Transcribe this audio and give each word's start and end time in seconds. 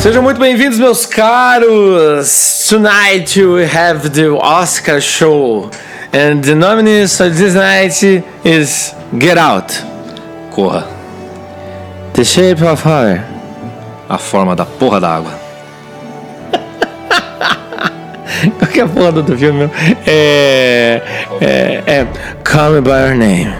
Sejam 0.00 0.22
muito 0.22 0.40
bem-vindos, 0.40 0.78
meus 0.78 1.04
caros. 1.04 2.66
Tonight 2.66 3.38
we 3.38 3.66
have 3.66 4.08
the 4.08 4.30
Oscar 4.30 4.98
show, 4.98 5.68
and 6.10 6.42
the 6.42 6.54
nominees 6.54 7.18
for 7.18 7.28
this 7.28 7.54
night 7.54 8.02
is 8.42 8.94
Get 9.18 9.36
Out, 9.36 9.84
Corra. 10.52 10.86
The 12.14 12.24
Shape 12.24 12.64
of 12.64 12.88
Water, 12.88 13.22
A 14.08 14.16
forma 14.16 14.56
da 14.56 14.64
porra 14.64 15.02
da 15.02 15.16
água. 15.16 15.32
qual 18.58 18.70
que 18.70 18.80
é 18.80 18.84
a 18.84 18.88
porra 18.88 19.12
do 19.12 19.36
filme 19.36 19.58
mesmo? 19.58 19.74
É, 20.06 21.02
é, 21.42 21.82
é 21.86 22.06
Call 22.42 22.72
Me 22.72 22.80
By 22.80 22.88
Your 22.88 23.16
Name. 23.16 23.54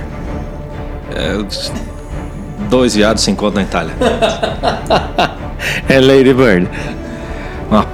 Dois 2.71 2.95
viados 2.95 3.23
se 3.23 3.31
encontram 3.31 3.63
na 3.63 3.69
Itália. 3.69 3.93
É 5.89 6.01
Lady 6.01 6.33
Bird. 6.33 6.69
Uma 7.71 7.87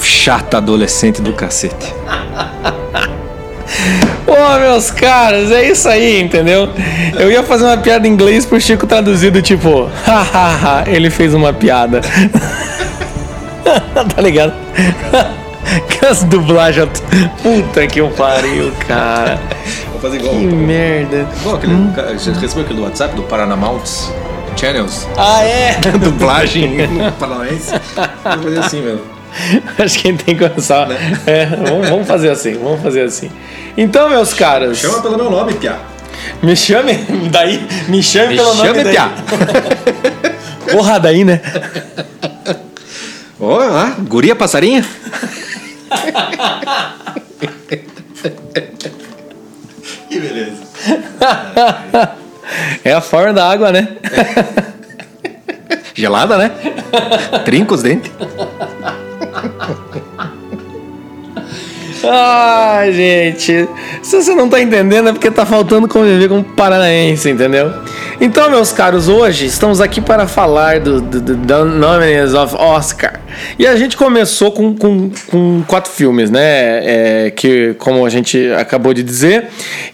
chata 0.00 0.58
adolescente 0.58 1.22
do 1.22 1.32
cacete. 1.32 1.94
Pô, 4.24 4.58
meus 4.58 4.90
caras, 4.90 5.50
é 5.50 5.70
isso 5.70 5.88
aí, 5.88 6.20
entendeu? 6.20 6.68
Eu 7.18 7.30
ia 7.30 7.42
fazer 7.42 7.64
uma 7.64 7.76
piada 7.76 8.06
em 8.06 8.10
inglês 8.10 8.46
pro 8.46 8.60
Chico 8.60 8.86
traduzido, 8.86 9.42
tipo, 9.42 9.90
hahaha, 10.04 10.84
ele 10.86 11.10
fez 11.10 11.34
uma 11.34 11.52
piada. 11.52 12.00
tá 14.14 14.22
ligado? 14.22 14.52
Que 15.88 16.06
as 16.06 16.22
dublagens. 16.24 16.88
Puta 17.42 17.86
que 17.86 18.02
pariu, 18.10 18.72
cara. 18.86 19.40
Vou 19.92 20.00
fazer 20.00 20.18
igual. 20.18 20.34
Que 20.34 20.46
merda. 20.46 21.26
Igual 21.40 21.56
aquele. 21.56 21.74
Você 22.12 22.32
recebeu 22.32 22.64
aquele 22.64 22.80
do 22.80 22.84
WhatsApp 22.84 23.14
do 23.14 23.22
Paranamounts 23.22 24.12
Channels? 24.56 25.06
Ah, 25.16 25.42
é? 25.42 25.78
Dublagem 26.00 26.76
paranaense? 27.18 27.72
Vou 27.72 28.42
fazer 28.42 28.58
assim 28.58 28.82
mesmo. 28.82 29.02
Acho 29.78 29.98
que 29.98 30.08
a 30.08 30.10
gente 30.12 30.24
tem 30.24 30.36
que 30.36 30.48
começar. 30.48 30.88
É, 31.26 31.46
vamos, 31.46 31.88
vamos 31.88 32.06
fazer 32.06 32.30
assim, 32.30 32.54
vamos 32.54 32.80
fazer 32.82 33.02
assim. 33.02 33.30
Então, 33.76 34.08
meus 34.08 34.32
caras, 34.32 34.78
Chama 34.78 35.02
pelo 35.02 35.16
meu 35.16 35.28
nome, 35.30 35.54
Pia. 35.54 35.76
me 36.42 36.54
chame 36.54 36.94
daí, 37.30 37.66
me 37.88 38.00
chame 38.02 38.28
Me 38.28 38.36
pelo 38.36 38.54
nome 38.54 38.68
chame, 38.68 38.84
daí. 38.84 38.92
Pia. 38.92 39.10
Porra, 40.70 41.00
daí, 41.00 41.24
né? 41.24 41.40
Ó, 43.40 43.58
lá, 43.58 43.96
guria 43.98 44.36
passarinha? 44.36 44.84
que 50.08 50.20
beleza. 50.20 50.62
É 52.84 52.92
a 52.92 53.00
forma 53.00 53.32
da 53.32 53.50
água, 53.50 53.72
né? 53.72 53.88
Gelada, 55.94 56.36
né? 56.36 56.50
Trinca 57.44 57.74
os 57.74 57.82
dentes. 57.82 58.10
Ai, 62.06 62.92
gente. 62.92 63.68
Se 64.02 64.22
você 64.22 64.34
não 64.34 64.48
tá 64.48 64.60
entendendo 64.60 65.08
é 65.08 65.12
porque 65.12 65.30
tá 65.30 65.46
faltando 65.46 65.88
conviver 65.88 66.28
com 66.28 66.38
um 66.38 66.42
paranaense, 66.42 67.30
entendeu? 67.30 67.72
Então, 68.24 68.48
meus 68.48 68.72
caros, 68.72 69.06
hoje 69.06 69.44
estamos 69.44 69.82
aqui 69.82 70.00
para 70.00 70.26
falar 70.26 70.80
do, 70.80 70.98
do, 70.98 71.20
do, 71.20 71.36
do 71.36 71.64
Nominees 71.66 72.32
of 72.32 72.54
Oscar. 72.56 73.20
E 73.58 73.66
a 73.66 73.76
gente 73.76 73.98
começou 73.98 74.50
com, 74.50 74.74
com, 74.74 75.10
com 75.30 75.62
quatro 75.68 75.92
filmes, 75.92 76.30
né? 76.30 76.46
É, 77.26 77.30
que, 77.36 77.74
como 77.78 78.06
a 78.06 78.08
gente 78.08 78.50
acabou 78.58 78.94
de 78.94 79.02
dizer. 79.02 79.48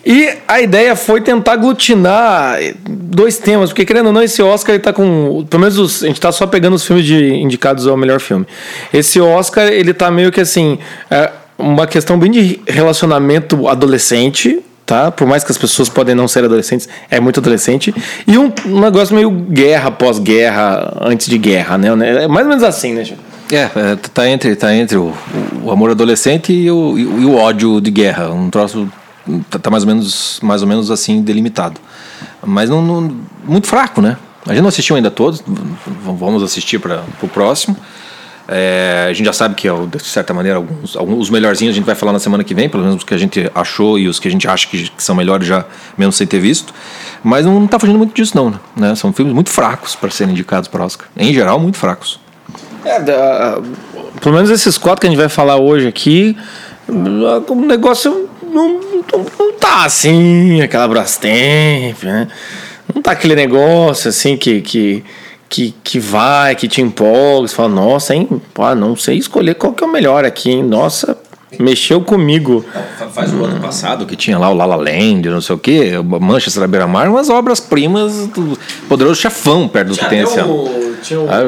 E 0.06 0.30
a 0.46 0.60
ideia 0.60 0.94
foi 0.94 1.20
tentar 1.20 1.54
aglutinar 1.54 2.60
dois 2.88 3.36
temas, 3.36 3.70
porque 3.70 3.84
querendo 3.84 4.06
ou 4.06 4.12
não, 4.12 4.22
esse 4.22 4.40
Oscar 4.40 4.76
ele 4.76 4.84
tá 4.84 4.92
com. 4.92 5.44
Pelo 5.50 5.62
menos 5.62 5.76
os- 5.76 6.04
a 6.04 6.06
gente 6.06 6.20
tá 6.20 6.30
só 6.30 6.46
pegando 6.46 6.76
os 6.76 6.86
filmes 6.86 7.04
de 7.04 7.34
indicados 7.34 7.88
ao 7.88 7.96
melhor 7.96 8.20
filme. 8.20 8.46
Esse 8.94 9.20
Oscar, 9.20 9.66
ele 9.66 9.92
tá 9.92 10.08
meio 10.08 10.30
que 10.30 10.40
assim. 10.40 10.78
é, 11.10 11.32
uma 11.58 11.86
questão 11.86 12.18
bem 12.18 12.30
de 12.30 12.58
relacionamento 12.66 13.68
adolescente, 13.68 14.60
tá? 14.90 15.08
Por 15.12 15.24
mais 15.24 15.44
que 15.44 15.52
as 15.52 15.56
pessoas 15.56 15.88
podem 15.88 16.16
não 16.16 16.26
ser 16.26 16.44
adolescentes, 16.44 16.88
é 17.08 17.20
muito 17.20 17.38
adolescente. 17.38 17.94
E 18.26 18.36
um, 18.36 18.52
um 18.66 18.80
negócio 18.80 19.14
meio 19.14 19.30
guerra, 19.30 19.88
pós-guerra, 19.92 20.98
antes 21.00 21.28
de 21.28 21.38
guerra, 21.38 21.78
né? 21.78 22.24
É 22.24 22.26
mais 22.26 22.44
ou 22.44 22.48
menos 22.50 22.64
assim, 22.64 22.92
né, 22.92 23.04
Chico? 23.04 23.22
É, 23.52 23.70
é, 23.74 23.96
tá 24.12 24.28
entre, 24.28 24.56
tá 24.56 24.74
entre 24.74 24.96
o, 24.96 25.12
o 25.62 25.70
amor 25.70 25.90
adolescente 25.92 26.52
e 26.52 26.68
o, 26.68 26.98
e 26.98 27.24
o- 27.24 27.36
ódio 27.36 27.80
de 27.80 27.88
guerra. 27.92 28.30
Um 28.30 28.50
troço 28.50 28.88
tá, 29.48 29.60
tá 29.60 29.70
mais, 29.70 29.84
ou 29.84 29.88
menos, 29.88 30.40
mais 30.42 30.60
ou 30.62 30.66
menos 30.66 30.90
assim 30.90 31.22
delimitado. 31.22 31.80
Mas 32.44 32.68
não, 32.68 32.82
não- 32.82 33.16
muito 33.44 33.68
fraco, 33.68 34.00
né? 34.02 34.16
A 34.44 34.50
gente 34.52 34.62
não 34.62 34.68
assistiu 34.70 34.96
ainda 34.96 35.10
todos, 35.10 35.40
vamos 36.04 36.42
assistir 36.42 36.80
para 36.80 37.04
o 37.22 37.28
próximo. 37.28 37.76
É, 38.52 39.06
a 39.08 39.12
gente 39.12 39.26
já 39.26 39.32
sabe 39.32 39.54
que, 39.54 39.68
ó, 39.68 39.86
de 39.86 40.02
certa 40.02 40.34
maneira, 40.34 40.56
alguns, 40.56 40.96
alguns 40.96 41.20
os 41.20 41.30
melhorzinhos 41.30 41.72
a 41.72 41.76
gente 41.76 41.84
vai 41.84 41.94
falar 41.94 42.12
na 42.12 42.18
semana 42.18 42.42
que 42.42 42.52
vem, 42.52 42.68
pelo 42.68 42.82
menos 42.82 42.96
os 42.98 43.04
que 43.04 43.14
a 43.14 43.16
gente 43.16 43.48
achou 43.54 43.96
e 43.96 44.08
os 44.08 44.18
que 44.18 44.26
a 44.26 44.30
gente 44.30 44.48
acha 44.48 44.66
que, 44.66 44.90
que 44.90 45.02
são 45.02 45.14
melhores 45.14 45.46
já, 45.46 45.64
mesmo 45.96 46.10
sem 46.12 46.26
ter 46.26 46.40
visto. 46.40 46.74
Mas 47.22 47.46
não 47.46 47.64
tá 47.68 47.78
fugindo 47.78 47.96
muito 47.98 48.12
disso, 48.12 48.36
não. 48.36 48.58
Né? 48.76 48.94
São 48.96 49.12
filmes 49.12 49.32
muito 49.32 49.50
fracos 49.50 49.94
para 49.94 50.10
serem 50.10 50.32
indicados 50.32 50.68
para 50.68 50.84
Oscar. 50.84 51.06
Em 51.16 51.32
geral, 51.32 51.60
muito 51.60 51.78
fracos. 51.78 52.18
É, 52.84 52.98
da- 52.98 53.60
pelo 54.20 54.34
menos 54.34 54.50
esses 54.50 54.76
quatro 54.76 55.00
que 55.02 55.06
a 55.06 55.10
gente 55.10 55.18
vai 55.18 55.28
falar 55.28 55.56
hoje 55.56 55.86
aqui, 55.86 56.36
o 56.88 57.54
negócio 57.54 58.28
não, 58.42 58.80
não, 59.12 59.26
não 59.38 59.52
tá 59.52 59.84
assim, 59.84 60.60
aquela 60.60 60.88
Brastemp, 60.88 62.02
né? 62.02 62.26
Não 62.92 63.00
tá 63.00 63.12
aquele 63.12 63.36
negócio 63.36 64.08
assim 64.08 64.36
que, 64.36 64.60
que, 64.60 65.04
que, 65.50 65.74
que 65.84 65.98
vai, 66.00 66.54
que 66.54 66.66
te 66.68 66.80
empolga, 66.80 67.48
você 67.48 67.54
fala, 67.54 67.68
nossa, 67.68 68.14
hein? 68.14 68.40
Pô, 68.54 68.74
não 68.74 68.94
sei 68.96 69.18
escolher 69.18 69.54
qual 69.56 69.72
que 69.74 69.82
é 69.84 69.86
o 69.86 69.90
melhor 69.92 70.24
aqui, 70.24 70.50
hein? 70.50 70.62
Nossa, 70.62 71.18
mexeu 71.58 72.00
comigo. 72.00 72.64
Faz 73.12 73.32
o 73.34 73.44
ano 73.44 73.60
passado 73.60 74.06
que 74.06 74.14
tinha 74.14 74.38
lá 74.38 74.48
o 74.48 74.54
La 74.54 74.64
La 74.64 74.76
Land, 74.76 75.28
não 75.28 75.40
sei 75.40 75.56
o 75.56 75.58
quê, 75.58 75.92
Manchester 76.20 76.62
à 76.62 76.66
beira-mar, 76.68 77.08
umas 77.08 77.28
obras-primas 77.28 78.28
do 78.28 78.56
Poderoso 78.88 79.20
Chefão 79.20 79.66
perto 79.68 79.88
do 79.88 79.96
que 79.98 80.08
tem 80.08 80.20
esse 80.20 80.38
ano. 80.38 80.96
tinha 81.02 81.18
o, 81.20 81.26
Ah, 81.28 81.42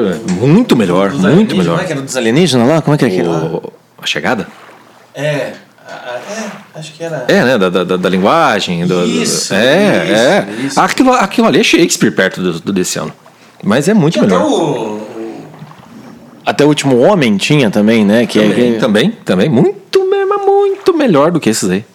muito 0.45 0.75
melhor, 0.75 1.13
muito 1.13 1.55
melhor. 1.55 1.71
Como 1.77 1.83
é 1.83 1.85
que 1.85 1.93
era 1.93 2.01
dos 2.01 2.17
alienígenas 2.17 2.67
lá? 2.67 2.81
Como 2.81 2.93
é 2.93 2.97
que 2.97 3.05
é 3.05 3.07
aquele 3.07 3.27
lá? 3.29 3.37
O- 3.45 3.73
a 4.01 4.05
chegada? 4.05 4.47
É, 5.15 5.23
é, 5.25 5.53
acho 6.75 6.91
que 6.93 7.03
era. 7.03 7.23
É, 7.29 7.41
né? 7.43 7.57
Da, 7.57 7.69
da, 7.69 7.83
da- 7.97 8.09
linguagem. 8.09 8.85
do- 8.85 9.01
do- 9.01 9.07
Isso, 9.07 9.53
é, 9.53 10.03
isso, 10.05 10.13
é. 10.13 10.47
isso. 10.65 10.79
Aquilo, 10.81 11.13
aquilo 11.13 11.47
ali 11.47 11.61
é 11.61 11.63
Shakespeare 11.63 12.11
perto 12.11 12.41
do, 12.41 12.59
do 12.59 12.73
desse 12.73 12.99
ano. 12.99 13.13
Mas 13.63 13.87
é 13.87 13.93
muito 13.93 14.19
melhor. 14.21 14.41
Até 16.45 16.65
o 16.65 16.67
último 16.67 16.99
homem 16.99 17.37
tinha 17.37 17.69
também, 17.69 18.03
né? 18.03 18.25
Que 18.25 18.39
Também, 18.39 18.75
é, 18.75 18.77
também, 18.77 19.11
também. 19.23 19.49
Muito, 19.49 20.03
me- 20.09 20.25
mas 20.25 20.45
muito 20.45 20.93
melhor 20.93 21.31
do 21.31 21.39
que 21.39 21.49
esses 21.49 21.69
aí. 21.69 21.85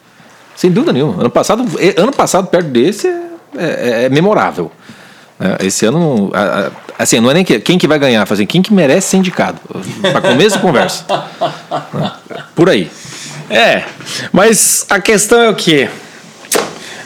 Sem 0.56 0.70
dúvida 0.70 0.92
nenhuma. 0.92 1.20
Ano 1.20 1.30
passado, 1.30 1.64
ano 1.96 2.12
passado 2.12 2.46
perto 2.48 2.68
desse, 2.68 3.06
é, 3.06 3.20
é- 3.58 4.04
é 4.04 4.08
memorável. 4.08 4.72
É, 5.38 5.66
esse 5.66 5.84
ano, 5.86 6.32
assim, 6.98 7.20
não 7.20 7.30
é 7.30 7.34
nem 7.34 7.44
que- 7.44 7.60
quem 7.60 7.76
que 7.78 7.86
vai 7.86 7.98
ganhar, 7.98 8.24
fazer 8.26 8.46
quem 8.46 8.62
que 8.62 8.72
merece 8.72 9.08
ser 9.10 9.16
indicado. 9.18 9.58
Para 10.00 10.20
começo 10.22 10.56
de 10.56 10.62
conversa. 10.62 11.04
Por 12.56 12.68
aí. 12.70 12.90
É, 13.50 13.84
mas 14.32 14.84
a 14.90 14.98
questão 15.00 15.40
é 15.40 15.48
o 15.50 15.54
quê? 15.54 15.88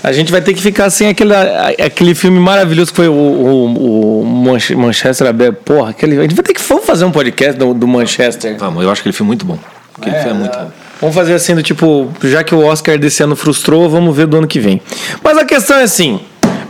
A 0.02 0.10
gente 0.12 0.32
vai 0.32 0.40
ter 0.40 0.52
que 0.52 0.60
ficar 0.60 0.90
sem 0.90 1.08
aquele, 1.08 1.32
aquele 1.34 2.14
filme 2.14 2.38
maravilhoso 2.40 2.90
que 2.90 2.96
foi 2.96 3.08
o, 3.08 3.12
o, 3.12 4.20
o 4.22 4.24
Manche- 4.26 4.74
Manchester 4.74 5.28
Aberto. 5.28 5.56
Porra, 5.64 5.90
aquele, 5.90 6.18
a 6.18 6.22
gente 6.22 6.34
vai 6.34 6.44
ter 6.44 6.52
que 6.54 6.60
vamos 6.62 6.84
fazer 6.84 7.04
um 7.04 7.10
podcast 7.12 7.56
do, 7.58 7.72
do 7.72 7.86
Manchester. 7.86 8.56
Vamos, 8.58 8.82
eu 8.82 8.90
acho 8.90 9.00
aquele 9.00 9.12
filme 9.12 9.28
muito 9.28 9.46
bom. 9.46 9.58
Aquele 9.96 10.16
filme 10.16 10.30
é 10.30 10.34
muito 10.34 10.58
bom. 10.58 10.70
Vamos 11.00 11.14
fazer 11.14 11.34
assim, 11.34 11.54
do 11.54 11.62
tipo, 11.62 12.12
já 12.24 12.42
que 12.42 12.54
o 12.54 12.64
Oscar 12.64 12.98
desse 12.98 13.22
ano 13.22 13.36
frustrou, 13.36 13.88
vamos 13.88 14.16
ver 14.16 14.26
do 14.26 14.36
ano 14.38 14.46
que 14.46 14.58
vem. 14.58 14.80
Mas 15.22 15.38
a 15.38 15.44
questão 15.44 15.76
é 15.78 15.82
assim, 15.84 16.20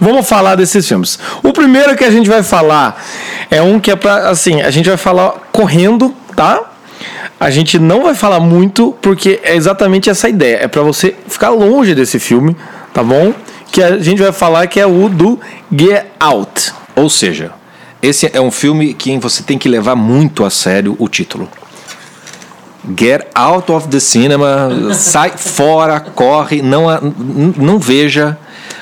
vamos 0.00 0.28
falar 0.28 0.54
desses 0.54 0.86
filmes. 0.86 1.18
O 1.42 1.52
primeiro 1.52 1.94
que 1.96 2.04
a 2.04 2.10
gente 2.10 2.28
vai 2.28 2.42
falar 2.42 3.02
é 3.50 3.62
um 3.62 3.78
que 3.80 3.90
é 3.90 3.96
pra, 3.96 4.28
assim, 4.28 4.60
a 4.60 4.70
gente 4.70 4.88
vai 4.88 4.98
falar 4.98 5.32
correndo, 5.52 6.14
tá? 6.36 6.60
A 7.40 7.50
gente 7.50 7.78
não 7.78 8.02
vai 8.02 8.14
falar 8.14 8.40
muito, 8.40 8.96
porque 9.02 9.40
é 9.42 9.54
exatamente 9.56 10.08
essa 10.10 10.28
ideia. 10.28 10.58
É 10.62 10.68
pra 10.68 10.82
você 10.82 11.14
ficar 11.28 11.50
longe 11.50 11.94
desse 11.94 12.18
filme, 12.18 12.56
tá 12.92 13.02
bom? 13.02 13.32
Que 13.70 13.82
a 13.82 13.98
gente 13.98 14.20
vai 14.20 14.32
falar 14.32 14.66
que 14.66 14.78
é 14.78 14.86
o 14.86 15.08
do 15.08 15.40
Get 15.70 16.06
Out. 16.20 16.72
Ou 16.94 17.08
seja, 17.08 17.52
esse 18.02 18.30
é 18.32 18.40
um 18.40 18.50
filme 18.50 18.94
que 18.94 19.16
você 19.18 19.42
tem 19.42 19.56
que 19.56 19.68
levar 19.68 19.96
muito 19.96 20.44
a 20.44 20.50
sério 20.50 20.96
o 20.98 21.08
título. 21.08 21.48
Get 22.98 23.28
out 23.34 23.70
of 23.70 23.88
the 23.88 24.00
cinema, 24.00 24.92
sai 24.92 25.30
fora, 25.36 26.00
corre, 26.00 26.60
não, 26.60 26.86
não 27.56 27.78
veja. 27.78 28.36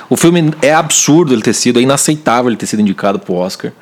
O 0.08 0.16
filme 0.16 0.52
é 0.62 0.72
absurdo 0.72 1.34
ele 1.34 1.42
ter 1.42 1.52
sido, 1.52 1.78
é 1.78 1.82
inaceitável 1.82 2.50
ele 2.50 2.56
ter 2.56 2.66
sido 2.66 2.80
indicado 2.80 3.18
para 3.18 3.32
o 3.32 3.36
Oscar. 3.36 3.72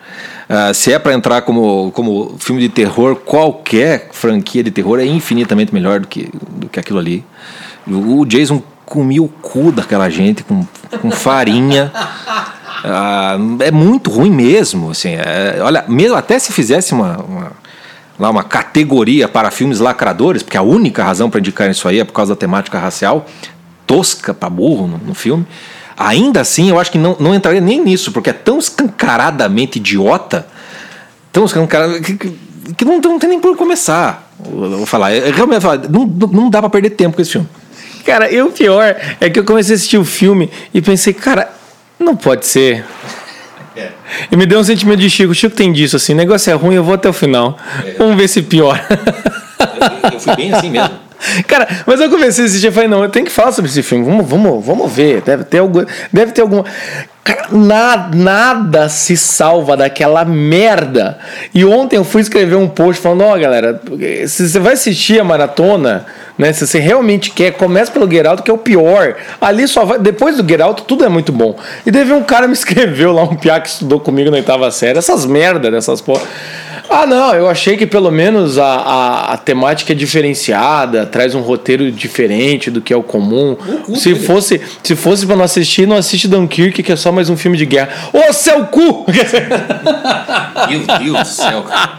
Ah, 0.48 0.74
se 0.74 0.92
é 0.92 0.98
para 0.98 1.14
entrar 1.14 1.42
como, 1.42 1.92
como 1.92 2.34
filme 2.38 2.60
de 2.60 2.68
terror, 2.68 3.16
qualquer 3.16 4.08
franquia 4.12 4.62
de 4.62 4.70
terror 4.70 4.98
é 4.98 5.06
infinitamente 5.06 5.72
melhor 5.72 6.00
do 6.00 6.08
que, 6.08 6.28
do 6.50 6.68
que 6.68 6.80
aquilo 6.80 6.98
ali. 6.98 7.24
O 7.86 8.26
Jason 8.26 8.62
comia 8.88 9.22
o 9.22 9.28
cu 9.28 9.70
daquela 9.70 10.08
gente 10.08 10.42
com, 10.42 10.66
com 11.00 11.10
farinha. 11.10 11.92
Ah, 12.84 13.36
é 13.60 13.70
muito 13.70 14.10
ruim 14.10 14.30
mesmo. 14.30 14.90
Assim, 14.90 15.10
é- 15.10 15.58
olha, 15.60 15.84
mesmo 15.86 16.16
até 16.16 16.38
se 16.38 16.52
fizesse 16.52 16.94
uma, 16.94 17.18
uma, 17.18 17.52
lá 18.18 18.30
uma 18.30 18.42
categoria 18.42 19.28
para 19.28 19.50
filmes 19.50 19.78
lacradores, 19.78 20.42
porque 20.42 20.56
a 20.56 20.62
única 20.62 21.04
razão 21.04 21.28
para 21.28 21.40
indicar 21.40 21.70
isso 21.70 21.86
aí 21.86 22.00
é 22.00 22.04
por 22.04 22.12
causa 22.12 22.34
da 22.34 22.38
temática 22.38 22.78
racial, 22.78 23.26
tosca 23.86 24.32
para 24.32 24.48
burro 24.48 24.86
no, 24.86 24.98
no, 24.98 25.14
filme. 25.14 25.46
Ainda 25.96 26.40
assim, 26.40 26.70
eu 26.70 26.80
acho 26.80 26.90
que 26.90 26.98
não, 26.98 27.16
não 27.18 27.34
entraria 27.34 27.60
nem 27.60 27.82
nisso, 27.84 28.12
porque 28.12 28.30
é 28.30 28.34
tão 28.34 28.58
escancaradamente 28.58 29.78
idiota, 29.78 30.46
tão 31.32 31.44
escancarado, 31.44 32.00
que, 32.00 32.16
que, 32.16 32.38
que 32.76 32.84
não, 32.84 33.00
não, 33.00 33.18
tem 33.18 33.28
nem 33.28 33.40
por 33.40 33.56
começar. 33.56 34.27
Eu 34.44 34.78
vou 34.78 34.86
falar, 34.86 35.12
é, 35.12 35.30
realmente, 35.30 35.64
não, 35.90 36.06
não 36.06 36.50
dá 36.50 36.60
para 36.60 36.70
perder 36.70 36.90
tempo 36.90 37.16
com 37.16 37.22
esse 37.22 37.32
filme. 37.32 37.48
Cara, 38.04 38.30
e 38.32 38.40
o 38.40 38.50
pior 38.50 38.96
é 39.20 39.28
que 39.28 39.38
eu 39.38 39.44
comecei 39.44 39.74
a 39.74 39.76
assistir 39.76 39.98
o 39.98 40.04
filme 40.04 40.50
e 40.72 40.80
pensei, 40.80 41.12
cara, 41.12 41.50
não 41.98 42.16
pode 42.16 42.46
ser. 42.46 42.84
É. 43.76 43.90
E 44.30 44.36
me 44.36 44.46
deu 44.46 44.58
um 44.58 44.64
sentimento 44.64 45.00
de 45.00 45.10
Chico. 45.10 45.34
Chico 45.34 45.54
tem 45.54 45.72
disso, 45.72 45.96
assim, 45.96 46.14
o 46.14 46.16
negócio 46.16 46.50
é 46.50 46.54
ruim, 46.54 46.74
eu 46.74 46.84
vou 46.84 46.94
até 46.94 47.08
o 47.08 47.12
final. 47.12 47.58
É. 47.84 47.92
Vamos 47.98 48.16
ver 48.16 48.28
se 48.28 48.42
pior. 48.42 48.84
Eu, 48.90 50.12
eu 50.12 50.20
fui 50.20 50.36
bem 50.36 50.52
assim 50.52 50.70
mesmo. 50.70 51.08
Cara, 51.46 51.68
mas 51.86 52.00
eu 52.00 52.08
comecei 52.08 52.44
a 52.44 52.46
assistir 52.46 52.68
e 52.68 52.70
falei, 52.70 52.88
não, 52.88 53.02
eu 53.02 53.10
tenho 53.10 53.26
que 53.26 53.32
falar 53.32 53.52
sobre 53.52 53.70
esse 53.70 53.82
filme. 53.82 54.04
Vamos, 54.04 54.28
vamos, 54.28 54.64
vamos 54.64 54.92
ver. 54.92 55.20
Deve 55.22 55.44
ter 55.44 55.58
algum. 55.58 55.84
Deve 56.12 56.32
ter 56.32 56.42
alguma. 56.42 56.64
Cara, 57.28 57.48
nada, 57.52 58.16
nada 58.16 58.88
se 58.88 59.14
salva 59.14 59.76
daquela 59.76 60.24
merda. 60.24 61.18
E 61.54 61.62
ontem 61.62 61.96
eu 61.96 62.04
fui 62.04 62.22
escrever 62.22 62.56
um 62.56 62.66
post 62.66 63.02
falando, 63.02 63.22
ó, 63.22 63.34
oh, 63.34 63.38
galera, 63.38 63.82
se 64.26 64.48
você 64.48 64.58
vai 64.58 64.72
assistir 64.72 65.20
a 65.20 65.24
maratona, 65.24 66.06
né? 66.38 66.54
Se 66.54 66.66
você 66.66 66.78
realmente 66.78 67.30
quer, 67.30 67.52
comece 67.52 67.90
pelo 67.90 68.10
Geraldo, 68.10 68.42
que 68.42 68.50
é 68.50 68.54
o 68.54 68.56
pior. 68.56 69.14
Ali 69.38 69.68
só 69.68 69.84
vai. 69.84 69.98
Depois 69.98 70.38
do 70.38 70.48
Geraldo, 70.48 70.84
tudo 70.84 71.04
é 71.04 71.08
muito 71.10 71.30
bom. 71.30 71.54
E 71.84 71.92
teve 71.92 72.14
um 72.14 72.22
cara 72.22 72.46
me 72.46 72.54
escreveu 72.56 73.12
lá, 73.12 73.24
um 73.24 73.36
piá 73.36 73.60
que 73.60 73.68
estudou 73.68 74.00
comigo 74.00 74.30
na 74.30 74.38
oitava 74.38 74.70
série, 74.70 74.96
essas 74.98 75.26
merdas 75.26 75.70
dessas 75.70 76.00
porra. 76.00 76.22
Ah, 76.90 77.06
não, 77.06 77.34
eu 77.34 77.48
achei 77.48 77.76
que 77.76 77.86
pelo 77.86 78.10
menos 78.10 78.56
a, 78.56 78.64
a, 78.64 79.32
a, 79.34 79.36
temática 79.36 79.92
é 79.92 79.96
diferenciada, 79.96 81.04
traz 81.04 81.34
um 81.34 81.42
roteiro 81.42 81.92
diferente 81.92 82.70
do 82.70 82.80
que 82.80 82.94
é 82.94 82.96
o 82.96 83.02
comum. 83.02 83.58
Se, 83.94 84.14
fosse, 84.14 84.58
se 84.82 84.96
fosse 84.96 85.26
pra 85.26 85.36
não 85.36 85.44
assistir, 85.44 85.86
não 85.86 85.96
assiste 85.96 86.26
Dunkirk, 86.26 86.82
que 86.82 86.90
é 86.90 86.96
só 86.96 87.12
mais 87.18 87.28
um 87.28 87.36
filme 87.36 87.58
de 87.58 87.66
guerra. 87.66 87.88
Ô, 88.12 88.32
seu 88.32 88.66
cu! 88.66 89.04
Meu 90.70 90.98
Deus 91.00 91.18
do 91.18 91.24
céu, 91.26 91.62
cara. 91.62 91.98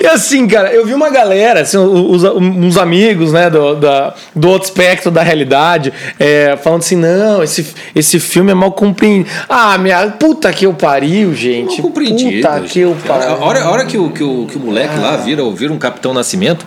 E 0.00 0.06
assim, 0.06 0.48
cara, 0.48 0.72
eu 0.72 0.86
vi 0.86 0.94
uma 0.94 1.10
galera, 1.10 1.60
assim, 1.60 1.76
uns, 1.76 2.24
uns 2.24 2.78
amigos, 2.78 3.30
né, 3.30 3.50
do, 3.50 3.74
da, 3.74 4.14
do 4.34 4.48
outro 4.48 4.66
espectro 4.66 5.10
da 5.10 5.22
realidade, 5.22 5.92
é, 6.18 6.56
falando 6.56 6.80
assim: 6.80 6.96
não, 6.96 7.42
esse, 7.42 7.74
esse 7.94 8.18
filme 8.18 8.52
é 8.52 8.54
mal 8.54 8.72
compreendido. 8.72 9.28
Ah, 9.50 9.76
minha 9.76 10.08
puta 10.12 10.50
que 10.50 10.64
eu 10.64 10.72
pariu, 10.72 11.34
gente. 11.34 11.82
Mal 11.82 11.90
compreendido. 11.90 12.48
Puta 12.48 12.60
que 12.62 12.80
eu 12.80 12.96
pariu. 13.06 13.28
A 13.28 13.44
hora, 13.44 13.62
a 13.64 13.70
hora 13.70 13.84
que 13.84 13.98
o. 13.98 14.10
Que 14.10 14.24
o, 14.24 14.46
que 14.46 14.56
o 14.56 14.60
moleque 14.60 14.94
ah. 14.96 15.00
lá 15.00 15.16
vira, 15.18 15.42
vira 15.50 15.74
um 15.74 15.78
Capitão 15.78 16.14
Nascimento, 16.14 16.64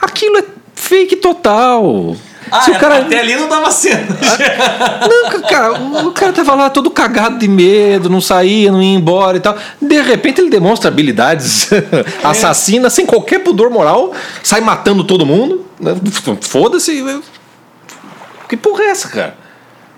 aquilo 0.00 0.38
é 0.38 0.44
fake 0.72 1.16
total. 1.16 2.14
Ah, 2.50 2.62
Se 2.62 2.70
o 2.70 2.78
cara... 2.78 2.98
até 2.98 3.20
ali 3.20 3.36
não 3.36 3.48
tava 3.48 3.70
sendo. 3.70 4.16
não, 5.08 5.42
cara, 5.42 5.72
o 5.72 6.12
cara 6.12 6.32
tava 6.32 6.54
lá 6.54 6.70
todo 6.70 6.90
cagado 6.90 7.38
de 7.38 7.48
medo, 7.48 8.08
não 8.08 8.20
saía, 8.20 8.72
não 8.72 8.82
ia 8.82 8.96
embora 8.96 9.36
e 9.36 9.40
tal. 9.40 9.56
De 9.80 10.00
repente 10.00 10.40
ele 10.40 10.50
demonstra 10.50 10.88
habilidades 10.88 11.70
é. 11.72 11.82
assassinas 12.24 12.92
sem 12.92 13.06
qualquer 13.06 13.40
pudor 13.40 13.70
moral, 13.70 14.12
sai 14.42 14.60
matando 14.60 15.04
todo 15.04 15.24
mundo. 15.24 15.64
Né? 15.78 15.94
Foda-se. 16.40 17.22
Que 18.48 18.56
porra 18.56 18.84
é 18.84 18.86
essa, 18.88 19.08
cara? 19.08 19.36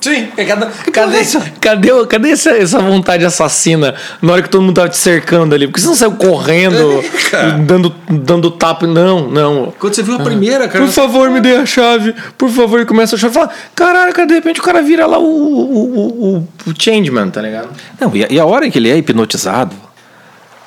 Sim, 0.03 0.29
é 0.37 0.45
cadê, 0.45 0.67
cadê, 0.93 1.25
cadê, 1.61 2.07
cadê 2.09 2.31
essa, 2.31 2.51
essa 2.51 2.81
vontade 2.81 3.25
assassina 3.25 3.95
na 4.21 4.33
hora 4.33 4.43
que 4.43 4.49
todo 4.49 4.61
mundo 4.61 4.75
tava 4.75 4.89
te 4.89 4.97
cercando 4.97 5.55
ali? 5.55 5.69
Por 5.69 5.75
que 5.75 5.81
você 5.81 5.87
não 5.87 5.95
saiu 5.95 6.13
correndo, 6.13 7.01
é, 7.33 7.53
dando, 7.61 7.95
dando 8.11 8.51
tapa? 8.51 8.85
Não, 8.85 9.29
não. 9.29 9.73
Quando 9.79 9.95
você 9.95 10.03
viu 10.03 10.17
a 10.17 10.19
primeira, 10.19 10.67
cara. 10.67 10.85
Por 10.85 10.93
favor, 10.93 11.31
me 11.31 11.41
dê 11.41 11.55
a 11.55 11.65
chave. 11.65 12.17
Por 12.37 12.51
favor, 12.51 12.81
e 12.81 12.85
começa 12.85 13.15
a 13.15 13.19
chave. 13.19 13.33
Fala, 13.33 13.51
caralho, 13.77 14.13
de 14.27 14.35
repente 14.35 14.59
o 14.59 14.63
cara 14.65 14.83
vira 14.83 15.07
lá 15.07 15.21
o, 15.21 15.25
o, 15.25 16.37
o, 16.37 16.49
o 16.67 16.75
changeman, 16.77 17.31
tá 17.31 17.41
ligado? 17.41 17.69
Não, 18.01 18.11
e 18.13 18.25
a, 18.25 18.29
e 18.29 18.41
a 18.41 18.45
hora 18.45 18.67
em 18.67 18.73
que 18.73 18.81
ele 18.81 18.91
é 18.91 18.97
hipnotizado 18.97 19.92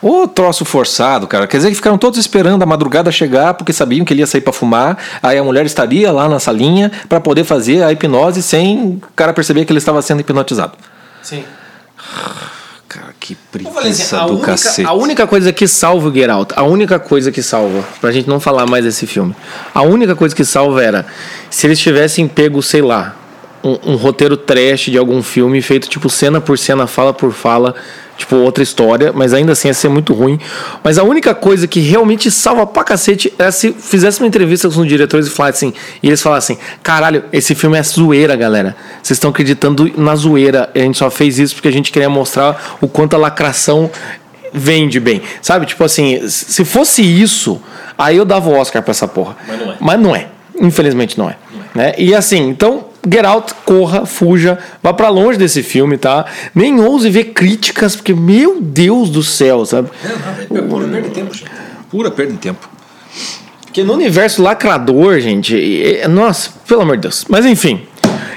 Ô 0.08 0.28
troço 0.28 0.64
forçado, 0.64 1.26
cara. 1.26 1.48
Quer 1.48 1.58
dizer 1.58 1.70
que 1.70 1.76
ficaram 1.76 1.98
todos 1.98 2.20
esperando 2.20 2.62
a 2.62 2.66
madrugada 2.68 3.12
chegar 3.12 3.56
porque 3.56 3.74
sabiam 3.74 4.06
que 4.06 4.14
ele 4.14 4.20
ia 4.20 4.28
sair 4.28 4.40
para 4.40 4.54
fumar. 4.54 5.00
Aí 5.20 5.36
a 5.36 5.44
mulher 5.44 5.66
estaria 5.66 6.12
lá 6.12 6.30
na 6.30 6.40
salinha 6.40 6.92
para 7.10 7.20
poder 7.20 7.44
fazer 7.44 7.82
a 7.82 7.92
hipnose 7.92 8.44
sem 8.44 9.02
o 9.02 9.02
cara 9.16 9.34
perceber 9.34 9.66
que 9.66 9.72
ele 9.72 9.80
estava 9.80 10.00
sendo 10.04 10.20
hipnotizado. 10.20 10.74
Sim. 11.24 11.44
Cara, 12.88 13.16
que 13.20 13.34
preguiça 13.52 14.18
assim, 14.18 14.28
do 14.28 14.34
única, 14.34 14.46
cacete. 14.46 14.88
A 14.88 14.94
única 14.94 15.26
coisa 15.26 15.52
que 15.52 15.68
salva 15.68 16.08
o 16.08 16.14
Geralt, 16.14 16.52
a 16.56 16.62
única 16.62 17.00
coisa 17.00 17.32
que 17.32 17.42
salva, 17.42 17.84
pra 18.00 18.12
gente 18.12 18.30
não 18.30 18.40
falar 18.40 18.68
mais 18.68 18.86
desse 18.86 19.08
filme, 19.08 19.36
a 19.74 19.82
única 19.82 20.16
coisa 20.16 20.36
que 20.36 20.46
salva 20.46 20.84
era 20.84 21.08
se 21.50 21.66
eles 21.66 21.80
tivessem 21.80 22.28
pego, 22.28 22.62
sei 22.62 22.84
lá, 22.84 23.16
um, 23.66 23.94
um 23.94 23.96
roteiro 23.96 24.38
trash 24.38 24.92
de 24.92 24.98
algum 24.98 25.24
filme 25.24 25.60
feito 25.62 25.90
tipo 25.90 26.08
cena 26.08 26.40
por 26.40 26.58
cena, 26.58 26.86
fala 26.86 27.12
por 27.12 27.34
fala 27.34 27.74
tipo, 28.16 28.36
outra 28.38 28.64
história, 28.64 29.12
mas 29.14 29.34
ainda 29.34 29.52
assim 29.52 29.68
ia 29.68 29.74
ser 29.74 29.90
muito 29.90 30.14
ruim. 30.14 30.40
Mas 30.84 30.98
a 30.98 31.04
única 31.04 31.36
coisa 31.36 31.68
que 31.68 31.80
realmente 31.80 32.32
salva 32.32 32.66
pra 32.66 32.84
cacete 32.84 33.34
é 33.38 33.52
se 33.52 33.74
fizesse 33.74 34.22
uma 34.22 34.28
entrevista 34.28 34.70
com 34.70 34.80
os 34.80 34.88
diretores 34.88 35.28
e 35.28 35.30
falassem 35.30 35.70
assim, 35.70 35.78
e 36.02 36.08
eles 36.08 36.22
falassem, 36.22 36.58
caralho, 36.82 37.26
esse 37.34 37.54
filme 37.56 37.78
é 37.78 37.84
zoeira, 37.84 38.36
galera. 38.36 38.76
Vocês 39.02 39.18
estão 39.18 39.32
acreditando 39.32 39.92
na 39.98 40.16
zoeira. 40.16 40.70
A 40.74 40.80
gente 40.80 40.98
só 40.98 41.10
fez 41.10 41.40
isso 41.40 41.56
porque 41.56 41.68
a 41.68 41.72
gente 41.72 41.92
queria 41.92 42.10
mostrar 42.10 42.78
o 42.80 42.88
quanto 42.88 43.16
a 43.16 43.20
lacração 43.20 43.92
vende 44.54 45.00
bem. 45.00 45.22
Sabe? 45.42 45.66
Tipo 45.66 45.84
assim, 45.84 46.26
se 46.30 46.64
fosse 46.64 47.02
isso, 47.02 47.62
aí 47.98 48.16
eu 48.16 48.24
dava 48.24 48.50
o 48.50 48.54
Oscar 48.54 48.82
pra 48.82 48.92
essa 48.92 49.08
porra. 49.08 49.36
Mas 49.46 49.60
não 49.60 49.72
é. 49.72 49.78
Mas 49.82 50.00
não 50.00 50.16
é. 50.16 50.28
Infelizmente 50.62 51.18
não 51.18 51.30
é. 51.30 51.36
Não 51.52 51.82
é. 51.84 51.88
Né? 51.88 51.96
E 51.98 52.16
assim, 52.16 52.48
então 52.48 52.85
Get 53.10 53.26
Out, 53.26 53.54
corra, 53.66 54.06
fuja, 54.06 54.58
vá 54.82 54.94
para 54.94 55.10
longe 55.10 55.38
desse 55.38 55.62
filme, 55.64 55.98
tá? 55.98 56.26
Nem 56.54 56.80
ouse 56.80 57.10
ver 57.10 57.26
críticas, 57.26 57.96
porque, 57.96 58.14
meu 58.14 58.60
Deus 58.62 59.10
do 59.10 59.24
céu, 59.24 59.66
sabe? 59.66 59.90
É, 60.04 60.54
não, 60.54 60.64
é 60.64 60.68
pura 60.68 60.88
perda 60.88 61.02
de 61.02 61.14
tempo, 61.14 61.34
gente. 61.34 61.52
Pura 61.90 62.12
perda 62.12 62.34
de 62.34 62.40
tempo. 62.40 62.70
Porque 63.66 63.84
no 63.84 63.94
universo 63.94 64.42
lacrador, 64.42 65.20
gente, 65.20 66.00
é, 66.00 66.08
nossa, 66.08 66.50
pelo 66.68 66.82
amor 66.82 66.96
de 66.96 67.04
Deus. 67.04 67.26
Mas 67.28 67.46
enfim, 67.46 67.82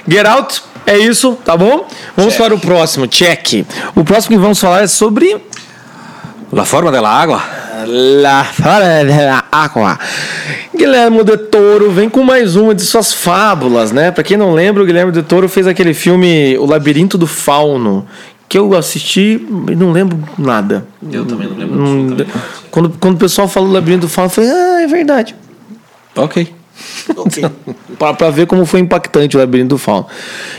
Get 0.07 0.27
Out, 0.27 0.63
é 0.89 0.97
isso, 0.99 1.37
tá 1.45 1.57
bom? 1.57 1.87
Vamos 2.17 2.35
check. 2.35 2.43
para 2.43 2.55
o 2.55 2.59
próximo, 2.59 3.07
check. 3.07 3.67
O 3.95 4.03
próximo 4.03 4.37
que 4.37 4.43
vamos 4.43 4.59
falar 4.59 4.83
é 4.83 4.87
sobre. 4.87 5.37
La 6.51 6.65
forma 6.65 6.91
da 6.91 7.07
água. 7.07 7.43
La 7.87 8.45
forma 8.45 9.05
da 9.05 9.45
água. 9.53 9.99
Guilherme 10.75 11.23
de 11.23 11.37
Toro 11.37 11.91
vem 11.91 12.09
com 12.09 12.23
mais 12.23 12.57
uma 12.57 12.75
de 12.75 12.83
suas 12.83 13.13
fábulas, 13.13 13.93
né? 13.93 14.11
Para 14.11 14.25
quem 14.25 14.37
não 14.37 14.55
lembra, 14.55 14.83
o 14.83 14.87
Guilherme 14.87 15.13
de 15.13 15.23
Toro 15.23 15.49
fez 15.49 15.67
aquele 15.67 15.93
filme 15.93 16.57
O 16.59 16.65
Labirinto 16.65 17.19
do 17.19 17.27
Fauno, 17.27 18.07
que 18.49 18.57
eu 18.57 18.75
assisti 18.75 19.47
e 19.69 19.77
não 19.77 19.93
lembro 19.93 20.19
nada. 20.39 20.87
Eu 21.13 21.27
também 21.27 21.49
não 21.49 21.57
lembro. 21.57 21.81
Hum, 21.81 22.17
quando, 22.71 22.91
quando 22.99 23.15
o 23.17 23.19
pessoal 23.19 23.47
falou 23.47 23.71
Labirinto 23.71 24.07
do 24.07 24.09
Fauno, 24.09 24.29
eu 24.29 24.35
falei, 24.35 24.51
ah, 24.51 24.83
é 24.83 24.87
verdade. 24.87 25.35
Ok. 26.17 26.49
okay. 27.15 27.45
para 27.99 28.31
ver 28.31 28.47
como 28.47 28.65
foi 28.65 28.81
impactante 28.81 29.37
o 29.37 29.41
Labirinto 29.41 29.71
do 29.71 29.79
Fauno. 29.79 30.07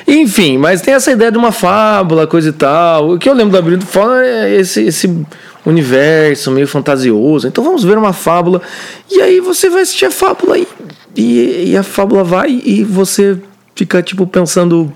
Enfim, 0.08 0.58
mas 0.58 0.82
tem 0.82 0.94
essa 0.94 1.12
ideia 1.12 1.32
de 1.32 1.38
uma 1.38 1.52
fábula, 1.52 2.28
coisa 2.28 2.50
e 2.50 2.54
tal. 2.54 3.12
O 3.12 3.18
que 3.18 3.28
eu 3.28 3.34
lembro 3.34 3.52
do 3.52 3.56
Labirinto 3.56 3.86
do 3.86 3.92
Fauno 3.92 4.16
é 4.16 4.54
esse, 4.56 4.84
esse 4.84 5.26
universo 5.66 6.52
meio 6.52 6.68
fantasioso. 6.68 7.48
Então 7.48 7.64
vamos 7.64 7.84
ver 7.84 7.98
uma 7.98 8.14
fábula. 8.14 8.62
E 9.10 9.22
aí 9.22 9.40
você 9.40 9.70
vai 9.70 9.82
assistir 9.82 10.06
a 10.06 10.12
fábula 10.12 10.58
e, 10.58 10.68
e, 11.16 11.72
e 11.72 11.78
a 11.78 11.84
fábula 11.84 12.24
vai 12.24 12.62
e 12.64 12.84
você 12.84 13.38
fica 13.76 14.02
tipo 14.02 14.26
pensando. 14.26 14.92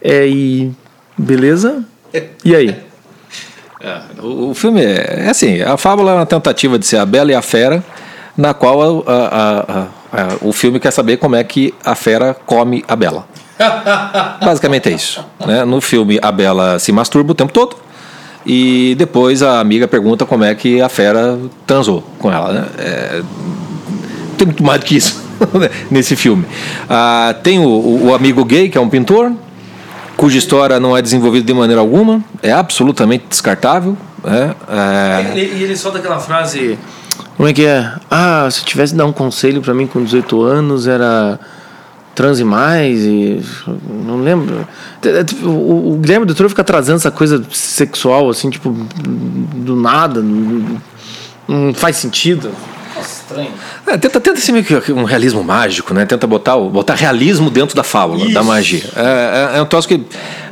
É, 0.00 0.26
e. 0.26 0.72
Beleza? 1.16 1.84
E 2.44 2.54
aí? 2.54 2.76
É, 3.84 4.00
o, 4.22 4.50
o, 4.50 4.54
filme 4.54 4.80
é, 4.80 5.24
é, 5.26 5.28
assim: 5.28 5.60
a 5.60 5.76
fábula 5.76 6.12
é 6.12 6.14
uma 6.14 6.24
tentativa 6.24 6.78
de 6.78 6.86
ser 6.86 6.98
a 6.98 7.04
Bela 7.04 7.32
e 7.32 7.34
a 7.34 7.42
Fera, 7.42 7.82
na 8.36 8.54
qual 8.54 9.02
a, 9.04 9.12
a, 9.12 9.80
a, 10.12 10.36
o 10.40 10.52
filme 10.52 10.78
quer 10.78 10.92
saber 10.92 11.16
como 11.16 11.34
é 11.34 11.42
que 11.42 11.74
a 11.84 11.96
fera 11.96 12.32
come 12.46 12.84
a 12.86 12.94
Bela. 12.94 13.26
Basicamente 14.40 14.88
é 14.88 14.92
isso. 14.92 15.26
Né? 15.44 15.64
No 15.64 15.80
filme, 15.80 16.16
a 16.22 16.30
Bela 16.30 16.78
se 16.78 16.92
masturba 16.92 17.32
o 17.32 17.34
tempo 17.34 17.52
todo 17.52 17.74
e 18.44 18.94
depois 18.96 19.42
a 19.42 19.60
amiga 19.60 19.86
pergunta 19.86 20.26
como 20.26 20.44
é 20.44 20.54
que 20.54 20.80
a 20.80 20.88
fera 20.88 21.38
transou 21.66 22.02
com 22.18 22.30
ela. 22.30 22.52
Né? 22.52 22.66
É, 22.78 23.22
tem 24.36 24.46
muito 24.46 24.62
mais 24.62 24.80
do 24.80 24.86
que 24.86 24.96
isso 24.96 25.22
nesse 25.90 26.16
filme. 26.16 26.44
Ah, 26.88 27.34
tem 27.42 27.58
o, 27.58 28.06
o, 28.06 28.14
amigo 28.14 28.44
gay, 28.44 28.68
que 28.68 28.76
é 28.76 28.80
um 28.80 28.88
pintor, 28.88 29.32
cuja 30.16 30.38
história 30.38 30.80
não 30.80 30.96
é 30.96 31.02
desenvolvida 31.02 31.46
de 31.46 31.54
maneira 31.54 31.80
alguma, 31.80 32.22
é 32.42 32.52
absolutamente 32.52 33.26
descartável. 33.28 33.96
Né? 34.24 34.54
É... 34.68 35.38
E 35.38 35.62
ele 35.62 35.76
solta 35.76 35.98
aquela 35.98 36.18
frase. 36.18 36.78
Como 37.36 37.48
é 37.48 37.52
que 37.52 37.64
é? 37.64 37.92
Ah, 38.10 38.48
se 38.50 38.64
tivesse 38.64 38.94
dar 38.94 39.06
um 39.06 39.12
conselho 39.12 39.60
para 39.60 39.74
mim 39.74 39.86
com 39.86 40.02
18 40.02 40.42
anos, 40.42 40.86
era 40.86 41.38
transe 42.14 42.44
mais 42.44 43.04
e 43.04 43.40
não 44.04 44.22
lembro. 44.22 44.66
Tipo, 45.26 45.48
o, 45.48 45.94
o 45.94 45.96
Guilherme 45.96 46.26
Toro 46.34 46.48
fica 46.48 46.64
trazendo 46.64 46.96
essa 46.96 47.10
coisa 47.10 47.42
sexual 47.50 48.28
assim 48.28 48.50
tipo 48.50 48.70
do 49.54 49.74
nada 49.76 50.20
não, 50.20 50.80
não 51.48 51.74
faz 51.74 51.96
sentido 51.96 52.50
estranho. 53.32 53.50
É, 53.86 53.98
tenta, 53.98 54.20
tenta 54.20 54.40
ser 54.40 54.52
meio 54.52 54.64
que 54.64 54.92
um 54.92 55.04
realismo 55.04 55.42
mágico, 55.42 55.92
né? 55.94 56.06
Tenta 56.06 56.26
botar, 56.26 56.56
botar 56.56 56.94
realismo 56.94 57.50
dentro 57.50 57.74
da 57.74 57.82
fábula, 57.82 58.24
Isso. 58.24 58.34
da 58.34 58.42
magia. 58.42 58.82
É, 58.94 59.54
é, 59.54 59.58
é 59.58 59.62
um 59.62 59.66
troço 59.66 59.88
que 59.88 60.00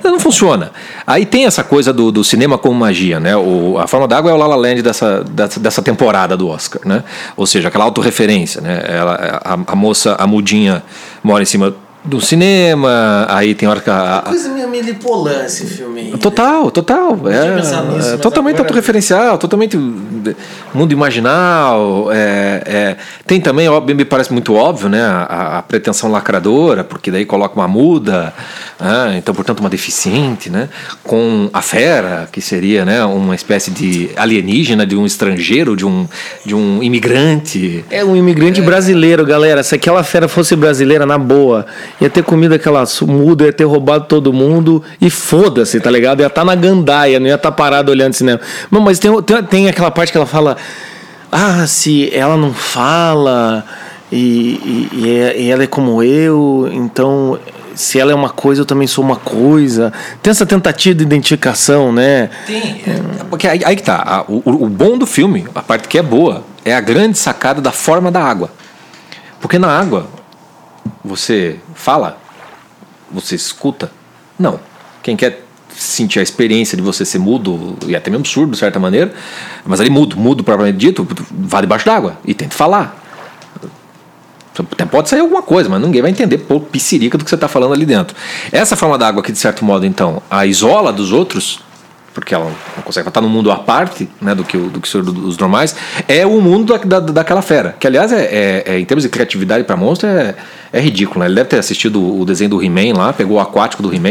não 0.02 0.18
funciona. 0.18 0.72
Aí 1.06 1.25
tem 1.26 1.46
essa 1.46 1.62
coisa 1.62 1.92
do, 1.92 2.10
do 2.10 2.25
cinema 2.25 2.58
como 2.58 2.75
magia, 2.75 3.20
né? 3.20 3.37
O, 3.37 3.78
a 3.78 3.87
Forma 3.87 4.08
d'Água 4.08 4.30
é 4.30 4.34
o 4.34 4.37
La 4.37 4.46
La 4.46 4.56
Land 4.56 4.82
dessa, 4.82 5.22
dessa, 5.25 5.60
dessa 5.60 5.82
temporada 5.82 6.37
do 6.37 6.49
Oscar, 6.49 6.82
né? 6.84 7.04
Ou 7.37 7.46
seja, 7.46 7.68
aquela 7.68 7.84
autorreferência, 7.84 8.60
né? 8.60 8.82
Ela, 8.87 9.40
a, 9.44 9.58
a 9.72 9.76
moça, 9.76 10.16
a 10.18 10.26
mudinha, 10.26 10.82
mora 11.22 11.42
em 11.42 11.46
cima 11.46 11.75
do 12.02 12.21
cinema, 12.21 13.26
aí 13.28 13.54
tem 13.54 13.69
hora 13.69 13.80
que 13.80 13.90
a, 13.90 14.23
Coisa 14.26 14.49
meio 14.49 14.69
Milipolan 14.69 15.45
esse 15.45 15.66
filme 15.66 16.00
aí. 16.00 16.11
Total, 16.19 16.71
total. 16.71 17.19
É, 17.28 17.57
nisso, 17.57 17.75
é 18.14 18.16
totalmente 18.16 18.54
agora- 18.54 18.69
autorreferencial, 18.69 19.37
totalmente 19.37 19.76
mundo 20.73 20.92
imaginal. 20.92 22.11
é, 22.11 22.62
é. 22.66 22.97
Tem 23.26 23.40
também, 23.40 23.69
me 23.95 24.04
parece 24.04 24.33
muito 24.33 24.54
óbvio, 24.54 24.88
né? 24.88 25.02
A, 25.02 25.59
a 25.59 25.62
pretensão 25.62 26.11
lacradora, 26.11 26.83
porque 26.85 27.11
daí 27.11 27.26
coloca 27.26 27.54
uma 27.54 27.69
muda, 27.69 28.33
né, 28.80 29.16
então, 29.18 29.34
portanto, 29.34 29.60
uma 29.60 29.68
deficiente, 29.68 30.49
né? 30.49 30.68
Com 31.02 31.50
a 31.52 31.60
fera, 31.60 32.28
que 32.32 32.40
seria 32.40 32.84
né, 32.84 33.04
uma 33.04 33.34
espécie 33.34 33.70
de 33.70 34.10
alienígena, 34.16 34.87
de 34.87 34.96
um 34.96 35.04
estrangeiro, 35.04 35.76
de 35.76 35.84
um, 35.84 36.06
de 36.44 36.54
um 36.54 36.82
imigrante. 36.82 37.84
É 37.90 38.04
um 38.04 38.16
imigrante 38.16 38.60
brasileiro, 38.62 39.25
galera. 39.26 39.62
Se 39.62 39.75
aquela 39.75 40.02
fera 40.02 40.28
fosse 40.28 40.56
brasileira, 40.56 41.04
na 41.04 41.18
boa, 41.18 41.66
ia 42.00 42.08
ter 42.08 42.22
comido 42.22 42.54
aquela 42.54 42.84
muda, 43.02 43.44
ia 43.44 43.52
ter 43.52 43.64
roubado 43.64 44.06
todo 44.06 44.32
mundo 44.32 44.82
e 45.00 45.10
foda-se, 45.10 45.78
tá 45.80 45.90
ligado? 45.90 46.20
Ia 46.20 46.26
estar 46.28 46.44
na 46.44 46.54
gandaia, 46.54 47.20
não 47.20 47.26
ia 47.26 47.34
estar 47.34 47.52
parado 47.52 47.90
olhando 47.90 48.14
cinema. 48.14 48.40
Não, 48.70 48.80
mas 48.80 48.99
tem, 48.99 49.22
tem, 49.22 49.42
tem 49.42 49.68
aquela 49.68 49.90
parte 49.90 50.10
que 50.10 50.16
ela 50.16 50.26
fala: 50.26 50.56
Ah, 51.30 51.66
se 51.66 52.10
ela 52.14 52.37
não 52.37 52.52
fala 52.54 53.64
e, 54.10 54.18
e, 54.20 54.88
e 54.92 55.10
é- 55.10 55.40
e 55.42 55.50
ela 55.50 55.62
é 55.64 55.66
como 55.66 56.02
eu, 56.02 56.68
então. 56.72 57.38
Se 57.80 57.99
ela 57.99 58.12
é 58.12 58.14
uma 58.14 58.28
coisa, 58.28 58.60
eu 58.60 58.66
também 58.66 58.87
sou 58.87 59.02
uma 59.02 59.16
coisa. 59.16 59.92
Tem 60.22 60.30
essa 60.30 60.44
tentativa 60.44 60.94
de 60.94 61.02
identificação, 61.02 61.92
né? 61.92 62.28
Tem. 62.46 62.82
Porque 63.30 63.49
aí, 63.49 63.62
aí 63.64 63.75
que 63.75 63.82
tá. 63.82 64.25
o, 64.28 64.42
o 64.44 64.68
bom 64.68 64.99
do 64.99 65.06
filme, 65.06 65.46
a 65.54 65.62
parte 65.62 65.88
que 65.88 65.99
é 65.99 66.02
boa, 66.02 66.44
é 66.64 66.75
a 66.75 66.80
grande 66.80 67.16
sacada 67.16 67.60
da 67.60 67.72
forma 67.72 68.10
da 68.10 68.22
água. 68.22 68.52
Porque 69.40 69.58
na 69.58 69.68
água, 69.68 70.06
você 71.02 71.58
fala, 71.75 72.18
você 73.10 73.34
escuta. 73.34 73.90
Não. 74.38 74.60
Quem 75.02 75.16
quer 75.16 75.42
sentir 75.75 76.18
a 76.18 76.22
experiência 76.22 76.76
de 76.76 76.82
você 76.82 77.06
ser 77.06 77.18
mudo 77.18 77.78
e 77.87 77.96
até 77.96 78.10
mesmo 78.10 78.26
surdo, 78.26 78.52
de 78.52 78.58
certa 78.58 78.78
maneira, 78.78 79.12
mas 79.64 79.80
ali 79.80 79.88
mudo, 79.88 80.18
mudo 80.18 80.44
propriamente 80.44 80.76
dito, 80.76 81.08
vá 81.30 81.62
debaixo 81.62 81.87
d'água 81.87 82.18
e 82.26 82.34
tente 82.34 82.54
falar. 82.54 83.00
Até 84.72 84.84
pode 84.84 85.08
sair 85.08 85.20
alguma 85.20 85.42
coisa, 85.42 85.68
mas 85.68 85.80
ninguém 85.80 86.02
vai 86.02 86.10
entender 86.10 86.38
por 86.38 86.60
piscirica 86.60 87.16
do 87.18 87.24
que 87.24 87.30
você 87.30 87.34
está 87.36 87.48
falando 87.48 87.72
ali 87.74 87.84
dentro. 87.86 88.16
Essa 88.52 88.76
forma 88.76 88.96
d'água 88.98 89.22
que, 89.22 89.32
de 89.32 89.38
certo 89.38 89.64
modo, 89.64 89.84
então, 89.86 90.22
a 90.30 90.46
isola 90.46 90.92
dos 90.92 91.12
outros, 91.12 91.60
porque 92.12 92.34
ela 92.34 92.46
não 92.76 92.82
consegue 92.82 93.06
estar 93.06 93.20
no 93.20 93.28
mundo 93.28 93.52
à 93.52 93.56
parte 93.56 94.08
né, 94.20 94.34
do 94.34 94.42
que, 94.42 94.56
o- 94.56 94.68
do 94.68 94.80
que 94.80 94.96
os 94.98 95.38
normais, 95.38 95.76
é 96.08 96.26
o 96.26 96.40
mundo 96.40 96.76
da, 96.84 96.98
da- 96.98 97.12
daquela 97.12 97.40
fera. 97.40 97.76
Que, 97.78 97.86
aliás, 97.86 98.12
é, 98.12 98.24
é- 98.24 98.62
é, 98.66 98.78
em 98.80 98.84
termos 98.84 99.04
de 99.04 99.08
criatividade 99.08 99.62
para 99.62 99.76
monstro, 99.76 100.08
é, 100.08 100.34
é 100.72 100.80
ridículo. 100.80 101.20
Né? 101.20 101.26
Ele 101.26 101.36
deve 101.36 101.48
ter 101.48 101.58
assistido 101.58 102.02
o 102.20 102.24
desenho 102.24 102.50
do 102.50 102.62
He-Man 102.62 102.96
lá, 102.98 103.12
pegou 103.12 103.36
o 103.36 103.40
aquático 103.40 103.80
do 103.82 103.94
He-Man 103.94 104.10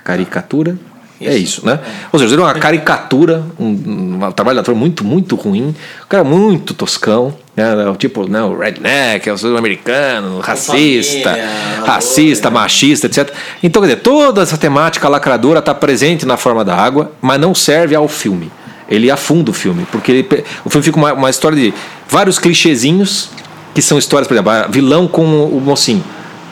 Caricatura? 0.04 0.78
É 1.20 1.36
isso, 1.36 1.66
né? 1.66 1.80
Ou 2.12 2.20
seja, 2.20 2.34
ele 2.34 2.42
é 2.42 2.46
uma 2.46 2.54
caricatura, 2.54 3.44
um, 3.60 4.20
um 4.22 4.32
trabalho 4.32 4.58
de 4.58 4.62
ator 4.62 4.76
muito, 4.76 5.04
muito 5.04 5.36
ruim, 5.36 5.70
um 5.70 6.08
cara 6.08 6.24
muito 6.24 6.76
toscão, 6.76 7.34
né? 7.56 7.66
Tipo, 7.98 8.30
né, 8.30 8.42
o 8.44 8.56
redneck, 8.56 9.28
é 9.28 9.34
o 9.34 9.38
sul-americano, 9.38 10.40
racista, 10.40 11.32
família, 11.32 11.84
racista, 11.86 12.50
machista, 12.52 13.08
etc. 13.08 13.34
Então, 13.64 13.82
quer 13.82 13.88
dizer, 13.90 14.02
toda 14.02 14.44
essa 14.44 14.58
temática 14.58 15.10
lacradora 15.10 15.58
está 15.58 15.74
presente 15.74 16.24
na 16.24 16.38
forma 16.38 16.64
da 16.64 16.76
água, 16.76 17.12
mas 17.20 17.40
não 17.40 17.56
serve 17.56 17.96
ao 17.96 18.08
filme. 18.08 18.52
Ele 18.88 19.10
afunda 19.10 19.50
o 19.50 19.54
filme, 19.54 19.88
porque 19.92 20.12
ele, 20.12 20.44
o 20.64 20.70
filme 20.70 20.86
fica 20.86 20.98
uma, 20.98 21.14
uma 21.14 21.30
história 21.32 21.58
de 21.58 21.74
vários 22.08 22.38
clichêzinhos, 22.38 23.32
que 23.74 23.82
são 23.82 23.98
histórias, 23.98 24.28
por 24.28 24.36
exemplo, 24.36 24.52
vilão 24.70 25.08
com 25.08 25.46
o 25.46 25.60
mocinho, 25.60 26.04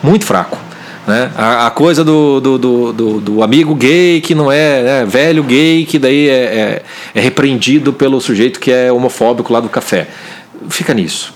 muito 0.02 0.24
fraco. 0.24 0.65
Né? 1.06 1.30
A, 1.36 1.68
a 1.68 1.70
coisa 1.70 2.02
do, 2.02 2.40
do, 2.40 2.58
do, 2.58 2.92
do- 2.92 3.20
do 3.20 3.42
amigo 3.42 3.74
gay 3.76 4.20
que 4.20 4.34
não 4.34 4.50
é 4.50 4.82
né, 4.82 5.04
velho 5.06 5.42
gay, 5.44 5.84
que 5.86 5.98
daí 6.00 6.28
é, 6.28 6.32
é, 6.32 6.82
é 7.14 7.20
repreendido 7.20 7.92
pelo 7.92 8.20
sujeito 8.20 8.58
que 8.58 8.72
é 8.72 8.90
homofóbico 8.90 9.52
lá 9.52 9.60
do 9.60 9.68
café. 9.68 10.08
Fica 10.68 10.92
nisso. 10.92 11.32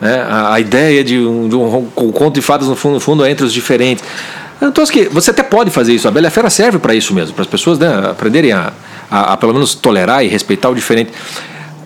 Né? 0.00 0.26
A, 0.28 0.54
a 0.54 0.60
ideia 0.60 1.04
de 1.04 1.18
um, 1.18 1.48
de 1.48 1.54
um 1.54 1.86
con- 1.94 2.10
conto 2.10 2.34
de 2.34 2.42
fadas 2.42 2.66
no 2.66 2.74
fundo, 2.74 2.94
no 2.94 3.00
fundo 3.00 3.24
é 3.24 3.30
entre 3.30 3.44
os 3.44 3.52
diferentes. 3.52 4.02
Então, 4.60 4.82
acho 4.82 4.92
que 4.92 5.04
você 5.08 5.30
até 5.30 5.42
pode 5.42 5.70
fazer 5.70 5.92
isso. 5.92 6.08
A 6.08 6.10
Bela 6.10 6.30
Fera 6.30 6.48
serve 6.50 6.78
para 6.78 6.94
isso 6.94 7.14
mesmo, 7.14 7.34
para 7.34 7.42
as 7.42 7.48
pessoas 7.48 7.78
né, 7.78 7.88
aprenderem 8.10 8.50
a, 8.52 8.72
a, 9.10 9.32
a 9.34 9.36
pelo 9.36 9.52
menos 9.52 9.74
tolerar 9.74 10.24
e 10.24 10.28
respeitar 10.28 10.70
o 10.70 10.74
diferente. 10.74 11.12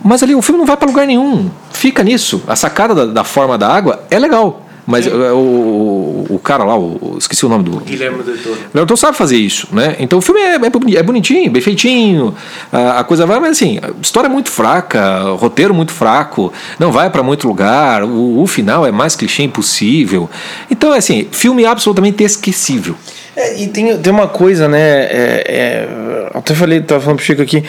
Mas 0.03 0.23
ali 0.23 0.33
o 0.33 0.41
filme 0.41 0.57
não 0.59 0.65
vai 0.65 0.77
para 0.77 0.87
lugar 0.87 1.05
nenhum. 1.05 1.51
Fica 1.73 2.03
nisso. 2.03 2.41
A 2.47 2.55
sacada 2.55 2.95
da, 2.95 3.05
da 3.05 3.23
forma 3.23 3.57
da 3.57 3.67
água 3.67 4.01
é 4.09 4.17
legal. 4.17 4.65
Mas 4.89 5.05
o, 5.05 5.11
o, 5.11 6.25
o 6.31 6.39
cara 6.39 6.63
lá, 6.63 6.75
o, 6.75 7.15
esqueci 7.19 7.45
o 7.45 7.49
nome 7.49 7.63
do. 7.63 7.79
Guilherme 7.81 8.23
do 8.23 8.35
Toro. 8.35 8.55
O 8.55 8.69
Leonardo 8.73 8.97
sabe 8.97 9.15
fazer 9.15 9.37
isso, 9.37 9.67
né? 9.71 9.95
Então 9.99 10.17
o 10.17 10.21
filme 10.21 10.41
é, 10.41 10.55
é 10.55 10.97
é 10.97 11.03
bonitinho, 11.03 11.51
bem 11.51 11.61
feitinho, 11.61 12.33
a, 12.71 13.01
a 13.01 13.03
coisa 13.03 13.23
vai, 13.23 13.39
mas 13.39 13.51
assim, 13.51 13.77
a 13.83 13.91
história 14.01 14.27
é 14.27 14.31
muito 14.31 14.49
fraca, 14.49 15.25
o 15.25 15.35
roteiro 15.35 15.75
muito 15.75 15.91
fraco, 15.91 16.51
não 16.79 16.91
vai 16.91 17.11
para 17.11 17.21
muito 17.21 17.47
lugar, 17.47 18.03
o, 18.03 18.41
o 18.41 18.47
final 18.47 18.83
é 18.83 18.91
mais 18.91 19.15
clichê 19.15 19.43
impossível. 19.43 20.27
Então, 20.71 20.91
é 20.91 20.97
assim, 20.97 21.27
filme 21.31 21.67
absolutamente 21.67 22.23
esquecível. 22.23 22.95
É, 23.35 23.61
e 23.61 23.67
tem, 23.67 23.95
tem 23.95 24.11
uma 24.11 24.27
coisa, 24.27 24.67
né? 24.67 24.79
É, 24.79 25.43
é, 25.47 26.29
até 26.33 26.55
falei, 26.55 26.81
tava 26.81 26.99
falando 26.99 27.17
pro 27.17 27.25
Chico 27.25 27.43
aqui. 27.43 27.63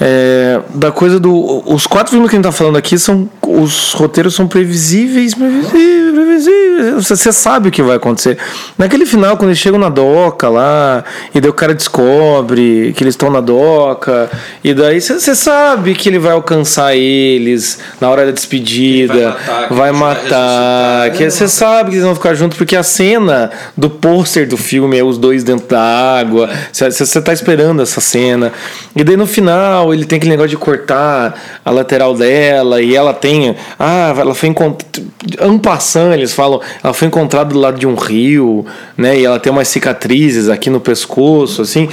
É, 0.00 0.60
da 0.74 0.92
coisa 0.92 1.18
do. 1.18 1.62
Os 1.66 1.86
quatro 1.86 2.12
filmes 2.12 2.30
que 2.30 2.36
a 2.36 2.38
gente 2.38 2.44
tá 2.44 2.52
falando 2.52 2.76
aqui 2.76 2.98
são. 2.98 3.28
Os 3.42 3.92
roteiros 3.94 4.34
são 4.34 4.46
previsíveis, 4.46 5.34
previsíveis, 5.34 6.12
previsíveis. 6.12 6.94
Você, 6.94 7.16
você 7.16 7.32
sabe 7.32 7.68
o 7.68 7.72
que 7.72 7.82
vai 7.82 7.96
acontecer. 7.96 8.38
Naquele 8.76 9.06
final, 9.06 9.36
quando 9.36 9.50
eles 9.50 9.58
chegam 9.58 9.78
na 9.78 9.88
doca 9.88 10.48
lá, 10.48 11.02
e 11.34 11.40
daí 11.40 11.50
o 11.50 11.54
cara 11.54 11.74
descobre 11.74 12.92
que 12.96 13.02
eles 13.02 13.14
estão 13.14 13.30
na 13.30 13.40
doca, 13.40 14.30
e 14.62 14.72
daí 14.72 15.00
você, 15.00 15.14
você 15.14 15.34
sabe 15.34 15.94
que 15.94 16.08
ele 16.08 16.18
vai 16.18 16.32
alcançar 16.32 16.94
eles 16.94 17.78
na 18.00 18.08
hora 18.08 18.26
da 18.26 18.32
despedida, 18.32 19.14
Ele 19.14 19.24
vai 19.24 19.32
matar, 19.32 19.68
que 19.68 19.74
vai 19.74 19.92
matar, 19.92 21.10
que 21.12 21.30
você 21.30 21.48
sabe 21.48 21.90
que 21.90 21.96
eles 21.96 22.04
vão 22.04 22.14
ficar 22.14 22.34
juntos, 22.34 22.56
porque 22.56 22.76
a 22.76 22.82
cena 22.82 23.50
do 23.76 23.90
pôster 23.90 24.46
do 24.46 24.56
filme 24.56 24.96
é 24.96 25.02
os 25.02 25.18
dois 25.18 25.42
dentro 25.42 25.66
da 25.66 25.80
água. 25.80 26.50
Você 26.72 26.90
você 26.90 27.20
tá 27.20 27.32
esperando 27.32 27.82
essa 27.82 28.00
cena. 28.00 28.52
E 28.94 29.02
daí 29.02 29.16
no 29.16 29.26
final 29.26 29.87
ele 29.94 30.04
tem 30.04 30.16
aquele 30.16 30.30
negócio 30.30 30.50
de 30.50 30.56
cortar 30.56 31.34
a 31.64 31.70
lateral 31.70 32.14
dela 32.14 32.80
e 32.82 32.94
ela 32.94 33.12
tem. 33.14 33.54
Ah, 33.78 34.14
ela 34.16 34.34
foi 34.34 34.48
encontrada. 34.48 34.88
Ampassando, 35.40 36.14
eles 36.14 36.32
falam, 36.32 36.60
ela 36.82 36.94
foi 36.94 37.08
encontrada 37.08 37.52
do 37.52 37.58
lado 37.58 37.78
de 37.78 37.86
um 37.86 37.94
rio, 37.94 38.64
né? 38.96 39.18
E 39.18 39.24
ela 39.24 39.38
tem 39.38 39.50
umas 39.52 39.68
cicatrizes 39.68 40.48
aqui 40.48 40.70
no 40.70 40.80
pescoço, 40.80 41.62
assim. 41.62 41.88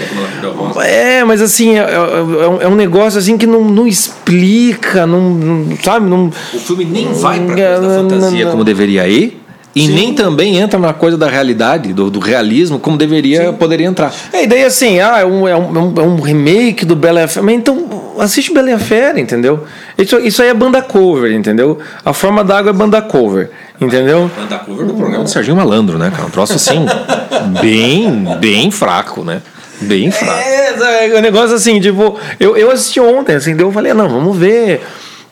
É, 0.86 1.24
mas 1.24 1.42
assim, 1.42 1.78
é, 1.78 1.82
é- 1.82 2.44
é 2.44 2.48
um- 2.48 2.62
é 2.62 2.76
negócio 2.76 3.20
assim 3.20 3.38
que 3.38 3.46
não, 3.48 3.64
não 3.66 3.88
explica, 3.88 5.06
não, 5.06 5.30
não- 5.32 5.78
sabe? 5.84 6.08
Não, 6.10 6.28
O 6.54 6.60
filme 6.60 6.86
nem 6.86 7.12
vai 7.14 7.40
pra 7.40 7.56
coisa 7.56 7.82
da 7.82 7.96
fantasia 7.96 8.46
como 8.52 8.64
deveria 8.64 9.08
ir. 9.08 9.42
E 9.76 9.90
nem 9.90 10.14
também 10.14 10.56
entra 10.58 10.80
na 10.80 10.94
coisa 10.94 11.18
da 11.18 11.28
realidade, 11.28 11.92
do, 11.92 12.10
do 12.10 12.20
realismo, 12.20 12.80
como 12.80 12.98
deveria 12.98 13.52
poderia 13.52 13.86
entrar. 13.86 14.14
É, 14.32 14.44
e 14.44 14.48
daí 14.48 14.64
assim, 14.64 15.02
ah, 15.02 15.20
é 15.20 15.26
um, 15.26 15.46
é 15.46 15.54
um, 15.56 15.94
é 15.98 16.02
um- 16.02 16.18
é 16.18 16.28
remake 16.28 16.86
do 16.86 16.96
Bela 16.96 17.20
e 17.20 17.24
a 17.24 17.28
Fera. 17.28 17.46
Mas 17.46 17.56
então, 17.56 18.14
assiste 18.18 18.54
Bela 18.54 18.70
e 18.70 18.74
a 18.74 18.80
Fera, 18.80 19.20
entendeu? 19.20 19.66
Isso, 19.98 20.18
isso 20.20 20.42
aí 20.42 20.48
é 20.48 20.54
banda 20.54 20.82
cover, 20.82 21.32
entendeu? 21.34 21.78
A 22.06 22.14
forma 22.14 22.42
d'água 22.42 22.70
é 22.70 22.74
banda 22.74 23.02
cover, 23.02 23.52
entendeu? 23.82 24.32
Banda 24.34 24.60
cover 24.60 24.86
do 24.88 24.94
programa 24.94 25.26
do 25.26 25.30
Serginho 25.30 25.58
Malandro, 25.58 25.98
né, 25.98 26.10
cara? 26.10 26.26
Um 26.26 26.30
troço 26.32 26.54
assim, 26.54 26.86
bem, 27.62 28.26
bem 28.40 28.72
fraco, 28.72 29.26
né? 29.26 29.42
Bem 29.82 30.10
fraco. 30.10 30.40
É, 30.40 31.10
é 31.14 31.18
um 31.18 31.22
negócio 31.22 31.54
assim, 31.54 31.82
tipo, 31.82 32.18
eu, 32.40 32.56
eu 32.56 32.72
assisti 32.72 33.02
ontem, 33.02 33.36
assim, 33.36 33.54
daí 33.54 33.66
eu 33.66 33.72
falei, 33.74 33.94
não, 33.94 34.08
vamos 34.08 34.38
ver. 34.38 34.82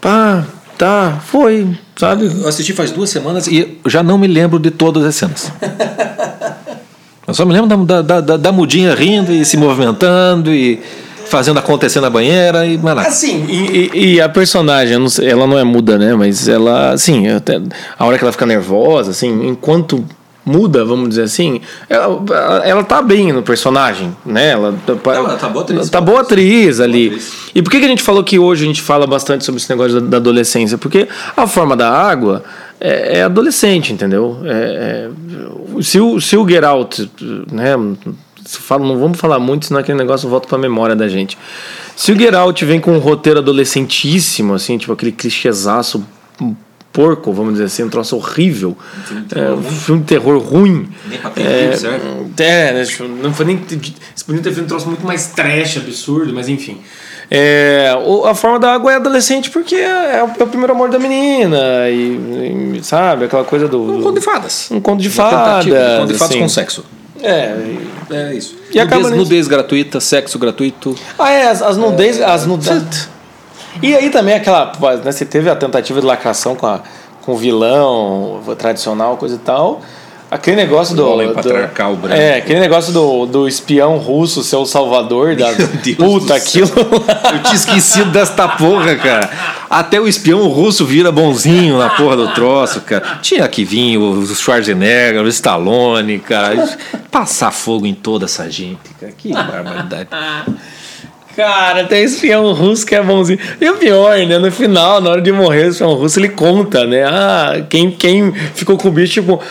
Pá, 0.02 0.44
Tá, 0.76 1.20
foi, 1.28 1.68
sabe? 1.96 2.26
Eu 2.42 2.48
assisti 2.48 2.74
faz 2.74 2.92
duas 2.92 3.10
semanas 3.10 3.48
e 3.48 3.78
já 3.88 4.02
não 4.04 4.18
me 4.18 4.28
lembro 4.28 4.60
de 4.60 4.72
todas 4.72 5.04
as 5.06 5.16
cenas. 5.16 5.52
Eu 7.26 7.34
só 7.34 7.46
me 7.46 7.54
lembro 7.54 7.86
da, 7.86 8.02
da, 8.02 8.20
da, 8.22 8.38
da 8.38 8.52
mudinha 8.52 8.94
rindo 8.94 9.32
e 9.32 9.46
se 9.46 9.56
movimentando 9.56 10.54
e 10.54 10.82
fazendo 11.28 11.58
acontecer 11.58 12.02
na 12.02 12.10
banheira 12.10 12.66
e 12.66 12.78
mais 12.78 12.98
nada. 12.98 13.08
Assim, 13.08 13.46
e, 13.48 13.90
e- 13.94 14.14
e 14.16 14.22
a 14.22 14.28
personagem, 14.28 14.96
eu 14.96 15.00
não 15.00 15.08
sei, 15.10 15.30
ela 15.30 15.48
não 15.48 15.58
é 15.58 15.64
muda, 15.64 15.98
né? 15.98 16.14
Mas 16.16 16.50
ela, 16.50 16.92
assim, 16.92 17.30
até, 17.30 17.62
a 17.98 18.06
hora 18.06 18.18
que 18.18 18.26
ela 18.26 18.32
fica 18.32 18.46
nervosa, 18.46 19.12
assim, 19.12 19.48
enquanto 19.48 20.04
muda, 20.46 20.84
vamos 20.84 21.10
dizer 21.10 21.24
assim, 21.24 21.62
ela, 21.90 22.22
ela 22.66 22.84
tá 22.84 23.02
bem 23.02 23.32
no 23.32 23.42
personagem, 23.42 24.16
né? 24.26 24.50
Ela, 24.52 24.76
ela 25.06 25.36
tá 25.38 25.48
boa 25.50 25.64
atriz. 25.64 25.90
Tá 25.90 26.02
boa 26.02 26.22
atriz 26.22 26.80
ali. 26.80 27.08
atriz. 27.08 27.34
E 27.56 27.62
por 27.62 27.72
que, 27.72 27.80
que 27.80 27.86
a 27.86 27.90
gente 27.90 28.04
falou 28.04 28.24
que 28.24 28.38
hoje 28.38 28.64
a 28.64 28.68
gente 28.68 28.82
fala 28.82 29.08
bastante 29.08 29.46
sobre 29.46 29.60
esse 29.62 29.70
negócio 29.70 30.02
da, 30.02 30.08
da 30.08 30.18
adolescência? 30.18 30.78
Porque 30.78 31.08
a 31.38 31.48
forma 31.48 31.76
da 31.78 31.90
água 31.90 32.44
é, 32.80 33.20
é 33.20 33.24
adolescente, 33.24 33.94
entendeu? 33.94 34.38
É- 34.44 35.10
é- 35.10 35.82
se, 35.82 36.00
o, 36.00 36.20
se 36.22 36.36
o 36.38 36.48
Get 36.48 36.64
Out, 36.64 37.10
né? 37.52 37.74
se 38.46 38.58
fala- 38.60 38.86
não 38.86 39.00
vamos 39.00 39.18
falar 39.18 39.40
muito, 39.40 39.66
senão 39.66 39.80
aquele 39.80 39.98
negócio 39.98 40.28
volta 40.30 40.48
pra 40.48 40.58
memória 40.58 40.96
da 40.96 41.08
gente. 41.08 41.38
Se 41.96 42.12
o 42.12 42.20
Get 42.20 42.34
Out 42.34 42.66
vem 42.66 42.80
com 42.80 42.92
um 42.92 43.00
roteiro 43.00 43.40
adolescentíssimo, 43.40 44.54
assim, 44.54 44.78
tipo 44.78 44.92
aquele 44.92 45.12
clichêzaço 45.14 46.04
porco, 46.94 47.34
vamos 47.34 47.54
dizer 47.54 47.66
assim, 47.66 47.84
um 47.84 47.90
troço 47.90 48.16
horrível. 48.16 48.78
É, 49.36 49.52
um 49.52 49.64
filme 49.64 50.02
de 50.02 50.08
terror 50.08 50.38
ruim. 50.38 50.88
Nem 51.10 51.20
pra 51.20 51.32
ter 51.32 51.42
É, 51.42 51.76
serve. 51.76 52.06
é, 52.38 52.74
né, 52.74 52.86
tipo, 52.86 53.04
não 53.06 53.34
foi 53.34 53.46
nem. 53.46 53.60
Eles 53.70 54.24
podiam 54.24 54.44
ter 54.44 54.52
feito 54.54 54.66
um 54.66 54.68
troço 54.68 54.88
muito 54.88 55.06
mais 55.06 55.28
trash, 55.28 55.78
absurdo, 55.78 56.32
mas 56.34 56.48
enfim. 56.48 56.80
É, 57.32 57.92
a 58.26 58.36
forma 58.36 58.60
da 58.60 58.74
água 58.74 58.92
é 58.94 58.96
adolescente 58.98 59.50
porque 59.50 59.76
é, 59.76 60.24
o 60.24 60.42
é 60.42 60.44
o 60.44 60.48
primeiro 60.48 60.74
amor 60.74 60.90
da 60.90 61.00
menina, 61.00 61.90
e, 61.90 62.78
e, 62.78 62.84
sabe, 62.84 63.26
aquela 63.26 63.44
coisa 63.44 63.68
do. 63.68 63.82
Um 63.82 64.02
conto 64.04 64.20
de 64.20 64.22
fadas. 64.22 64.70
um 64.70 64.80
conto 64.80 65.02
de 65.02 65.10
fadas. 65.10 65.66
de 65.66 65.72
conto 65.72 66.14
de 66.14 66.14
fadas 66.14 66.36
assim. 66.36 66.40
com 66.40 66.50
sexo. 66.50 66.86
É. 67.22 67.56
É 68.12 68.36
isso. 68.36 68.56
E 68.72 68.80
acaba 68.80 68.98
nudez, 68.98 69.12
nisso. 69.12 69.24
nudez 69.24 69.48
gratuita, 69.48 70.00
sexo 70.00 70.38
gratuito. 70.38 70.96
Ah, 71.18 71.32
é, 71.32 71.48
as, 71.50 71.62
as 71.62 71.78
nudez. 71.78 72.22
As 72.22 72.46
nudez. 72.46 73.10
E 73.82 73.96
aí 73.96 74.10
também 74.10 74.36
aquela. 74.36 74.72
Né, 75.04 75.12
você 75.12 75.26
teve 75.26 75.50
a 75.50 75.56
tentativa 75.56 76.00
de 76.00 76.06
lacração 76.06 76.56
com, 76.56 76.68
a, 76.68 76.82
com 77.22 77.34
o 77.34 77.38
vilão 77.38 78.42
tradicional, 78.58 79.18
coisa 79.18 79.36
e 79.36 79.40
tal. 79.40 79.82
Aquele 80.34 80.56
negócio 80.56 80.96
do. 80.96 81.04
Golem 81.04 81.32
patriarcal 81.32 81.96
branco. 81.96 82.20
é, 82.20 82.38
aquele 82.38 82.60
negócio 82.60 82.92
do, 82.92 83.28
do 83.28 83.48
espião 83.48 83.98
russo 84.00 84.44
ser 84.44 84.56
o 84.56 84.66
salvador 84.66 85.36
da. 85.36 85.50
Puta, 85.96 86.34
aquilo. 86.34 86.72
Eu 87.32 87.44
tinha 87.44 87.54
esquecido 87.54 88.10
desta 88.10 88.48
porra, 88.48 88.96
cara. 88.96 89.30
Até 89.70 90.02
o 90.02 90.08
espião 90.08 90.48
russo 90.48 90.88
vira 90.88 91.12
bonzinho 91.12 91.78
na 91.78 91.90
porra 91.92 92.16
do 92.16 92.34
troço, 92.34 92.82
cara. 92.82 93.20
Tinha 93.22 93.48
que 93.48 93.64
vir 93.64 93.98
o 93.98 94.26
Schwarzenegger, 94.26 95.22
o 95.22 95.28
Stallone, 95.28 96.18
cara. 96.18 96.78
Passar 97.12 97.52
fogo 97.52 97.86
em 97.86 97.94
toda 97.94 98.26
essa 98.26 98.50
gente, 98.50 98.90
cara. 99.00 99.14
Que 99.16 99.32
barbaridade. 99.32 100.10
Cara, 101.36 101.86
tem 101.86 102.04
espião 102.04 102.54
russo 102.54 102.86
que 102.86 102.94
é 102.94 103.02
bonzinho. 103.02 103.40
E 103.60 103.70
o 103.70 103.76
pior, 103.78 104.18
né? 104.20 104.38
No 104.38 104.52
final, 104.52 105.02
na 105.02 105.10
hora 105.12 105.22
de 105.22 105.32
morrer, 105.32 105.66
o 105.66 105.70
espião 105.70 105.94
russo 105.94 106.20
ele 106.20 106.30
conta, 106.30 106.86
né? 106.86 107.04
Ah, 107.06 107.64
quem, 107.70 107.90
quem 107.90 108.32
ficou 108.54 108.78
com 108.78 108.88
o 108.90 108.92
bicho, 108.92 109.14
tipo. 109.14 109.42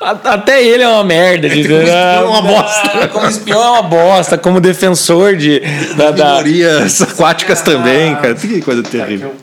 a- 0.00 0.10
Até 0.24 0.62
ele 0.64 0.82
é 0.84 0.88
uma 0.88 1.02
merda. 1.02 1.48
De, 1.48 1.62
Como 1.66 1.80
espião 1.82 1.96
é 1.96 2.20
uma 2.24 2.42
bosta. 2.46 2.90
Ah, 3.02 3.08
Como 3.08 3.26
espião 3.26 3.60
é 3.62 3.70
uma 3.70 3.82
bosta. 3.82 4.38
Como 4.38 4.60
defensor 4.60 5.34
de. 5.36 5.60
Da, 5.96 6.10
da... 6.12 6.24
Minorias 6.42 7.02
aquáticas 7.02 7.60
também, 7.62 8.14
cara. 8.16 8.34
Que 8.34 8.60
coisa 8.62 8.82
terrível. 8.82 9.34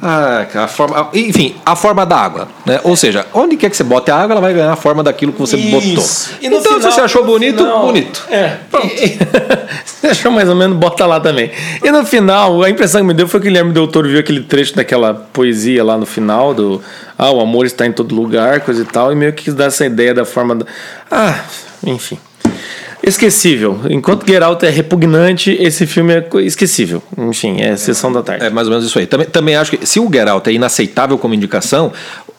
Ah, 0.00 0.46
cara, 0.52 0.64
a 0.64 0.68
forma, 0.68 1.08
enfim, 1.12 1.56
a 1.66 1.74
forma 1.74 2.06
da 2.06 2.16
água, 2.16 2.48
né? 2.64 2.80
Ou 2.84 2.94
seja, 2.96 3.26
onde 3.34 3.56
quer 3.56 3.68
que 3.70 3.76
você 3.76 3.82
bote 3.84 4.10
a 4.10 4.16
água, 4.16 4.34
ela 4.34 4.40
vai 4.40 4.52
ganhar 4.54 4.72
a 4.72 4.76
forma 4.76 5.02
daquilo 5.02 5.32
que 5.32 5.40
você 5.40 5.56
Isso. 5.56 5.70
botou. 5.70 6.38
E 6.40 6.46
então, 6.46 6.60
se 6.62 6.68
final- 6.68 6.92
você 6.92 7.00
achou 7.00 7.24
bonito, 7.24 7.58
final- 7.58 7.86
bonito. 7.86 8.24
É, 8.30 8.56
pronto. 8.70 8.88
Você 9.84 10.06
achou 10.06 10.30
mais 10.30 10.48
ou 10.48 10.54
menos, 10.54 10.76
bota 10.78 11.04
lá 11.06 11.18
também. 11.18 11.50
E 11.82 11.90
no 11.90 12.04
final, 12.06 12.62
a 12.62 12.70
impressão 12.70 13.00
que 13.00 13.06
me 13.08 13.12
deu 13.14 13.26
foi 13.26 13.40
que 13.40 13.46
o 13.46 13.50
Guilherme 13.50 13.72
Del 13.72 13.88
Toro 13.88 14.08
viu 14.08 14.20
aquele 14.20 14.42
trecho 14.42 14.76
daquela 14.76 15.12
poesia 15.12 15.82
lá 15.82 15.98
no 15.98 16.06
final 16.06 16.54
do 16.54 16.80
Ah, 17.18 17.30
o 17.32 17.40
amor 17.40 17.66
está 17.66 17.84
em 17.84 17.90
todo 17.92 18.14
lugar, 18.14 18.60
coisa 18.60 18.82
e 18.82 18.84
tal, 18.84 19.10
e 19.12 19.16
meio 19.16 19.32
que 19.32 19.44
quis 19.44 19.54
dar 19.54 19.64
essa 19.64 19.84
ideia 19.84 20.14
da 20.14 20.24
forma 20.24 20.54
da. 20.54 20.66
Ah, 21.10 21.40
enfim. 21.84 22.16
Esquecível. 23.08 23.80
Enquanto 23.88 24.26
Geralt 24.26 24.62
é 24.64 24.68
repugnante, 24.68 25.50
esse 25.58 25.86
filme 25.86 26.12
é 26.12 26.28
esquecível. 26.44 27.02
Enfim, 27.16 27.58
é 27.60 27.74
sessão 27.74 28.12
da 28.12 28.22
tarde. 28.22 28.44
É 28.44 28.50
mais 28.50 28.66
ou 28.66 28.72
menos 28.72 28.86
isso 28.86 28.98
aí. 28.98 29.06
Também, 29.06 29.26
também 29.26 29.56
acho 29.56 29.70
que 29.78 29.86
se 29.86 29.98
o 29.98 30.12
Get 30.12 30.28
Out 30.28 30.48
é 30.50 30.52
inaceitável 30.52 31.16
como 31.16 31.32
indicação, 31.32 31.90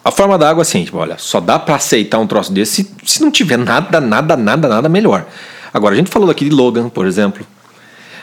a 0.06 0.12
forma 0.12 0.38
da 0.38 0.48
água 0.48 0.62
é 0.62 0.64
assim, 0.64 0.84
tipo, 0.86 0.98
olha, 0.98 1.16
só 1.18 1.40
dá 1.40 1.58
pra 1.58 1.74
aceitar 1.76 2.20
um 2.20 2.28
troço 2.28 2.54
desse 2.54 2.84
se, 2.84 3.16
se 3.16 3.22
não 3.22 3.32
tiver 3.32 3.58
nada, 3.58 4.00
nada, 4.00 4.38
nada, 4.38 4.68
nada 4.68 4.88
melhor. 4.88 5.26
Agora, 5.74 5.96
a 5.96 5.98
gente 5.98 6.10
falou 6.12 6.30
aqui 6.30 6.46
de 6.46 6.52
Logan, 6.52 6.88
por 6.88 7.08
exemplo. 7.08 7.44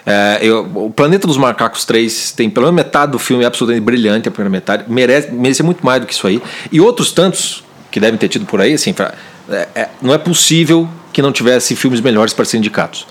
É, 0.07 0.39
eu- 0.41 0.61
o 0.73 0.91
Planeta 0.91 1.27
dos 1.27 1.37
Macacos 1.37 1.85
3 1.85 2.31
tem 2.31 2.49
pelo 2.49 2.67
menos 2.67 2.77
metade 2.77 3.11
do 3.11 3.19
filme 3.19 3.45
absolutamente 3.45 3.85
brilhante, 3.85 4.29
a 4.29 4.31
primeira 4.31 4.51
metade. 4.51 4.85
Merece, 4.87 5.33
merece 5.33 5.65
muito 5.65 5.85
mais 5.85 6.01
do 6.01 6.07
que 6.07 6.13
isso 6.13 6.27
aí. 6.29 6.41
E 6.71 6.81
outros 6.81 7.11
tantos 7.11 7.65
que 7.91 7.99
devem 7.99 8.17
ter 8.17 8.29
tido 8.29 8.47
por 8.47 8.61
aí, 8.61 8.73
assim, 8.75 8.93
pra- 8.93 9.15
é- 9.51 9.69
é- 9.75 9.89
não 10.01 10.15
é 10.15 10.19
possível 10.19 10.89
que 11.17 11.23
não 11.23 11.33
tivesse 11.33 11.75
filmes 11.75 12.03
melhores 12.03 12.35
para 12.35 12.45
ser 12.45 12.59
indicados. 12.59 13.07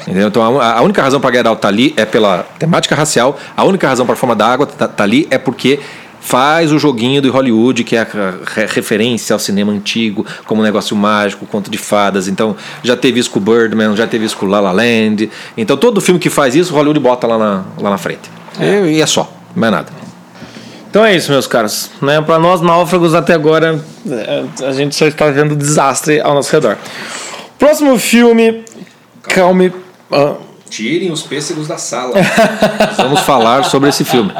Entendeu? 0.00 0.26
Então 0.26 0.58
a, 0.58 0.78
a 0.78 0.80
única 0.80 1.02
razão 1.02 1.20
para 1.20 1.34
Get 1.34 1.44
Out 1.44 1.60
tá 1.60 1.68
ali 1.68 1.92
é 1.98 2.06
pela 2.06 2.46
temática 2.58 2.94
racial, 2.94 3.38
a 3.54 3.62
única 3.62 3.86
razão 3.86 4.06
para 4.06 4.14
a 4.14 4.16
forma 4.16 4.34
da 4.34 4.46
água 4.46 4.66
tá, 4.66 4.88
tá 4.88 5.04
ali 5.04 5.28
é 5.30 5.36
porque 5.36 5.78
faz 6.18 6.72
o 6.72 6.78
joguinho 6.78 7.20
do 7.20 7.30
Hollywood, 7.30 7.84
que 7.84 7.94
é 7.94 8.00
a 8.00 8.06
re- 8.54 8.66
referência 8.66 9.34
ao 9.34 9.38
cinema 9.38 9.70
antigo, 9.70 10.24
como 10.46 10.62
um 10.62 10.64
negócio 10.64 10.96
mágico, 10.96 11.44
conto 11.44 11.70
de 11.70 11.76
fadas. 11.76 12.26
Então 12.26 12.56
já 12.82 12.96
teve 12.96 13.20
isso 13.20 13.30
com 13.30 13.38
Birdman, 13.38 13.94
já 13.96 14.06
teve 14.06 14.24
isso 14.24 14.36
com 14.38 14.46
La 14.46 14.60
La 14.60 14.72
Land. 14.72 15.28
Então 15.54 15.76
todo 15.76 16.00
filme 16.00 16.18
que 16.18 16.30
faz 16.30 16.54
isso, 16.54 16.72
Hollywood 16.72 17.00
bota 17.00 17.26
lá 17.26 17.36
na, 17.36 17.64
lá 17.78 17.90
na 17.90 17.98
frente. 17.98 18.30
E, 18.58 18.96
e 18.96 19.02
é 19.02 19.06
só, 19.06 19.30
mais 19.54 19.72
nada. 19.72 19.88
Então 20.88 21.04
é 21.04 21.14
isso, 21.14 21.30
meus 21.30 21.46
caros. 21.46 21.90
Né? 22.00 22.18
Para 22.22 22.38
nós 22.38 22.62
náufragos, 22.62 23.14
até 23.14 23.34
agora, 23.34 23.78
é, 24.08 24.44
a 24.66 24.72
gente 24.72 24.94
só 24.94 25.06
está 25.06 25.28
vendo 25.30 25.54
desastre 25.54 26.18
ao 26.18 26.32
nosso 26.34 26.50
redor. 26.50 26.78
Próximo 27.62 27.96
filme, 27.96 28.64
Calme. 29.22 29.72
ah, 30.10 30.34
Tirem 30.68 31.12
os 31.12 31.22
pêssegos 31.22 31.68
da 31.68 31.78
sala. 31.78 32.12
Vamos 32.98 33.20
falar 33.20 33.62
sobre 33.66 33.88
esse 33.88 34.04
filme. 34.04 34.32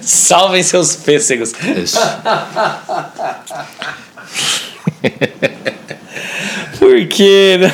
salvem 0.00 0.60
seus 0.60 0.96
pêssegos. 0.96 1.52
Isso. 1.80 2.00
Por 6.80 7.06
quê? 7.06 7.60
né? 7.60 7.72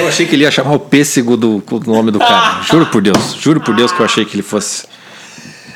Eu 0.00 0.08
achei 0.08 0.24
que 0.24 0.34
ele 0.34 0.44
ia 0.44 0.50
chamar 0.50 0.72
o 0.72 0.80
pêssego 0.80 1.36
do, 1.36 1.58
do 1.58 1.80
nome 1.80 2.10
do 2.10 2.18
cara. 2.18 2.62
Juro 2.64 2.86
por 2.86 3.02
Deus. 3.02 3.34
Juro 3.38 3.60
por 3.60 3.76
Deus 3.76 3.92
que 3.92 4.00
eu 4.00 4.06
achei 4.06 4.24
que 4.24 4.36
ele 4.36 4.42
fosse 4.42 4.86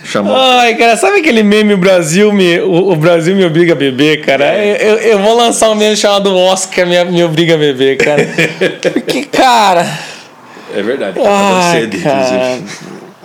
chamar. 0.04 0.60
Ai, 0.60 0.74
cara, 0.74 0.96
sabe 0.96 1.18
aquele 1.18 1.42
meme 1.42 1.76
Brasil 1.76 2.32
me, 2.32 2.60
o, 2.60 2.92
o 2.92 2.96
Brasil 2.96 3.34
me 3.34 3.44
obriga 3.44 3.72
a 3.72 3.76
beber, 3.76 4.24
cara? 4.24 4.56
Eu, 4.64 4.96
eu 4.98 5.18
vou 5.18 5.36
lançar 5.36 5.70
um 5.70 5.74
meme 5.74 5.96
chamado 5.96 6.34
Oscar 6.36 6.86
me, 6.86 7.02
me 7.04 7.24
obriga 7.24 7.54
a 7.54 7.58
beber, 7.58 7.96
cara. 7.96 8.26
Porque, 8.92 9.24
cara. 9.24 9.86
É 10.74 10.82
verdade. 10.82 11.18
Ai, 11.24 11.88
cara. 12.02 12.58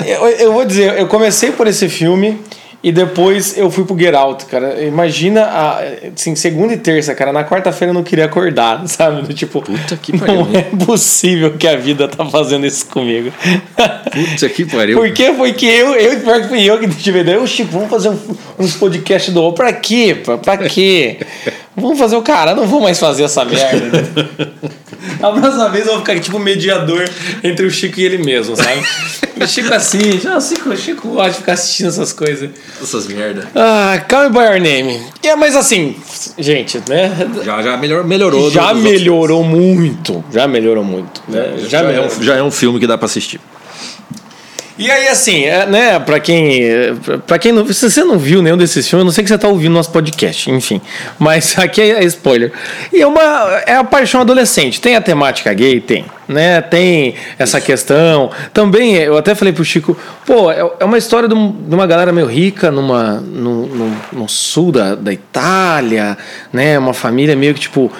Eu, 0.06 0.28
eu 0.28 0.54
vou 0.54 0.66
dizer, 0.66 0.98
eu 0.98 1.08
comecei 1.08 1.52
por 1.52 1.68
esse 1.68 1.90
filme 1.90 2.40
e 2.84 2.92
depois 2.92 3.58
eu 3.58 3.72
fui 3.72 3.84
pro 3.84 3.98
Get 3.98 4.14
Out, 4.14 4.46
cara. 4.46 4.84
Imagina, 4.84 5.44
a, 5.44 5.80
assim, 6.16 6.36
segunda 6.36 6.74
e 6.74 6.78
terça, 6.78 7.16
cara. 7.16 7.34
Na 7.34 7.44
quarta-feira 7.44 7.90
eu 7.90 7.94
não 7.94 8.04
queria 8.04 8.26
acordar, 8.26 8.86
sabe? 8.88 9.34
Tipo, 9.34 9.62
Puta 9.62 9.98
que 9.98 10.12
não 10.12 10.20
pariu. 10.20 10.48
é 10.54 10.62
possível 10.86 11.58
que 11.58 11.68
a 11.68 11.76
vida 11.76 12.08
tá 12.08 12.26
fazendo 12.26 12.66
isso 12.66 12.86
comigo. 12.86 13.32
Putz, 14.12 14.52
que 14.54 14.66
pariu. 14.66 14.98
Por 15.00 15.12
que 15.12 15.34
foi 15.34 15.54
que 15.54 15.66
eu, 15.66 15.96
eu 15.96 16.20
pior 16.20 16.42
que 16.42 16.48
fui 16.48 16.64
eu 16.64 16.80
que 16.80 16.88
tive 16.90 17.20
ideia? 17.20 17.36
Eu, 17.36 17.48
Chico, 17.48 17.72
vamos 17.72 17.90
fazer 17.90 18.10
um, 18.10 18.20
uns 18.60 18.76
podcasts 18.76 19.34
do 19.34 19.52
Pra 19.54 19.74
quê? 19.74 20.16
Pra, 20.24 20.38
pra 20.38 20.58
quê? 20.58 21.18
Vamos 21.80 22.00
fazer 22.00 22.16
o 22.16 22.24
cara, 22.24 22.56
não 22.56 22.66
vou 22.66 22.82
mais 22.82 22.98
fazer 22.98 23.24
essa 23.24 23.46
merda. 23.46 24.04
A 25.22 25.32
próxima 25.32 25.70
vez 25.70 25.86
eu 25.86 25.94
vou 25.94 26.02
ficar 26.02 26.20
tipo 26.20 26.40
mediador 26.40 27.10
entre 27.44 27.66
o 27.66 27.72
Chico 27.72 28.00
e 28.00 28.04
ele 28.04 28.18
mesmo, 28.18 28.56
sabe? 28.56 28.82
O 29.40 29.48
Chico 29.48 29.74
assiste, 29.74 30.28
ah, 30.28 30.38
o 30.38 30.42
Chico, 30.42 30.70
o 30.70 30.78
Chico 30.78 31.08
gosta 31.10 31.32
de 31.32 31.38
ficar 31.38 31.54
assistindo 31.54 31.88
essas 31.88 32.14
coisas. 32.14 32.50
Essas 32.82 33.08
merda. 33.08 33.48
Ah, 33.56 34.04
Call 34.08 34.24
Me 34.24 34.30
By 34.30 34.40
Your 34.40 34.60
Name. 34.60 35.02
É, 35.24 35.36
mas 35.36 35.56
assim, 35.56 35.96
gente, 36.38 36.82
né? 36.88 37.12
Já, 37.44 37.62
já 37.62 37.78
melhor, 37.78 38.04
melhorou. 38.04 38.50
Já 38.50 38.74
melhorou 38.74 39.44
muito. 39.44 40.24
Já 40.32 40.48
melhorou 40.48 40.84
muito. 40.84 41.22
Né? 41.28 41.42
outros. 41.52 41.70
Já, 41.70 41.82
é 41.82 42.02
um, 42.02 42.24
já 42.24 42.36
é 42.36 42.44
um 42.44 42.52
filme 42.52 42.80
que 42.80 42.88
dá 42.88 42.98
pra 42.98 43.06
assistir. 43.06 43.40
E 44.78 44.92
aí, 44.92 45.08
assim, 45.08 45.46
é, 45.46 45.66
né, 45.66 46.00
pra 46.00 46.20
quem. 46.20 46.62
para 47.26 47.40
quem 47.40 47.52
não. 47.52 47.66
Se 47.74 47.90
você 47.90 48.04
não 48.04 48.20
viu 48.20 48.42
nenhum 48.42 48.58
desses 48.58 48.88
filmes, 48.88 49.02
eu 49.02 49.06
não 49.06 49.12
sei 49.12 49.24
que 49.24 49.30
você 49.30 49.38
tá 49.38 49.48
ouvindo 49.48 49.74
nosso 49.74 49.92
podcast, 49.92 50.52
enfim. 50.52 50.80
Mas 51.18 51.58
aqui 51.60 51.82
é, 51.82 52.04
é 52.04 52.06
spoiler. 52.06 52.52
E 52.94 53.02
é 53.02 53.08
uma. 53.08 53.62
É 53.66 53.76
a 53.76 53.84
paixão 53.84 54.22
adolescente. 54.22 54.80
Tem 54.80 54.96
a 54.96 55.02
temática 55.02 55.52
gay? 55.54 55.82
Tem. 55.82 56.06
né? 56.28 56.62
Tem 56.62 57.16
essa 57.40 57.60
questão. 57.60 58.30
Também, 58.54 58.96
eu 58.96 59.18
até 59.18 59.34
falei 59.34 59.52
pro 59.52 59.66
Chico, 59.66 59.98
pô, 60.26 60.52
é, 60.52 60.60
é 60.80 60.86
uma 60.86 60.98
história 60.98 61.28
de, 61.28 61.36
de, 61.36 61.76
uma 61.76 61.88
galera 61.88 62.12
meio 62.12 62.28
rica 62.28 62.70
numa, 62.70 63.16
no, 63.16 63.66
no, 63.66 63.96
no 64.14 64.30
sul 64.30 64.72
da, 64.72 64.94
da 64.94 65.12
Itália, 65.12 66.18
né? 66.54 66.78
Uma 66.78 66.94
família 66.94 67.36
meio 67.36 67.54
que, 67.56 67.62
tipo, 67.62 67.92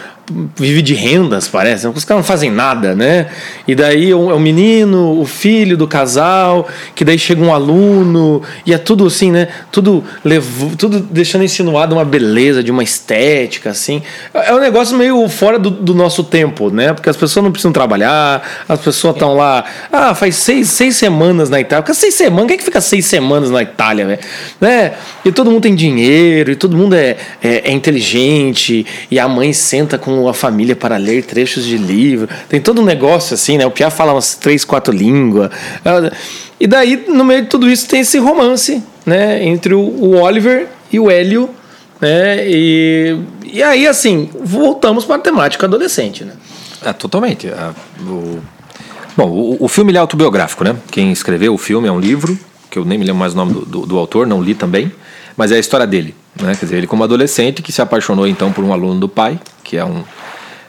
vive 0.56 0.82
de 0.82 0.94
rendas, 0.94 1.48
parece. 1.48 1.88
Os 1.88 2.04
caras 2.04 2.24
não 2.24 2.28
fazem 2.28 2.52
nada, 2.52 2.94
né? 2.94 3.28
E 3.68 3.74
daí 3.74 4.12
é 4.12 4.16
o 4.16 4.40
menino, 4.40 5.20
o 5.20 5.26
filho 5.26 5.78
do 5.78 5.88
casal, 5.88 6.68
que 6.94 7.06
daí 7.06 7.18
chega 7.18 7.42
um 7.42 7.54
aluno, 7.54 8.42
e 8.66 8.74
é 8.74 8.78
tudo 8.78 9.06
assim, 9.06 9.32
né? 9.32 9.48
Tudo, 9.72 10.04
levo, 10.24 10.76
tudo 10.76 11.00
deixando 11.00 11.44
insinuado 11.44 11.96
uma 11.96 12.04
beleza, 12.04 12.62
de 12.62 12.72
uma 12.72 12.84
estética, 12.84 13.70
assim. 13.70 14.02
É 14.34 14.54
um 14.54 14.60
negócio 14.60 14.98
meio 14.98 15.28
fora 15.30 15.58
do, 15.58 15.70
do 15.70 15.94
nosso 15.94 16.24
tempo, 16.24 16.70
né? 16.70 16.94
Porque 16.94 17.10
as 17.10 17.18
pessoas 17.18 17.44
não 17.44 17.52
precisam 17.52 17.72
trabalhar, 17.72 18.66
as 18.68 18.82
pessoas 18.82 19.16
estão 19.16 19.36
lá. 19.36 19.64
Ah, 19.92 20.14
faz 20.14 20.36
seis, 20.36 20.70
seis 20.70 20.98
semanas 20.98 21.50
na 21.50 21.60
Itália. 21.60 21.84
Fica 21.84 21.94
seis 21.94 22.16
semanas, 22.16 22.48
quem 22.48 22.56
é 22.56 22.58
que 22.58 22.66
fica 22.66 22.82
seis 22.82 23.06
semanas 23.06 23.50
na 23.50 23.62
Itália, 23.62 24.06
velho? 24.06 24.20
Né? 24.60 24.94
E 25.24 25.32
todo 25.32 25.50
mundo 25.50 25.64
tem 25.64 25.76
dinheiro, 25.76 26.52
e 26.52 26.56
todo 26.56 26.76
mundo 26.76 26.96
é, 26.96 27.16
é, 27.42 27.70
é 27.70 27.72
inteligente, 27.72 28.86
e 29.10 29.20
a 29.20 29.28
mãe 29.28 29.54
senta 29.54 29.98
com 29.98 30.17
a 30.26 30.34
família 30.34 30.74
para 30.74 30.96
ler 30.96 31.26
trechos 31.26 31.66
de 31.66 31.78
livro. 31.78 32.30
Tem 32.48 32.62
todo 32.62 32.82
um 32.82 32.86
negócio 32.86 33.34
assim, 33.34 33.58
né? 33.58 33.66
O 33.66 33.72
Pia 33.72 33.90
fala 33.90 34.14
umas 34.14 34.36
três, 34.36 34.64
quatro 34.64 34.94
línguas. 34.94 35.52
E 36.58 36.66
daí, 36.66 37.04
no 37.10 37.26
meio 37.26 37.42
de 37.42 37.50
tudo 37.50 37.70
isso, 37.70 37.88
tem 37.90 38.00
esse 38.00 38.18
romance, 38.18 38.82
né? 39.06 39.44
Entre 39.44 39.74
o 39.74 40.16
Oliver 40.22 40.68
e 40.92 41.00
o 41.00 41.12
Hélio, 41.12 41.50
né? 42.00 42.48
E, 42.48 43.18
e 43.52 43.62
aí, 43.62 43.86
assim, 43.86 44.30
voltamos 44.42 45.04
para 45.04 45.18
a 45.18 45.20
temática 45.20 45.66
adolescente, 45.66 46.24
né? 46.24 46.34
É, 46.84 46.94
totalmente. 46.94 47.48
É, 47.48 47.70
o... 48.02 48.40
Bom, 49.16 49.30
o, 49.30 49.66
o 49.66 49.68
filme 49.68 49.94
é 49.94 49.98
autobiográfico, 49.98 50.64
né? 50.64 50.76
Quem 50.92 51.12
escreveu 51.12 51.54
o 51.54 51.58
filme 51.58 51.88
é 51.88 51.92
um 51.92 52.00
livro, 52.00 52.38
que 52.70 52.78
eu 52.78 52.86
nem 52.86 52.98
me 52.98 53.06
lembro 53.06 53.20
mais 53.20 53.34
o 53.34 53.36
nome 53.36 53.54
do, 53.54 53.66
do, 53.66 53.86
do 53.86 53.98
autor, 53.98 54.28
não 54.28 54.42
li 54.42 54.54
também, 54.54 54.92
mas 55.36 55.52
é 55.52 55.56
a 55.56 55.60
história 55.60 55.88
dele. 55.88 56.16
Né? 56.42 56.56
Quer 56.56 56.66
dizer, 56.66 56.78
ele 56.78 56.88
como 56.88 57.04
adolescente 57.04 57.62
que 57.62 57.72
se 57.72 57.82
apaixonou 57.82 58.28
então 58.28 58.52
por 58.52 58.64
um 58.64 58.72
aluno 58.74 59.00
do 59.00 59.10
pai, 59.10 59.40
que 59.64 59.78
é 59.78 59.86
um, 59.86 60.04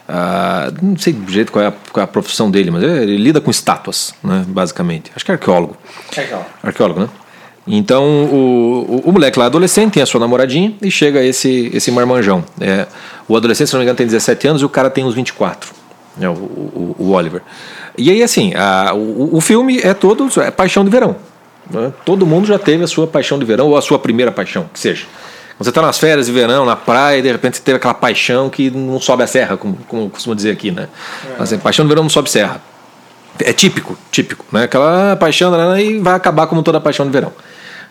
Uh, 0.09 0.73
não 0.81 0.97
sei 0.97 1.13
do 1.13 1.31
jeito 1.31 1.51
qual 1.51 1.63
é, 1.63 1.67
a, 1.67 1.71
qual 1.91 2.01
é, 2.01 2.03
a, 2.03 2.07
profissão 2.07 2.49
dele, 2.49 2.71
mas 2.71 2.81
ele, 2.81 3.15
lida 3.15 3.39
com 3.39 3.51
estátuas, 3.51 4.11
né, 4.23 4.43
basicamente. 4.47 5.11
Acho 5.15 5.23
que 5.23 5.29
é 5.29 5.35
arqueólogo. 5.35 5.77
Arqueólogo. 6.17 6.49
Arqueólogo, 6.63 6.99
né? 7.01 7.09
Então 7.67 8.03
o, 8.25 9.01
o, 9.05 9.09
o, 9.09 9.11
moleque 9.11 9.37
lá 9.37 9.45
adolescente 9.45 9.93
tem 9.93 10.01
a 10.01 10.07
sua 10.07 10.19
namoradinha 10.19 10.73
e 10.81 10.89
chega 10.89 11.23
esse, 11.23 11.69
esse 11.71 11.91
marmanjão. 11.91 12.43
É, 12.59 12.87
o 13.27 13.37
adolescente, 13.37 13.67
se 13.67 13.73
não 13.73 13.81
me 13.81 13.85
engano, 13.85 13.97
tem 13.97 14.07
17 14.07 14.47
anos 14.47 14.61
e 14.63 14.65
o 14.65 14.69
cara 14.69 14.89
tem 14.89 15.05
uns 15.05 15.13
24, 15.13 15.69
né, 16.17 16.27
o, 16.27 16.33
o, 16.33 16.95
o 16.97 17.11
Oliver. 17.11 17.43
E 17.95 18.09
aí, 18.09 18.23
assim, 18.23 18.51
a, 18.55 18.91
o, 18.95 19.37
o 19.37 19.41
filme 19.41 19.79
é 19.79 19.93
todo 19.93 20.27
é 20.41 20.49
paixão 20.49 20.83
de 20.83 20.89
verão. 20.89 21.17
Né? 21.69 21.93
Todo 22.03 22.25
mundo 22.25 22.47
já 22.47 22.57
teve 22.57 22.83
a 22.83 22.87
sua 22.87 23.05
paixão 23.05 23.37
de 23.37 23.45
verão 23.45 23.67
ou 23.67 23.77
a 23.77 23.81
sua 23.83 23.99
primeira 23.99 24.31
paixão, 24.31 24.67
que 24.73 24.79
seja. 24.79 25.05
Você 25.59 25.69
está 25.69 25.81
nas 25.81 25.99
férias 25.99 26.27
de 26.27 26.31
verão, 26.31 26.65
na 26.65 26.77
praia, 26.77 27.19
e 27.19 27.21
de 27.21 27.29
repente 27.29 27.57
você 27.57 27.63
teve 27.63 27.75
aquela 27.75 27.93
paixão 27.93 28.49
que 28.49 28.71
não 28.71 28.99
sobe 28.99 29.23
a 29.23 29.27
serra, 29.27 29.57
como, 29.57 29.77
como 29.89 30.09
costuma 30.09 30.33
dizer 30.33 30.51
aqui, 30.51 30.71
né? 30.71 30.87
É. 31.37 31.43
Assim, 31.43 31.59
paixão 31.59 31.83
de 31.83 31.89
verão 31.89 32.03
não 32.03 32.09
sobe 32.09 32.29
serra. 32.29 32.61
É 33.39 33.51
típico, 33.51 33.97
típico, 34.09 34.45
né? 34.53 34.63
Aquela 34.63 35.17
paixão 35.17 35.51
né? 35.51 35.83
e 35.83 35.99
vai 35.99 36.13
acabar 36.13 36.47
como 36.47 36.63
toda 36.63 36.79
paixão 36.79 37.05
de 37.05 37.11
verão. 37.11 37.33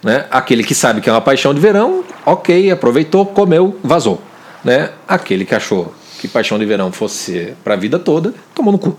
Né? 0.03 0.25
Aquele 0.31 0.65
que 0.65 0.75
sabe 0.75 1.03
que 1.03 1.11
é 1.11 1.13
uma 1.13 1.21
paixão 1.21 1.53
de 1.53 1.61
verão, 1.61 2.05
ok, 2.25 2.71
aproveitou, 2.71 3.27
comeu, 3.27 3.79
vazou. 3.85 4.23
Né? 4.65 4.91
Aquele 5.07 5.45
que 5.45 5.55
achou 5.55 5.95
que 6.19 6.27
paixão 6.27 6.59
de 6.59 6.65
verão 6.65 6.91
fosse 6.91 7.55
para 7.63 7.75
a 7.75 7.77
vida 7.77 7.99
toda, 7.99 8.33
tomou 8.55 8.73
no 8.73 8.79
cu. 8.79 8.99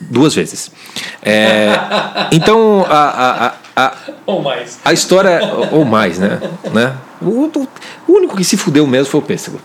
Duas 0.00 0.34
vezes. 0.34 0.70
É, 1.22 1.72
então, 2.30 2.84
a, 2.88 2.98
a, 2.98 3.46
a, 3.46 3.54
ou 4.24 4.42
mais. 4.42 4.78
A 4.84 4.92
história. 4.92 5.40
Ou 5.72 5.84
mais, 5.84 6.18
né? 6.18 6.40
né? 6.72 6.94
O, 7.20 7.50
o, 8.08 8.12
único 8.12 8.36
que 8.36 8.44
se 8.44 8.56
fudeu 8.56 8.86
mesmo 8.86 9.10
foi 9.10 9.20
o 9.20 9.22
Pêssego. 9.22 9.60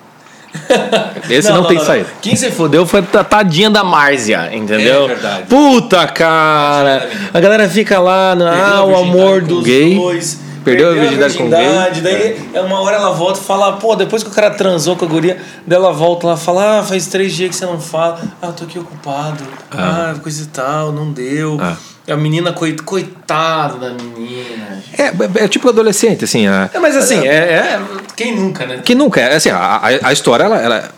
Esse 1.30 1.48
não, 1.48 1.56
não, 1.56 1.62
não 1.62 1.70
tem 1.70 1.78
não, 1.78 1.86
saída. 1.86 2.10
Quem 2.22 2.36
se 2.36 2.52
fudeu 2.52 2.86
foi 2.86 3.00
a 3.14 3.24
tadinha 3.24 3.70
da 3.70 3.84
Márcia, 3.84 4.54
entendeu? 4.54 5.06
É 5.06 5.08
verdade. 5.08 5.44
Puta, 5.48 6.06
cara! 6.08 7.10
A 7.34 7.40
galera 7.40 7.70
fica 7.70 8.00
lá, 8.00 8.36
no, 8.36 8.46
ah, 8.46 8.84
o 8.84 8.96
amor 8.96 9.42
dos 9.42 9.64
gay. 9.64 9.96
dois 9.96 10.52
Perdeu, 10.64 10.92
a 10.92 10.94
virgindade, 10.94 11.38
com 11.38 11.50
gay. 11.50 12.02
Daí, 12.02 12.50
é. 12.54 12.62
uma 12.62 12.80
hora 12.82 12.98
ela 12.98 13.12
volta 13.12 13.40
e 13.40 13.44
fala, 13.44 13.74
pô, 13.74 13.96
depois 13.96 14.24
que 14.24 14.30
o 14.30 14.32
cara 14.32 14.52
transou 14.52 14.96
com 14.96 15.06
a 15.06 15.08
guria, 15.08 15.42
daí 15.66 15.78
ela 15.78 15.92
volta 15.92 16.28
lá 16.28 16.34
e 16.36 16.38
fala, 16.38 16.80
ah, 16.80 16.84
faz 16.84 17.08
três 17.08 17.34
dias 17.34 17.50
que 17.50 17.56
você 17.56 17.66
não 17.66 17.80
fala. 17.80 18.22
Ah, 18.42 18.52
tô 18.52 18.66
aqui 18.66 18.78
ocupado. 18.78 19.44
Ah, 19.72 20.12
ah 20.16 20.20
coisa 20.20 20.44
e 20.44 20.48
tal, 20.48 20.92
não 20.92 21.12
deu. 21.12 21.58
Ah. 21.60 21.76
A 22.12 22.18
menina, 22.18 22.54
coitada 22.54 23.78
da 23.78 23.90
menina. 23.92 24.84
É, 24.98 25.44
é, 25.44 25.48
tipo 25.48 25.70
adolescente, 25.70 26.26
assim. 26.26 26.48
A, 26.48 26.70
é, 26.74 26.80
mas 26.80 26.96
assim, 26.96 27.28
é, 27.28 27.36
é, 27.36 27.82
Quem 28.16 28.36
nunca, 28.36 28.66
né? 28.66 28.82
Quem 28.84 28.96
nunca, 28.96 29.22
é 29.22 29.36
assim, 29.36 29.50
a, 29.50 29.82
a 30.04 30.14
história, 30.14 30.44
ela, 30.44 30.62
ela 30.62 30.92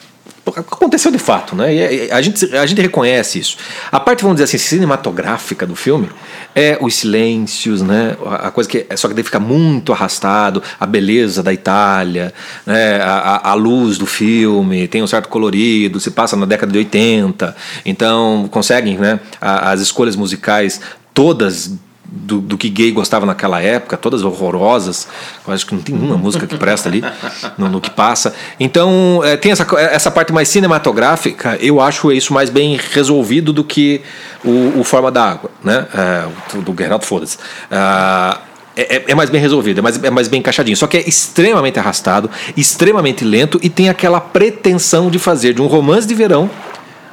aconteceu 0.45 1.09
de 1.11 1.17
fato, 1.17 1.55
né? 1.55 1.73
E 1.73 2.11
a 2.11 2.21
gente, 2.21 2.55
a 2.55 2.65
gente 2.65 2.81
reconhece 2.81 3.39
isso. 3.39 3.57
A 3.91 3.99
parte, 3.99 4.21
vamos 4.21 4.35
dizer 4.35 4.43
assim, 4.43 4.57
cinematográfica 4.57 5.65
do 5.65 5.75
filme 5.75 6.09
é 6.53 6.77
os 6.81 6.95
silêncios, 6.95 7.81
né? 7.81 8.17
A 8.25 8.51
coisa 8.51 8.69
que 8.69 8.85
só 8.95 9.07
que 9.07 9.13
deve 9.13 9.25
ficar 9.25 9.39
muito 9.39 9.93
arrastado, 9.93 10.61
a 10.79 10.85
beleza 10.85 11.41
da 11.41 11.53
Itália, 11.53 12.33
né? 12.65 12.99
A, 13.01 13.51
a, 13.51 13.53
luz 13.53 13.97
do 13.97 14.05
filme 14.05 14.87
tem 14.87 15.01
um 15.01 15.07
certo 15.07 15.29
colorido, 15.29 15.99
se 15.99 16.11
passa 16.11 16.35
na 16.35 16.45
década 16.45 16.71
de 16.71 16.77
80, 16.77 17.55
então 17.85 18.47
conseguem, 18.51 18.97
né? 18.97 19.19
As 19.39 19.79
escolhas 19.79 20.15
musicais 20.15 20.81
todas 21.13 21.77
do, 22.05 22.39
do, 22.39 22.57
que 22.57 22.69
gay 22.69 22.91
gostava 22.91 23.25
naquela 23.25 23.59
época, 23.59 23.97
todas 23.97 24.23
horrorosas. 24.23 25.07
Eu 25.47 25.53
acho 25.53 25.65
que 25.65 25.73
não 25.73 25.81
tem 25.81 25.95
uma 25.95 26.15
música 26.17 26.45
que 26.45 26.55
presta 26.57 26.87
ali 26.87 27.03
no, 27.57 27.67
no 27.69 27.81
que 27.81 27.89
passa. 27.89 28.35
Então, 28.59 29.21
é, 29.23 29.35
tem 29.35 29.51
essa, 29.51 29.65
essa 29.79 30.11
parte 30.11 30.31
mais 30.31 30.47
cinematográfica, 30.47 31.57
eu 31.59 31.81
acho 31.81 32.11
isso 32.11 32.33
mais 32.33 32.49
bem 32.49 32.79
resolvido 32.91 33.51
do 33.51 33.63
que 33.63 34.01
o, 34.43 34.79
o 34.79 34.83
Forma 34.83 35.11
da 35.11 35.31
Água, 35.31 35.49
né? 35.63 35.87
É, 35.93 36.59
do 36.59 36.75
Geraldo 36.77 37.05
Foda-se. 37.05 37.37
Uh, 37.37 38.53
é, 38.75 39.03
é, 39.07 39.15
mais 39.15 39.29
bem 39.29 39.39
resolvido, 39.39 39.79
é 39.79 39.81
mais, 39.81 40.03
é 40.03 40.09
mais 40.09 40.27
bem 40.27 40.39
encaixadinho. 40.39 40.77
Só 40.77 40.87
que 40.87 40.97
é 40.97 41.07
extremamente 41.07 41.79
arrastado, 41.79 42.29
extremamente 42.55 43.23
lento 43.23 43.59
e 43.61 43.69
tem 43.69 43.89
aquela 43.89 44.19
pretensão 44.19 45.09
de 45.09 45.19
fazer 45.19 45.53
de 45.53 45.61
um 45.61 45.67
romance 45.67 46.07
de 46.07 46.13
verão 46.13 46.49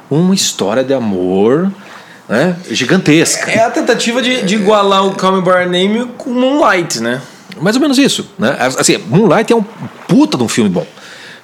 uma 0.09 0.35
história 0.35 0.83
de 0.83 0.93
amor 0.93 1.71
né? 2.31 2.55
Gigantesca. 2.71 3.51
É 3.51 3.59
a 3.59 3.69
tentativa 3.69 4.21
de, 4.21 4.43
de 4.43 4.55
igualar 4.55 5.05
o 5.05 5.13
Call 5.15 5.33
Me 5.33 5.41
By 5.41 5.69
Name 5.69 6.09
com 6.17 6.29
Moonlight, 6.29 7.01
né? 7.01 7.21
Mais 7.59 7.75
ou 7.75 7.81
menos 7.81 7.97
isso, 7.97 8.31
né? 8.39 8.55
Assim, 8.57 8.97
Moonlight 9.09 9.51
é 9.51 9.55
um 9.55 9.61
puta 10.07 10.37
de 10.37 10.43
um 10.43 10.47
filme 10.47 10.69
bom. 10.69 10.87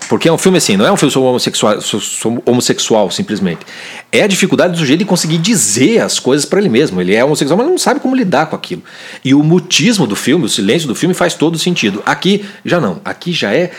Porque 0.08 0.30
é 0.30 0.32
um 0.32 0.38
filme 0.38 0.58
assim, 0.58 0.78
não 0.78 0.86
é 0.86 0.92
um 0.92 0.96
filme 0.96 1.12
sobre 1.12 1.28
homossexual, 1.28 1.82
sobre 1.82 2.42
homossexual 2.46 3.12
simplesmente. 3.12 3.66
É 4.10 4.24
a 4.24 4.28
dificuldade 4.28 4.72
do 4.72 4.80
sujeito 4.80 5.00
de 5.00 5.06
conseguir 5.06 5.38
dizer 5.40 6.00
as 6.00 6.18
coisas 6.18 6.46
para 6.46 6.60
ele 6.60 6.70
mesmo. 6.70 7.02
Ele 7.02 7.14
é 7.14 7.26
homossexual, 7.26 7.58
mas 7.58 7.68
não 7.68 7.78
sabe 7.78 8.00
como 8.00 8.16
lidar 8.16 8.46
com 8.46 8.56
aquilo. 8.56 8.82
E 9.26 9.34
o 9.34 9.44
mutismo 9.44 10.08
do 10.08 10.16
filme, 10.16 10.46
o 10.46 10.50
silêncio 10.50 10.88
do 10.88 10.96
filme 10.96 11.14
faz 11.14 11.34
todo 11.34 11.60
sentido. 11.60 12.02
Aqui 12.06 12.46
já 12.64 12.80
não. 12.80 13.02
Aqui 13.04 13.34
já 13.34 13.54
é 13.54 13.72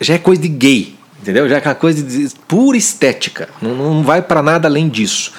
já 0.00 0.14
é 0.14 0.18
coisa 0.18 0.40
de 0.40 0.48
gay. 0.48 0.94
Entendeu? 1.22 1.48
Já 1.48 1.54
é 1.54 1.58
aquela 1.58 1.76
coisa 1.76 2.02
de 2.02 2.28
pura 2.48 2.76
estética. 2.76 3.48
Não, 3.62 3.74
não 3.74 4.02
vai 4.02 4.20
para 4.20 4.42
nada 4.42 4.66
além 4.66 4.88
disso. 4.88 5.32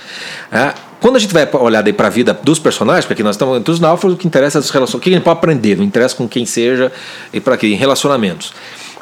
É, 0.50 0.74
quando 1.02 1.18
a 1.18 1.20
gente 1.20 1.34
vai 1.34 1.46
olhar 1.60 1.84
para 1.94 2.08
a 2.08 2.10
vida 2.10 2.34
dos 2.42 2.58
personagens, 2.58 3.06
porque 3.06 3.22
nós 3.22 3.36
estamos 3.36 3.60
entre 3.60 3.70
os 3.70 3.82
náufragos, 3.82 4.16
o 4.16 4.18
que 4.18 4.26
interessa 4.26 4.58
é 4.58 4.60
as 4.60 4.70
relações. 4.70 4.96
O 4.96 5.00
que 5.02 5.10
a 5.10 5.14
gente 5.14 5.24
pode 5.24 5.38
aprender? 5.38 5.76
Não 5.76 5.84
interessa 5.84 6.16
com 6.16 6.26
quem 6.26 6.46
seja 6.46 6.90
e 7.34 7.42
para 7.42 7.58
quê? 7.58 7.68
Em 7.68 7.76
relacionamentos. 7.76 8.54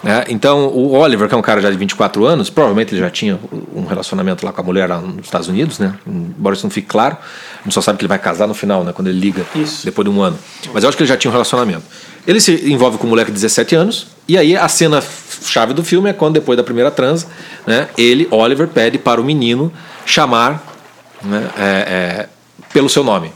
É, 0.04 0.26
então, 0.30 0.68
o 0.70 0.94
Oliver, 0.94 1.30
que 1.30 1.36
é 1.36 1.38
um 1.38 1.44
cara 1.44 1.62
já 1.62 1.70
de 1.70 1.78
24 1.78 2.26
anos, 2.26 2.50
provavelmente 2.50 2.92
ele 2.92 3.02
já 3.02 3.10
tinha 3.12 3.40
um 3.72 3.86
relacionamento 3.86 4.44
lá 4.44 4.52
com 4.52 4.60
a 4.60 4.64
mulher 4.64 4.90
lá 4.90 5.00
nos 5.00 5.26
Estados 5.26 5.48
Unidos, 5.48 5.78
né? 5.78 5.94
Embora 6.08 6.56
isso 6.56 6.66
não 6.66 6.72
fique 6.72 6.88
claro, 6.88 7.18
a 7.60 7.64
gente 7.66 7.74
só 7.74 7.82
sabe 7.82 8.00
que 8.00 8.04
ele 8.04 8.10
vai 8.10 8.18
casar 8.18 8.48
no 8.48 8.56
final, 8.56 8.84
né? 8.84 8.94
Quando 8.94 9.10
ele 9.10 9.20
liga, 9.20 9.46
isso. 9.54 9.86
depois 9.86 10.04
de 10.04 10.12
um 10.12 10.20
ano. 10.24 10.40
Mas 10.74 10.84
eu 10.84 10.90
acho 10.90 10.98
que 10.98 11.04
ele 11.04 11.08
já 11.08 11.18
tinha 11.18 11.30
um 11.30 11.34
relacionamento. 11.34 11.84
Ele 12.28 12.40
se 12.40 12.72
envolve 12.72 12.98
com 12.98 13.08
um 13.08 13.10
moleque 13.10 13.32
de 13.32 13.36
17 13.36 13.76
anos, 13.76 14.08
e 14.28 14.38
aí 14.38 14.56
a 14.56 14.68
cena 14.68 15.04
chave 15.44 15.74
do 15.74 15.84
filme 15.84 16.10
é 16.10 16.14
quando, 16.14 16.36
depois 16.36 16.56
da 16.56 16.64
primeira 16.64 16.92
transa, 16.92 17.28
né, 17.66 17.88
ele, 17.98 18.28
Oliver, 18.30 18.68
pede 18.68 18.98
para 18.98 19.20
o 19.20 19.24
menino 19.24 19.72
chamar 20.06 20.64
né, 21.24 21.50
é, 21.58 21.64
é, 21.64 22.30
pelo 22.72 22.90
seu 22.90 23.04
nome, 23.04 23.32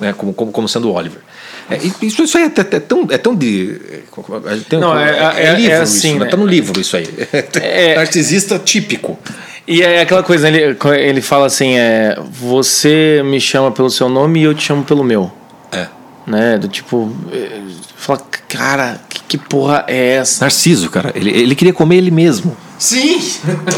né, 0.00 0.12
como, 0.12 0.32
como, 0.32 0.50
como 0.50 0.68
sendo 0.68 0.92
Oliver. 0.92 1.20
É, 1.68 1.78
isso, 2.02 2.22
isso 2.22 2.38
aí 2.38 2.44
é, 2.44 2.46
é, 2.46 2.80
tão, 2.80 3.06
é 3.10 3.18
tão 3.18 3.34
de. 3.34 3.80
Tem, 4.68 4.78
Não, 4.78 4.96
é, 4.96 5.34
é, 5.36 5.46
é 5.46 5.54
livro, 5.54 5.72
é 5.72 5.76
assim, 5.80 6.10
isso, 6.10 6.18
né? 6.20 6.26
Tá 6.26 6.36
no 6.36 6.46
livro 6.46 6.80
isso 6.80 6.96
aí. 6.96 7.08
É, 7.60 7.96
narcisista 7.98 8.56
típico. 8.58 9.18
E 9.66 9.82
é 9.82 10.00
aquela 10.00 10.22
coisa, 10.22 10.46
ele, 10.46 10.76
ele 10.96 11.20
fala 11.20 11.46
assim: 11.46 11.76
é, 11.76 12.16
você 12.30 13.20
me 13.24 13.40
chama 13.40 13.72
pelo 13.72 13.90
seu 13.90 14.08
nome 14.08 14.40
e 14.40 14.42
eu 14.44 14.54
te 14.54 14.62
chamo 14.62 14.84
pelo 14.84 15.02
meu. 15.02 15.32
É. 16.26 16.30
Né? 16.30 16.58
Do 16.58 16.68
tipo. 16.68 17.12
Fala, 17.96 18.20
cara, 18.48 19.00
que, 19.08 19.20
que 19.20 19.38
porra 19.38 19.84
é 19.86 20.16
essa? 20.16 20.44
Narciso, 20.44 20.90
cara. 20.90 21.12
Ele, 21.14 21.30
ele 21.30 21.54
queria 21.54 21.72
comer 21.72 21.96
ele 21.96 22.10
mesmo. 22.10 22.56
Sim! 22.78 23.18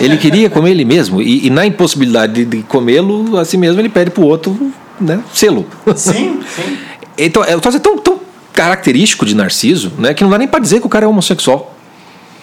Ele 0.01 0.17
queria 0.17 0.51
comer 0.51 0.73
ele 0.73 0.85
mesmo. 0.85 1.23
E, 1.23 1.47
e 1.47 1.51
na 1.51 1.65
impossibilidade 1.65 2.45
de, 2.45 2.63
comê-lo, 2.63 3.39
assim 3.39 3.57
mesmo, 3.57 3.81
ele 3.81 3.89
pede 3.89 4.11
pro 4.11 4.25
outro 4.25 4.73
né, 5.01 5.23
selo. 5.33 5.67
Sim, 5.95 6.41
sim. 6.49 6.79
Então, 7.17 7.45
é 7.45 7.57
troço 7.59 7.79
tão, 7.81 7.97
tão 7.99 8.21
característico 8.53 9.25
de 9.25 9.37
Narciso, 9.37 9.93
né? 9.99 10.15
Que 10.15 10.25
não 10.25 10.31
dá 10.31 10.39
nem 10.39 10.49
pra 10.49 10.59
dizer 10.59 10.81
que 10.81 10.87
o 10.87 10.91
cara 10.91 11.05
é 11.05 11.09
homossexual. 11.09 11.77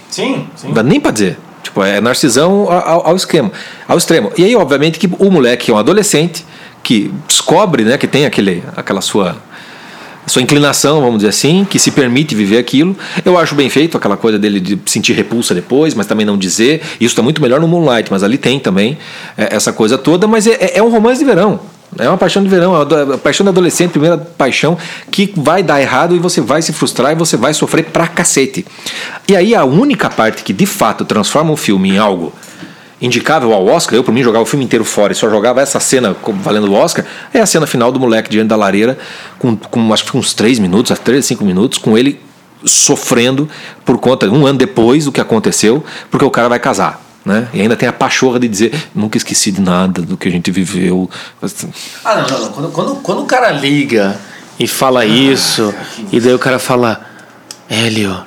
Sim, 0.10 0.48
sim. 0.56 0.68
Não 0.68 0.74
dá 0.74 0.84
nem 0.84 1.00
pra 1.00 1.12
dizer. 1.12 1.38
Tipo, 1.62 1.84
é 1.84 2.00
narcisão 2.00 2.72
ao, 2.72 3.08
ao, 3.08 3.16
esquema, 3.16 3.52
ao 3.88 3.98
extremo. 3.98 4.32
E 4.38 4.44
aí, 4.44 4.56
obviamente, 4.56 5.00
que 5.00 5.10
o 5.18 5.32
moleque 5.32 5.72
é 5.72 5.74
um 5.74 5.78
adolescente 5.78 6.46
que 6.84 7.12
descobre, 7.28 7.84
né, 7.84 7.98
que 7.98 8.08
tem 8.08 8.26
aquele, 8.26 8.64
aquela 8.78 9.02
sua 9.02 9.36
sua 10.28 10.42
inclinação, 10.42 11.02
vamos 11.02 11.18
dizer 11.18 11.30
assim, 11.30 11.66
que 11.66 11.78
se 11.78 11.92
permite 11.92 12.36
viver 12.36 12.58
aquilo. 12.58 12.96
Eu 13.24 13.38
acho 13.38 13.56
bem 13.56 13.70
feito 13.70 13.98
aquela 13.98 14.18
coisa 14.18 14.40
dele 14.40 14.60
de 14.60 14.80
sentir 14.86 15.14
repulsa 15.14 15.54
depois, 15.54 15.94
mas 15.94 16.08
também 16.08 16.26
não 16.26 16.38
dizer. 16.38 16.82
Isso 17.00 17.14
está 17.14 17.22
muito 17.22 17.42
melhor 17.42 17.60
no 17.60 17.68
Moonlight, 17.68 18.12
mas 18.12 18.24
ali 18.24 18.38
tem 18.38 18.60
também 18.60 18.98
é, 19.38 19.56
essa 19.56 19.72
coisa 19.72 19.98
toda. 19.98 20.28
Mas 20.28 20.48
é, 20.48 20.78
é 20.78 20.84
um 20.84 20.90
romance 20.90 21.20
de 21.20 21.26
verão. 21.26 21.60
É 21.98 22.10
uma 22.10 22.18
paixão 22.18 22.44
de 22.44 22.50
verão, 22.50 22.74
é 22.82 23.18
paixão 23.18 23.46
de 23.46 23.50
adolescente, 23.50 23.92
primeira 23.92 24.18
paixão 24.18 24.78
que 25.10 25.32
vai 25.36 25.64
dar 25.64 25.80
errado 25.80 26.14
e 26.14 26.20
você 26.20 26.42
vai 26.42 26.62
se 26.62 26.74
frustrar 26.74 27.14
e 27.14 27.16
você 27.16 27.38
vai 27.38 27.54
sofrer 27.54 27.86
pra 27.86 28.06
cacete. 28.08 28.66
E 29.30 29.36
aí 29.36 29.56
a 29.56 29.64
única 29.64 30.10
parte 30.10 30.44
que 30.44 30.52
de 30.52 30.66
fato 30.66 31.06
transforma 31.06 31.54
o 31.54 31.56
filme 31.56 31.92
em 31.92 31.98
algo 31.98 32.34
indicável 33.02 33.54
ao 33.54 33.66
Oscar, 33.66 33.96
eu 33.96 34.04
por 34.04 34.14
mim 34.14 34.24
jogava 34.24 34.44
o 34.44 34.46
filme 34.46 34.64
inteiro 34.64 34.86
fora 34.86 35.12
e 35.12 35.16
só 35.16 35.30
jogava 35.30 35.62
essa 35.62 35.80
cena 35.80 36.16
valendo 36.42 36.72
o 36.72 36.74
Oscar, 36.74 37.06
é 37.34 37.40
a 37.40 37.46
cena 37.46 37.68
final 37.68 37.92
do 37.92 38.00
moleque 38.00 38.30
diante 38.30 38.48
da 38.48 38.56
lareira, 38.56 38.98
com, 39.38 39.56
com 39.56 39.94
acho 39.94 40.06
que 40.06 40.18
uns 40.18 40.34
3 40.34 40.60
minutos, 40.60 40.98
3, 40.98 41.26
5 41.26 41.44
minutos, 41.44 41.78
com 41.78 41.98
ele 41.98 42.20
sofrendo 42.64 43.48
por 43.84 43.98
conta, 43.98 44.28
um 44.28 44.46
ano 44.46 44.58
depois 44.58 45.06
do 45.06 45.12
que 45.12 45.22
aconteceu, 45.22 45.84
porque 46.10 46.26
o 46.26 46.32
cara 46.32 46.50
vai 46.50 46.60
casar. 46.60 47.02
Né? 47.24 47.48
E 47.54 47.62
ainda 47.62 47.76
tem 47.76 47.90
a 47.90 47.94
pachorra 47.94 48.40
de 48.40 48.48
dizer, 48.48 48.72
nunca 48.94 49.18
esqueci 49.18 49.52
de 49.52 49.60
nada 49.60 50.02
do 50.02 50.16
que 50.16 50.28
a 50.28 50.32
gente 50.32 50.52
viveu. 50.52 51.10
Ah, 52.04 52.16
não, 52.16 52.28
não, 52.28 52.40
não. 52.40 52.52
Quando, 52.52 52.72
quando, 52.72 52.96
quando 53.02 53.22
o 53.24 53.26
cara 53.26 53.50
liga 53.50 54.20
e 54.60 54.68
fala 54.68 55.02
ah, 55.02 55.06
isso, 55.06 55.74
e 56.12 56.20
daí 56.20 56.36
o 56.36 56.40
cara 56.40 56.60
fala, 56.60 57.04
Hélio, 57.68 58.24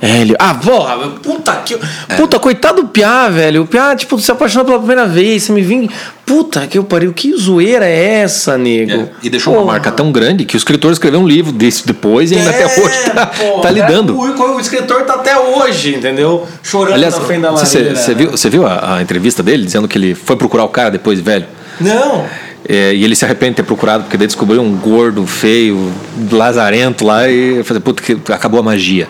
Hélio. 0.00 0.36
Ah, 0.38 0.54
porra, 0.54 0.96
puta 1.22 1.52
que. 1.56 1.74
É. 2.08 2.14
Puta, 2.16 2.38
coitado 2.38 2.82
do 2.82 2.88
Piá, 2.88 3.28
velho. 3.28 3.62
O 3.62 3.66
Piá, 3.66 3.96
tipo, 3.96 4.18
se 4.20 4.30
apaixonou 4.30 4.64
pela 4.64 4.78
primeira 4.78 5.06
vez, 5.06 5.42
você 5.42 5.52
me 5.52 5.62
vim. 5.62 5.88
Puta 6.24 6.66
que 6.66 6.78
eu 6.78 6.84
pariu, 6.84 7.12
que 7.12 7.34
zoeira 7.36 7.86
é 7.86 8.20
essa, 8.20 8.56
nego? 8.56 8.92
É. 8.92 9.08
E 9.22 9.30
deixou 9.30 9.54
porra. 9.54 9.64
uma 9.64 9.72
marca 9.72 9.90
tão 9.90 10.12
grande 10.12 10.44
que 10.44 10.54
o 10.54 10.58
escritor 10.58 10.92
escreveu 10.92 11.20
um 11.20 11.26
livro 11.26 11.50
desse 11.50 11.86
depois 11.86 12.30
e 12.30 12.36
ainda 12.36 12.50
é, 12.50 12.64
até 12.64 12.80
hoje 12.80 13.10
tá, 13.10 13.26
porra, 13.26 13.62
tá 13.62 13.70
lidando. 13.70 14.14
O, 14.16 14.56
o, 14.56 14.60
escritor 14.60 15.02
tá 15.02 15.14
até 15.14 15.36
hoje, 15.38 15.96
entendeu? 15.96 16.46
Chorando 16.62 16.94
Aliás, 16.94 17.14
na 17.14 17.20
frente 17.22 17.40
da. 17.40 17.50
Você 17.50 18.14
viu, 18.14 18.30
viu 18.36 18.66
a, 18.66 18.96
a 18.96 19.02
entrevista 19.02 19.42
dele 19.42 19.64
dizendo 19.64 19.88
que 19.88 19.98
ele 19.98 20.14
foi 20.14 20.36
procurar 20.36 20.64
o 20.64 20.68
cara 20.68 20.90
depois, 20.90 21.18
velho? 21.20 21.46
Não. 21.80 22.24
É, 22.68 22.94
e 22.94 23.02
ele 23.02 23.16
se 23.16 23.24
arrepende 23.24 23.52
de 23.52 23.56
ter 23.56 23.62
procurado, 23.62 24.04
porque 24.04 24.18
daí 24.18 24.26
descobriu 24.26 24.60
um 24.60 24.76
gordo, 24.76 25.26
feio, 25.26 25.90
lazarento 26.30 27.02
lá 27.02 27.26
e 27.26 27.64
falei, 27.64 27.80
puta, 27.80 28.02
que 28.02 28.20
acabou 28.30 28.60
a 28.60 28.62
magia. 28.62 29.08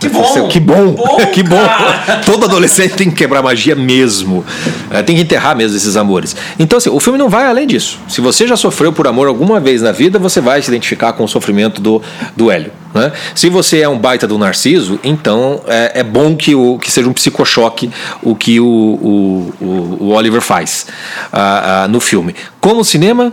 Que 0.00 0.08
bom, 0.08 0.48
que 0.48 0.58
bom, 0.58 0.92
bom 0.92 1.16
que 1.32 1.42
bom. 1.42 1.56
Todo 2.26 2.46
adolescente 2.46 2.94
tem 2.94 3.08
que 3.08 3.16
quebrar 3.16 3.42
magia 3.42 3.76
mesmo. 3.76 4.44
É, 4.90 5.02
tem 5.02 5.14
que 5.14 5.22
enterrar 5.22 5.56
mesmo 5.56 5.76
esses 5.76 5.96
amores. 5.96 6.34
Então, 6.58 6.78
assim, 6.78 6.90
o 6.90 6.98
filme 6.98 7.16
não 7.16 7.28
vai 7.28 7.46
além 7.46 7.66
disso. 7.66 8.00
Se 8.08 8.20
você 8.20 8.46
já 8.46 8.56
sofreu 8.56 8.92
por 8.92 9.06
amor 9.06 9.28
alguma 9.28 9.60
vez 9.60 9.82
na 9.82 9.92
vida, 9.92 10.18
você 10.18 10.40
vai 10.40 10.60
se 10.60 10.68
identificar 10.68 11.12
com 11.12 11.22
o 11.22 11.28
sofrimento 11.28 11.80
do, 11.80 12.02
do 12.36 12.50
Hélio. 12.50 12.72
Né? 12.96 13.12
Se 13.34 13.48
você 13.48 13.80
é 13.80 13.88
um 13.88 13.98
baita 13.98 14.26
do 14.26 14.38
Narciso, 14.38 14.98
então 15.04 15.60
é, 15.66 16.00
é 16.00 16.02
bom 16.02 16.34
que, 16.34 16.54
o, 16.54 16.78
que 16.78 16.90
seja 16.90 17.08
um 17.08 17.12
psicochoque 17.12 17.90
o 18.22 18.34
que 18.34 18.58
o, 18.58 18.66
o, 18.66 19.54
o, 20.00 20.08
Oliver 20.12 20.40
faz 20.40 20.86
uh, 21.32 21.86
uh, 21.86 21.88
no 21.88 22.00
filme. 22.00 22.34
Como 22.60 22.84
cinema, 22.84 23.32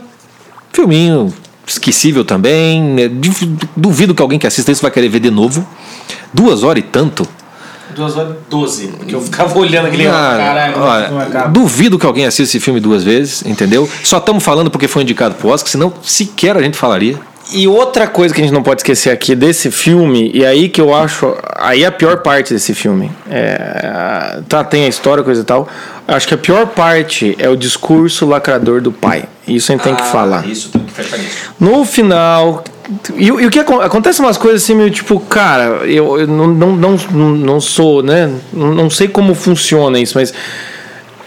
filminho 0.72 1.34
esquecível 1.66 2.26
também. 2.26 2.82
Né? 2.82 3.10
Duvido 3.76 4.14
que 4.14 4.22
alguém 4.22 4.38
que 4.38 4.48
assista 4.48 4.72
isso 4.72 4.82
vai 4.82 4.92
querer 4.92 5.10
ver 5.10 5.20
de 5.20 5.32
novo. 5.32 5.66
Duas 6.34 6.64
horas 6.64 6.84
e 6.84 6.88
tanto. 6.88 7.28
Duas 7.96 8.18
horas 8.18 8.34
e 8.34 8.50
doze. 8.50 8.88
Porque 8.88 9.16
eu 9.16 9.22
ficava 9.22 9.58
olhando 9.58 9.88
aquele. 9.88 10.08
Ah, 10.08 10.36
caralho, 10.38 10.80
olha, 10.80 11.48
duvido 11.48 11.98
que 12.00 12.06
alguém 12.06 12.26
assista 12.26 12.58
esse 12.58 12.60
filme 12.60 12.80
duas 12.80 13.04
vezes, 13.04 13.46
entendeu? 13.46 13.88
Só 14.04 14.18
estamos 14.18 14.44
falando 14.44 14.72
porque 14.72 14.88
foi 14.88 15.04
indicado 15.04 15.36
pro 15.36 15.50
Oscar, 15.50 15.72
senão 15.72 15.94
sequer 16.02 16.58
a 16.58 16.62
gente 16.62 16.76
falaria. 16.76 17.20
E 17.52 17.68
outra 17.68 18.08
coisa 18.08 18.34
que 18.34 18.40
a 18.40 18.44
gente 18.44 18.54
não 18.54 18.64
pode 18.64 18.80
esquecer 18.80 19.10
aqui 19.10 19.36
desse 19.36 19.70
filme, 19.70 20.32
e 20.34 20.46
aí 20.46 20.70
que 20.70 20.80
eu 20.80 20.94
acho. 20.96 21.36
Aí 21.58 21.84
é 21.84 21.88
a 21.88 21.92
pior 21.92 22.18
parte 22.18 22.54
desse 22.54 22.74
filme. 22.74 23.12
É, 23.30 24.40
tá, 24.48 24.64
tem 24.64 24.86
a 24.86 24.88
história, 24.88 25.24
coisa 25.24 25.42
e 25.42 25.44
tal. 25.44 25.68
Acho 26.08 26.28
que 26.28 26.34
a 26.34 26.38
pior 26.38 26.68
parte 26.68 27.36
é 27.38 27.50
o 27.50 27.56
discurso 27.56 28.26
lacrador 28.26 28.82
do 28.82 28.92
pai. 28.92 29.26
Isso 29.48 29.72
a 29.72 29.76
gente 29.76 29.82
ah, 29.82 29.86
tem 29.86 29.96
que 29.96 30.02
ah, 30.02 30.06
falar. 30.06 30.48
Isso 30.48 30.70
tem 30.70 30.82
que 30.84 30.92
fechar 30.92 31.18
nisso. 31.18 31.54
No 31.60 31.84
final. 31.86 32.64
E, 33.16 33.26
e, 33.26 33.32
o 33.32 33.50
que 33.50 33.60
acontece 33.60 34.20
umas 34.20 34.38
coisas 34.38 34.64
assim, 34.64 34.76
meio 34.76 34.92
tipo, 34.92 35.20
cara, 35.20 35.86
eu, 35.86 36.20
eu 36.20 36.28
não, 36.28 36.48
não, 36.48 36.76
não, 36.76 36.98
não 37.30 37.62
sou, 37.62 38.02
né? 38.02 38.32
Não 38.52 38.90
sei 38.90 39.08
como 39.08 39.36
funciona 39.36 40.00
isso, 40.00 40.18
mas 40.18 40.34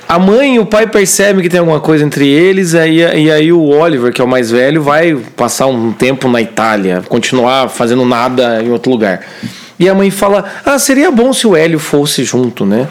a 0.08 0.18
mãe 0.18 0.56
e 0.56 0.58
o 0.58 0.66
pai 0.66 0.86
percebem 0.86 1.42
que 1.42 1.48
tem 1.48 1.58
alguma 1.58 1.80
coisa 1.80 2.04
entre 2.04 2.28
eles, 2.28 2.74
aí, 2.74 2.98
e 2.98 3.30
aí 3.30 3.52
o 3.52 3.68
Oliver, 3.68 4.12
que 4.12 4.20
é 4.20 4.24
o 4.24 4.28
mais 4.28 4.50
velho, 4.50 4.82
vai 4.82 5.16
passar 5.36 5.66
um 5.66 5.92
tempo 5.92 6.28
na 6.28 6.40
Itália, 6.40 7.02
continuar 7.08 7.68
fazendo 7.68 8.04
nada 8.04 8.62
em 8.62 8.70
outro 8.70 8.90
lugar. 8.90 9.20
E 9.78 9.88
a 9.88 9.94
mãe 9.94 10.10
fala: 10.10 10.44
Ah, 10.64 10.78
seria 10.78 11.10
bom 11.10 11.32
se 11.32 11.46
o 11.46 11.56
Hélio 11.56 11.78
fosse 11.78 12.24
junto, 12.24 12.64
né? 12.64 12.86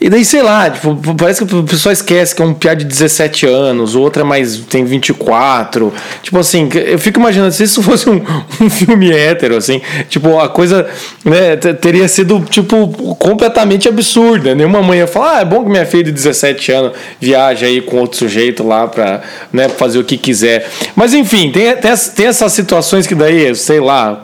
E 0.00 0.08
daí, 0.08 0.24
sei 0.24 0.42
lá, 0.42 0.70
tipo, 0.70 0.96
parece 1.14 1.44
que 1.44 1.54
o 1.54 1.62
pessoal 1.62 1.92
esquece 1.92 2.34
que 2.34 2.40
é 2.40 2.44
um 2.44 2.54
piá 2.54 2.72
de 2.72 2.86
17 2.86 3.44
anos, 3.46 3.94
o 3.94 4.00
outro 4.00 4.22
é 4.22 4.24
mais. 4.24 4.56
tem 4.60 4.82
24. 4.82 5.92
Tipo 6.22 6.38
assim, 6.38 6.70
eu 6.74 6.98
fico 6.98 7.20
imaginando 7.20 7.52
se 7.52 7.64
isso 7.64 7.82
fosse 7.82 8.08
um, 8.08 8.22
um 8.58 8.70
filme 8.70 9.12
hétero, 9.12 9.56
assim, 9.56 9.82
tipo, 10.08 10.40
a 10.40 10.48
coisa 10.48 10.88
né, 11.22 11.54
teria 11.56 12.08
sido, 12.08 12.40
tipo, 12.48 12.88
completamente 13.16 13.88
absurda. 13.88 14.54
Nenhuma 14.54 14.80
mãe 14.80 15.00
ia 15.00 15.06
falar, 15.06 15.36
ah, 15.36 15.40
é 15.42 15.44
bom 15.44 15.64
que 15.64 15.70
minha 15.70 15.84
filha 15.84 16.04
de 16.04 16.12
17 16.12 16.72
anos 16.72 16.92
viaja 17.20 17.66
aí 17.66 17.82
com 17.82 17.98
outro 17.98 18.16
sujeito 18.16 18.66
lá 18.66 18.88
pra 18.88 19.20
né, 19.52 19.68
fazer 19.68 19.98
o 19.98 20.04
que 20.04 20.16
quiser. 20.16 20.66
Mas 20.96 21.12
enfim, 21.12 21.50
tem, 21.52 21.76
tem, 21.76 21.92
tem 22.16 22.26
essas 22.26 22.52
situações 22.54 23.06
que 23.06 23.14
daí, 23.14 23.54
sei 23.54 23.80
lá, 23.80 24.22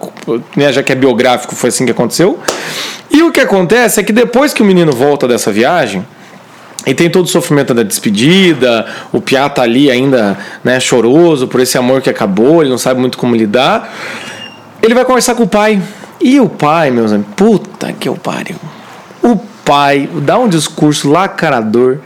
né, 0.57 0.73
já 0.73 0.83
que 0.83 0.93
é 0.93 0.95
biográfico, 0.95 1.55
foi 1.55 1.69
assim 1.69 1.85
que 1.85 1.93
aconteceu. 1.93 2.41
E 3.17 3.23
o 3.23 3.33
que 3.33 3.41
acontece 3.41 3.99
é 3.99 4.03
que 4.03 4.12
depois 4.12 4.53
que 4.53 4.62
o 4.62 4.65
menino 4.65 4.93
volta 4.93 5.27
dessa 5.27 5.51
viagem, 5.51 5.65
e 6.87 6.94
tem 6.94 7.11
todo 7.11 7.24
o 7.24 7.29
sofrimento 7.29 7.74
da 7.74 7.83
despedida, 7.83 8.87
o 9.12 9.20
Piá 9.20 9.48
tá 9.48 9.62
ali 9.62 9.90
ainda 9.90 10.38
né, 10.62 10.79
choroso 10.79 11.48
por 11.48 11.61
esse 11.61 11.76
amor 11.76 12.00
que 12.00 12.09
acabou, 12.09 12.62
ele 12.62 12.70
não 12.70 12.79
sabe 12.79 13.00
muito 13.00 13.18
como 13.18 13.35
lidar. 13.35 13.92
Ele 14.81 14.94
vai 14.94 15.05
conversar 15.05 15.35
com 15.35 15.42
o 15.42 15.48
pai. 15.48 15.83
E 16.20 16.38
o 16.38 16.48
pai, 16.48 16.92
meus 16.92 17.12
amigos, 17.12 17.35
puta 17.35 17.92
que 17.92 18.09
eu 18.09 18.14
pariu. 18.14 18.57
O 19.20 19.37
pai 19.64 20.09
dá 20.22 20.38
um 20.38 20.48
discurso 20.48 21.11
lacrador, 21.11 21.98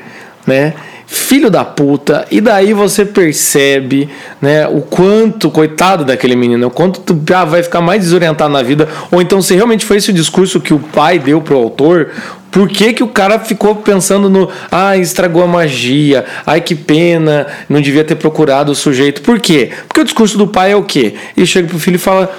né? 0.46 0.72
Filho 1.12 1.50
da 1.50 1.64
puta, 1.64 2.24
e 2.30 2.40
daí 2.40 2.72
você 2.72 3.04
percebe, 3.04 4.08
né, 4.40 4.68
o 4.68 4.80
quanto, 4.80 5.50
coitado 5.50 6.04
daquele 6.04 6.36
menino, 6.36 6.68
o 6.68 6.70
quanto 6.70 7.00
tu 7.00 7.20
ah, 7.34 7.44
vai 7.44 7.64
ficar 7.64 7.80
mais 7.80 8.02
desorientado 8.02 8.52
na 8.52 8.62
vida, 8.62 8.88
ou 9.10 9.20
então 9.20 9.42
se 9.42 9.52
realmente 9.56 9.84
foi 9.84 9.96
esse 9.96 10.10
o 10.10 10.14
discurso 10.14 10.60
que 10.60 10.72
o 10.72 10.78
pai 10.78 11.18
deu 11.18 11.40
pro 11.40 11.56
autor, 11.56 12.10
por 12.48 12.68
que, 12.68 12.92
que 12.92 13.02
o 13.02 13.08
cara 13.08 13.40
ficou 13.40 13.74
pensando 13.74 14.30
no, 14.30 14.48
ah, 14.70 14.96
estragou 14.96 15.42
a 15.42 15.48
magia, 15.48 16.24
ai 16.46 16.60
que 16.60 16.76
pena, 16.76 17.44
não 17.68 17.80
devia 17.80 18.04
ter 18.04 18.14
procurado 18.14 18.70
o 18.70 18.74
sujeito, 18.76 19.20
por 19.20 19.40
quê? 19.40 19.70
Porque 19.88 20.02
o 20.02 20.04
discurso 20.04 20.38
do 20.38 20.46
pai 20.46 20.70
é 20.70 20.76
o 20.76 20.84
quê? 20.84 21.14
Ele 21.36 21.44
chega 21.44 21.66
pro 21.66 21.80
filho 21.80 21.96
e 21.96 21.98
fala, 21.98 22.32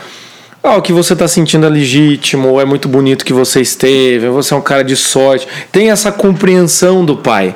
ah, 0.63 0.78
o 0.78 0.82
que 0.82 0.93
você 0.93 1.13
está 1.13 1.28
sentindo 1.28 1.65
é 1.65 1.69
legítimo, 1.69 2.62
é 2.62 2.65
muito 2.65 2.88
bonito 2.88 3.26
que 3.26 3.34
você 3.34 3.62
esteve, 3.62 4.30
você 4.30 4.54
é 4.54 4.58
um 4.58 4.62
cara 4.62 4.84
de 4.84 4.95
sorte. 4.95 5.47
Tem 5.71 5.89
essa 5.89 6.12
compreensão 6.12 7.04
do 7.04 7.17
pai. 7.17 7.56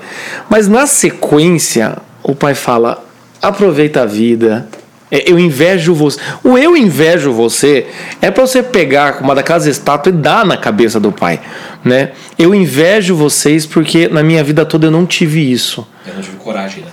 Mas 0.50 0.68
na 0.68 0.88
sequência, 0.88 1.98
o 2.24 2.34
pai 2.34 2.56
fala: 2.56 3.04
aproveita 3.40 4.02
a 4.02 4.06
vida. 4.06 4.68
É, 5.12 5.32
eu 5.32 5.38
invejo 5.38 5.94
você. 5.94 6.20
O 6.44 6.58
eu 6.58 6.76
invejo 6.76 7.32
você 7.32 7.86
é 8.20 8.32
para 8.32 8.46
você 8.46 8.64
pegar 8.64 9.22
uma 9.22 9.36
daquelas 9.36 9.68
estátuas 9.68 10.16
e 10.16 10.18
dar 10.18 10.44
na 10.44 10.58
cabeça 10.58 11.00
do 11.00 11.12
pai, 11.12 11.40
né? 11.84 12.12
Eu 12.40 12.56
invejo 12.56 13.16
vocês 13.16 13.68
porque 13.68 14.08
na 14.08 14.24
minha 14.24 14.44
vida 14.44 14.66
toda 14.66 14.88
eu 14.88 14.92
não 14.92 15.06
tive 15.06 15.52
isso. 15.52 15.88
Eu 16.08 16.16
não 16.16 16.22
tive 16.24 16.38
coragem 16.38 16.84
né. 16.84 16.90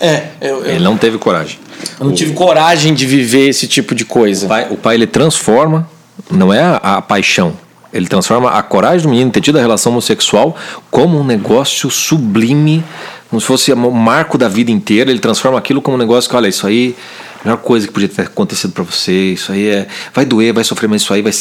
É, 0.00 0.28
eu, 0.40 0.64
eu... 0.64 0.66
ele 0.66 0.84
não 0.84 0.96
teve 0.96 1.18
coragem. 1.18 1.58
Eu 1.98 2.06
não 2.06 2.14
tive 2.14 2.32
coragem 2.32 2.94
de 2.94 3.06
viver 3.06 3.48
esse 3.48 3.66
tipo 3.66 3.94
de 3.94 4.04
coisa. 4.04 4.46
O 4.46 4.48
pai, 4.48 4.66
o 4.70 4.76
pai 4.76 4.94
ele 4.94 5.06
transforma, 5.06 5.88
não 6.30 6.52
é 6.52 6.62
a, 6.62 6.76
a 6.76 7.02
paixão, 7.02 7.54
ele 7.92 8.06
transforma 8.06 8.50
a 8.50 8.62
coragem 8.62 9.02
do 9.02 9.08
menino 9.08 9.30
ter 9.30 9.40
tido 9.40 9.58
a 9.58 9.60
relação 9.60 9.92
homossexual 9.92 10.56
como 10.90 11.18
um 11.18 11.24
negócio 11.24 11.90
sublime, 11.90 12.84
como 13.28 13.40
se 13.40 13.46
fosse 13.46 13.72
o 13.72 13.90
marco 13.90 14.38
da 14.38 14.48
vida 14.48 14.70
inteira. 14.70 15.10
Ele 15.10 15.18
transforma 15.18 15.58
aquilo 15.58 15.82
como 15.82 15.96
um 15.96 16.00
negócio 16.00 16.30
que, 16.30 16.36
olha, 16.36 16.48
isso 16.48 16.66
aí 16.66 16.94
é 17.38 17.40
a 17.40 17.44
melhor 17.44 17.58
coisa 17.58 17.86
que 17.86 17.92
podia 17.92 18.08
ter 18.08 18.22
acontecido 18.22 18.72
para 18.72 18.84
você. 18.84 19.32
Isso 19.32 19.52
aí 19.52 19.68
é. 19.68 19.86
Vai 20.14 20.24
doer, 20.24 20.52
vai 20.54 20.62
sofrer, 20.62 20.88
mas 20.88 21.02
isso 21.02 21.12
aí 21.12 21.20
vai, 21.20 21.32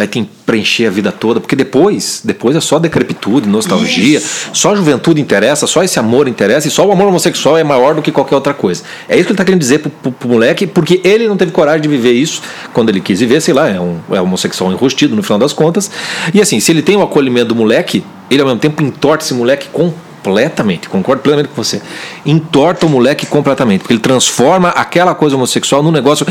vai 0.00 0.08
te 0.08 0.26
preencher 0.46 0.86
a 0.86 0.90
vida 0.90 1.12
toda, 1.12 1.40
porque 1.40 1.54
depois, 1.54 2.22
depois 2.24 2.56
é 2.56 2.60
só 2.60 2.78
decrepitude, 2.78 3.46
nostalgia, 3.46 4.16
isso. 4.18 4.50
só 4.52 4.72
a 4.72 4.74
juventude 4.74 5.20
interessa, 5.20 5.66
só 5.66 5.82
esse 5.82 5.98
amor 5.98 6.26
interessa, 6.26 6.66
e 6.68 6.70
só 6.70 6.86
o 6.86 6.92
amor 6.92 7.08
homossexual 7.08 7.58
é 7.58 7.62
maior 7.62 7.94
do 7.94 8.00
que 8.00 8.10
qualquer 8.10 8.34
outra 8.34 8.54
coisa. 8.54 8.82
É 9.08 9.16
isso 9.16 9.24
que 9.24 9.28
ele 9.28 9.34
está 9.34 9.44
querendo 9.44 9.60
dizer 9.60 9.80
pro, 9.80 9.90
pro, 9.90 10.12
pro, 10.12 10.28
moleque, 10.28 10.66
porque 10.66 11.02
ele 11.04 11.28
não 11.28 11.36
teve 11.36 11.52
coragem 11.52 11.82
de 11.82 11.88
viver 11.88 12.12
isso 12.12 12.40
quando 12.72 12.88
ele 12.88 13.00
quis 13.00 13.20
viver, 13.20 13.42
sei 13.42 13.52
lá, 13.52 13.68
é 13.68 13.78
um 13.78 13.98
é 14.10 14.20
homossexual 14.20 14.72
enrustido 14.72 15.14
no 15.14 15.22
final 15.22 15.38
das 15.38 15.52
contas. 15.52 15.90
E 16.32 16.40
assim, 16.40 16.58
se 16.60 16.72
ele 16.72 16.80
tem 16.80 16.96
o 16.96 17.02
acolhimento 17.02 17.48
do 17.48 17.54
moleque, 17.54 18.02
ele 18.30 18.40
ao 18.40 18.46
mesmo 18.46 18.60
tempo 18.60 18.82
entorta 18.82 19.22
esse 19.22 19.34
moleque 19.34 19.68
com 19.70 19.92
completamente, 20.22 20.88
concordo 20.88 21.22
plenamente 21.22 21.52
com 21.54 21.62
você. 21.62 21.80
Entorta 22.24 22.86
o 22.86 22.88
moleque 22.88 23.26
completamente, 23.26 23.80
porque 23.80 23.94
ele 23.94 24.00
transforma 24.00 24.68
aquela 24.68 25.14
coisa 25.14 25.36
homossexual 25.36 25.82
num 25.82 25.90
negócio 25.90 26.26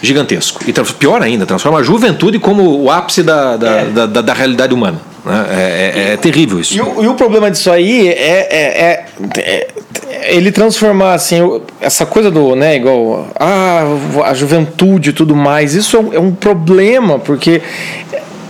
gigantesco. 0.00 0.62
E 0.66 0.72
pior 0.94 1.22
ainda, 1.22 1.44
transforma 1.44 1.78
a 1.78 1.82
juventude 1.82 2.38
como 2.38 2.82
o 2.82 2.90
ápice 2.90 3.22
da, 3.22 3.56
da, 3.56 3.70
é. 3.70 3.84
da, 3.86 4.06
da, 4.06 4.20
da 4.20 4.32
realidade 4.32 4.72
humana. 4.72 5.00
Né? 5.24 5.46
É, 5.50 6.10
é, 6.10 6.12
é, 6.12 6.16
terrível 6.16 6.60
isso. 6.60 6.76
E 6.76 6.80
o, 6.80 7.02
e 7.02 7.08
o, 7.08 7.14
problema 7.14 7.50
disso 7.50 7.70
aí 7.70 8.08
é, 8.08 8.12
é, 8.12 9.06
é, 9.40 9.40
é 9.40 10.36
ele 10.36 10.52
transformar 10.52 11.14
assim, 11.14 11.36
essa 11.80 12.04
coisa 12.04 12.30
do, 12.30 12.54
né, 12.54 12.76
igual 12.76 13.26
ah, 13.38 13.82
a 14.24 14.34
juventude 14.34 15.10
e 15.10 15.12
tudo 15.12 15.34
mais, 15.34 15.74
isso 15.74 15.96
é 16.12 16.18
um 16.18 16.32
problema, 16.32 17.18
porque 17.18 17.62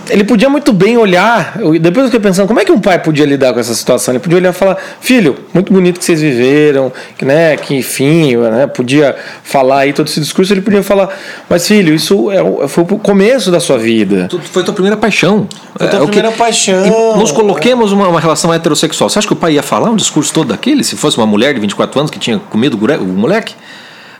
ele 0.09 0.23
podia 0.23 0.49
muito 0.49 0.71
bem 0.73 0.97
olhar. 0.97 1.57
Depois 1.79 2.05
eu 2.05 2.05
fiquei 2.05 2.19
pensando, 2.19 2.47
como 2.47 2.59
é 2.59 2.65
que 2.65 2.71
um 2.71 2.79
pai 2.79 2.99
podia 2.99 3.25
lidar 3.25 3.53
com 3.53 3.59
essa 3.59 3.73
situação? 3.73 4.13
Ele 4.13 4.19
podia 4.19 4.37
olhar 4.37 4.49
e 4.49 4.53
falar: 4.53 4.77
Filho, 4.99 5.35
muito 5.53 5.71
bonito 5.71 5.99
que 5.99 6.05
vocês 6.05 6.21
viveram, 6.21 6.91
que, 7.17 7.25
né, 7.25 7.55
que 7.57 7.75
enfim, 7.75 8.35
né, 8.37 8.67
podia 8.67 9.15
falar 9.43 9.79
aí 9.79 9.93
todo 9.93 10.07
esse 10.07 10.19
discurso. 10.19 10.53
Ele 10.53 10.61
podia 10.61 10.83
falar: 10.83 11.09
Mas 11.49 11.67
filho, 11.67 11.93
isso 11.93 12.31
é, 12.31 12.67
foi 12.67 12.83
o 12.83 12.87
começo 12.99 13.51
da 13.51 13.59
sua 13.59 13.77
vida. 13.77 14.29
Foi 14.51 14.63
tua 14.63 14.73
primeira 14.73 14.97
paixão. 14.97 15.47
Foi 15.77 15.87
tua 15.87 15.99
é, 15.99 16.03
primeira 16.03 16.31
que, 16.31 16.37
paixão. 16.37 17.17
Nos 17.17 17.31
coloquemos 17.31 17.91
uma, 17.91 18.07
uma, 18.07 18.19
relação 18.19 18.53
heterossexual. 18.53 19.09
Você 19.09 19.19
acha 19.19 19.27
que 19.27 19.33
o 19.33 19.37
pai 19.37 19.53
ia 19.53 19.63
falar 19.63 19.89
um 19.89 19.95
discurso 19.95 20.33
todo 20.33 20.49
daquele 20.49 20.83
se 20.83 20.95
fosse 20.95 21.17
uma 21.17 21.27
mulher 21.27 21.53
de 21.53 21.59
24 21.59 21.99
anos 21.99 22.11
que 22.11 22.19
tinha 22.19 22.39
comido 22.39 22.77
o 22.77 23.05
moleque? 23.05 23.55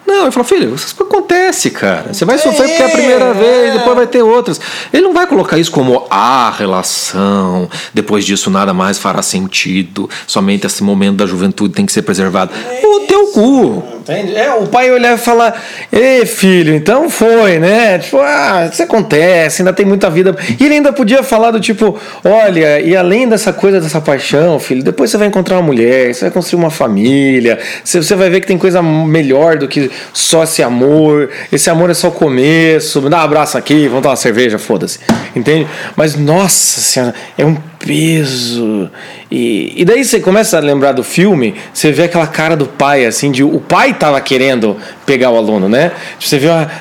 Não, 0.05 0.23
ele 0.23 0.31
falou, 0.31 0.47
filho, 0.47 0.75
isso 0.75 0.95
acontece, 1.01 1.71
cara. 1.71 2.13
Você 2.13 2.25
vai 2.25 2.37
sofrer 2.37 2.67
porque 2.67 2.83
é 2.83 2.85
a 2.85 2.89
primeira 2.89 3.25
é. 3.25 3.33
vez, 3.33 3.73
depois 3.73 3.95
vai 3.95 4.07
ter 4.07 4.21
outras. 4.21 4.61
Ele 4.93 5.03
não 5.03 5.13
vai 5.13 5.25
colocar 5.25 5.57
isso 5.57 5.71
como 5.71 6.05
a 6.09 6.51
relação, 6.51 7.67
depois 7.93 8.23
disso 8.23 8.49
nada 8.49 8.73
mais 8.73 8.99
fará 8.99 9.21
sentido, 9.21 10.09
somente 10.27 10.67
esse 10.67 10.83
momento 10.83 11.17
da 11.17 11.25
juventude 11.25 11.73
tem 11.73 11.85
que 11.85 11.91
ser 11.91 12.03
preservado. 12.03 12.51
O 12.83 12.99
teu 13.01 13.27
cu. 13.27 13.94
Entende? 14.07 14.35
É, 14.35 14.53
o 14.53 14.67
pai 14.67 14.91
olhar 14.91 15.15
e 15.15 15.17
falar, 15.17 15.59
ei 15.91 16.27
filho, 16.27 16.75
então 16.75 17.09
foi, 17.09 17.57
né? 17.57 17.97
Tipo, 17.97 18.19
ah, 18.19 18.69
isso 18.71 18.83
acontece, 18.83 19.63
ainda 19.63 19.73
tem 19.73 19.83
muita 19.83 20.11
vida. 20.11 20.35
E 20.59 20.63
ele 20.63 20.75
ainda 20.75 20.93
podia 20.93 21.23
falar 21.23 21.49
do 21.49 21.59
tipo, 21.59 21.99
olha, 22.23 22.79
e 22.79 22.95
além 22.95 23.27
dessa 23.27 23.51
coisa, 23.51 23.81
dessa 23.81 23.99
paixão, 23.99 24.59
filho, 24.59 24.83
depois 24.83 25.09
você 25.09 25.17
vai 25.17 25.27
encontrar 25.27 25.55
uma 25.55 25.63
mulher, 25.63 26.13
você 26.13 26.25
vai 26.25 26.31
construir 26.31 26.59
uma 26.59 26.69
família, 26.69 27.57
você 27.83 28.13
vai 28.13 28.29
ver 28.29 28.41
que 28.41 28.47
tem 28.47 28.59
coisa 28.59 28.79
melhor 28.79 29.57
do 29.57 29.67
que 29.67 29.89
só 30.13 30.43
esse 30.43 30.61
amor, 30.61 31.31
esse 31.51 31.67
amor 31.71 31.89
é 31.89 31.95
só 31.95 32.09
o 32.09 32.11
começo, 32.11 33.01
me 33.01 33.09
dá 33.09 33.17
um 33.17 33.21
abraço 33.21 33.57
aqui, 33.57 33.87
vamos 33.87 34.03
tomar 34.03 34.11
uma 34.11 34.17
cerveja, 34.17 34.59
foda-se. 34.59 34.99
Entende? 35.35 35.67
Mas, 35.95 36.15
nossa 36.15 36.79
senhora, 36.79 37.15
é 37.35 37.43
um 37.43 37.57
peso. 37.85 38.89
E, 39.31 39.73
e 39.77 39.85
daí 39.85 40.03
você 40.03 40.19
começa 40.19 40.57
a 40.57 40.59
lembrar 40.59 40.91
do 40.91 41.03
filme, 41.03 41.55
você 41.71 41.91
vê 41.91 42.03
aquela 42.03 42.25
cara 42.25 42.57
do 42.57 42.65
pai, 42.65 43.05
assim, 43.05 43.31
de 43.31 43.43
o 43.43 43.59
pai 43.59 43.93
tava 43.93 44.19
querendo 44.19 44.75
pegar 45.05 45.29
o 45.29 45.37
aluno, 45.37 45.69
né? 45.69 45.91
Você 46.19 46.39
vê 46.39 46.47
uma, 46.47 46.71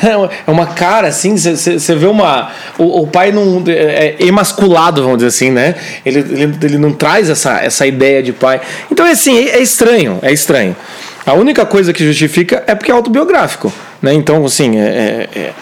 é 0.46 0.50
uma 0.50 0.66
cara 0.66 1.08
assim, 1.08 1.36
você, 1.36 1.78
você 1.78 1.94
vê 1.94 2.06
uma. 2.06 2.50
O, 2.78 3.02
o 3.02 3.06
pai 3.06 3.30
não. 3.30 3.62
É, 3.66 4.16
é 4.18 4.26
emasculado, 4.26 5.02
vamos 5.02 5.18
dizer 5.18 5.28
assim, 5.28 5.50
né? 5.50 5.74
Ele, 6.04 6.20
ele, 6.20 6.56
ele 6.62 6.78
não 6.78 6.92
traz 6.92 7.28
essa, 7.28 7.60
essa 7.60 7.86
ideia 7.86 8.22
de 8.22 8.32
pai. 8.32 8.60
Então, 8.90 9.06
é 9.06 9.10
assim, 9.12 9.36
é, 9.36 9.58
é 9.58 9.62
estranho, 9.62 10.18
é 10.22 10.32
estranho. 10.32 10.74
A 11.24 11.34
única 11.34 11.64
coisa 11.64 11.92
que 11.92 12.04
justifica 12.04 12.64
é 12.66 12.74
porque 12.74 12.90
é 12.90 12.94
autobiográfico, 12.94 13.72
né? 14.00 14.12
Então, 14.12 14.44
assim, 14.44 14.78
é, 14.78 15.28
é, 15.34 15.38
é, 15.38 15.52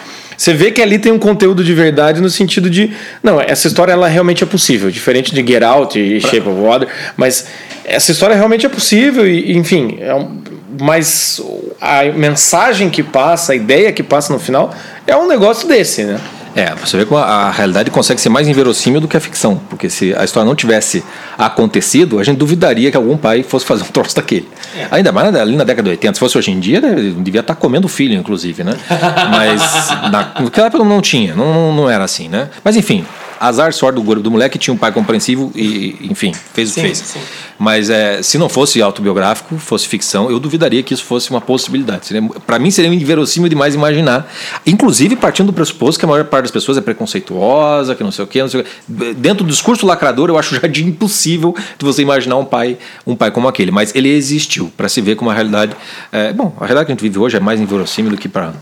você 0.40 0.54
vê 0.54 0.70
que 0.70 0.80
ali 0.80 0.98
tem 0.98 1.12
um 1.12 1.18
conteúdo 1.18 1.62
de 1.62 1.74
verdade 1.74 2.18
no 2.18 2.30
sentido 2.30 2.70
de, 2.70 2.90
não, 3.22 3.38
essa 3.38 3.68
história 3.68 3.92
ela 3.92 4.08
realmente 4.08 4.42
é 4.42 4.46
possível, 4.46 4.90
diferente 4.90 5.34
de 5.34 5.46
Get 5.46 5.62
Out 5.62 6.00
e 6.00 6.18
Shape 6.18 6.48
of 6.48 6.58
Water, 6.58 6.88
mas 7.14 7.44
essa 7.84 8.10
história 8.10 8.34
realmente 8.34 8.64
é 8.64 8.68
possível 8.70 9.28
e, 9.28 9.54
enfim, 9.54 9.98
é 10.00 10.14
um, 10.14 10.40
mas 10.80 11.42
a 11.78 12.04
mensagem 12.04 12.88
que 12.88 13.02
passa, 13.02 13.52
a 13.52 13.54
ideia 13.54 13.92
que 13.92 14.02
passa 14.02 14.32
no 14.32 14.38
final 14.38 14.74
é 15.06 15.14
um 15.14 15.28
negócio 15.28 15.68
desse, 15.68 16.04
né? 16.04 16.18
É, 16.54 16.74
você 16.74 16.96
vê 16.96 17.04
como 17.04 17.20
a, 17.20 17.50
realidade 17.50 17.90
consegue 17.90 18.20
ser 18.20 18.28
mais 18.28 18.48
inverossímil 18.48 19.00
do 19.00 19.08
que 19.08 19.16
a 19.16 19.20
ficção. 19.20 19.60
Porque 19.68 19.88
se 19.88 20.14
a 20.14 20.24
história 20.24 20.46
não 20.46 20.54
tivesse 20.54 21.04
acontecido, 21.38 22.18
a 22.18 22.24
gente 22.24 22.38
duvidaria 22.38 22.90
que 22.90 22.96
algum 22.96 23.16
pai 23.16 23.42
fosse 23.42 23.64
fazer 23.64 23.82
um 23.82 23.88
troço 23.92 24.16
daquele. 24.16 24.48
É. 24.76 24.88
Ainda 24.90 25.12
mais 25.12 25.34
ali 25.34 25.56
na 25.56 25.64
década 25.64 25.84
de 25.84 25.90
80. 25.90 26.14
Se 26.14 26.20
fosse 26.20 26.38
hoje 26.38 26.50
em 26.50 26.60
dia, 26.60 26.80
né, 26.80 26.94
devia 27.18 27.40
estar 27.40 27.54
comendo 27.54 27.88
filho, 27.88 28.14
inclusive, 28.14 28.64
né? 28.64 28.74
Mas 29.30 29.62
naquela 30.10 30.66
época 30.66 30.84
não 30.84 31.00
tinha, 31.00 31.34
não, 31.34 31.72
não 31.74 31.88
era 31.88 32.04
assim, 32.04 32.28
né? 32.28 32.48
Mas 32.64 32.76
enfim, 32.76 33.04
azar, 33.40 33.72
sorte 33.72 34.00
do, 34.00 34.14
do 34.16 34.30
moleque, 34.30 34.58
tinha 34.58 34.74
um 34.74 34.76
pai 34.76 34.92
compreensivo 34.92 35.50
e, 35.54 35.96
enfim, 36.02 36.32
fez 36.52 36.72
o 36.72 36.74
que 36.74 36.80
fez. 36.82 36.98
Sim. 36.98 37.20
Mas 37.58 37.88
é, 37.88 38.22
se 38.22 38.36
não 38.36 38.48
fosse 38.48 38.80
autobiográfico, 38.82 39.56
fosse 39.56 39.88
ficção, 39.88 40.30
eu 40.30 40.38
duvidaria 40.38 40.82
que 40.82 40.92
isso 40.92 41.04
fosse 41.04 41.30
uma 41.30 41.40
possibilidade. 41.40 42.08
Para 42.46 42.58
mim 42.58 42.70
seria 42.70 42.92
inverossímil 42.92 43.48
demais 43.48 43.74
imaginar. 43.74 44.30
Inclusive 44.66 45.16
partindo 45.16 45.46
do 45.46 45.52
pressuposto 45.54 45.98
que 45.98 46.04
a 46.04 46.08
maior 46.08 46.24
parte 46.24 46.44
das 46.44 46.50
pessoas 46.50 46.76
é 46.76 46.80
preconceituosa, 46.82 47.94
que 47.94 48.02
não 48.02 48.12
sei 48.12 48.24
o 48.24 48.28
quê, 48.28 48.42
não 48.42 48.48
sei 48.48 48.60
o 48.60 48.64
quê. 48.64 48.70
Dentro 49.14 49.44
do 49.44 49.50
discurso 49.50 49.86
lacrador, 49.86 50.28
eu 50.28 50.38
acho 50.38 50.54
já 50.54 50.68
de 50.68 50.84
impossível 50.84 51.54
de 51.78 51.84
você 51.84 52.02
imaginar 52.02 52.36
um 52.36 52.44
pai, 52.44 52.76
um 53.06 53.16
pai 53.16 53.30
como 53.30 53.48
aquele. 53.48 53.70
Mas 53.70 53.94
ele 53.94 54.10
existiu, 54.10 54.70
para 54.76 54.88
se 54.88 55.00
ver 55.00 55.16
como 55.16 55.30
a 55.30 55.34
realidade. 55.34 55.74
É, 56.12 56.32
bom, 56.32 56.54
a 56.56 56.66
realidade 56.66 56.86
que 56.86 56.92
a 56.92 56.94
gente 56.94 57.02
vive 57.02 57.18
hoje 57.18 57.36
é 57.36 57.40
mais 57.40 57.60
inverossímil 57.60 58.10
do 58.10 58.18
que 58.18 58.28
para 58.28 58.52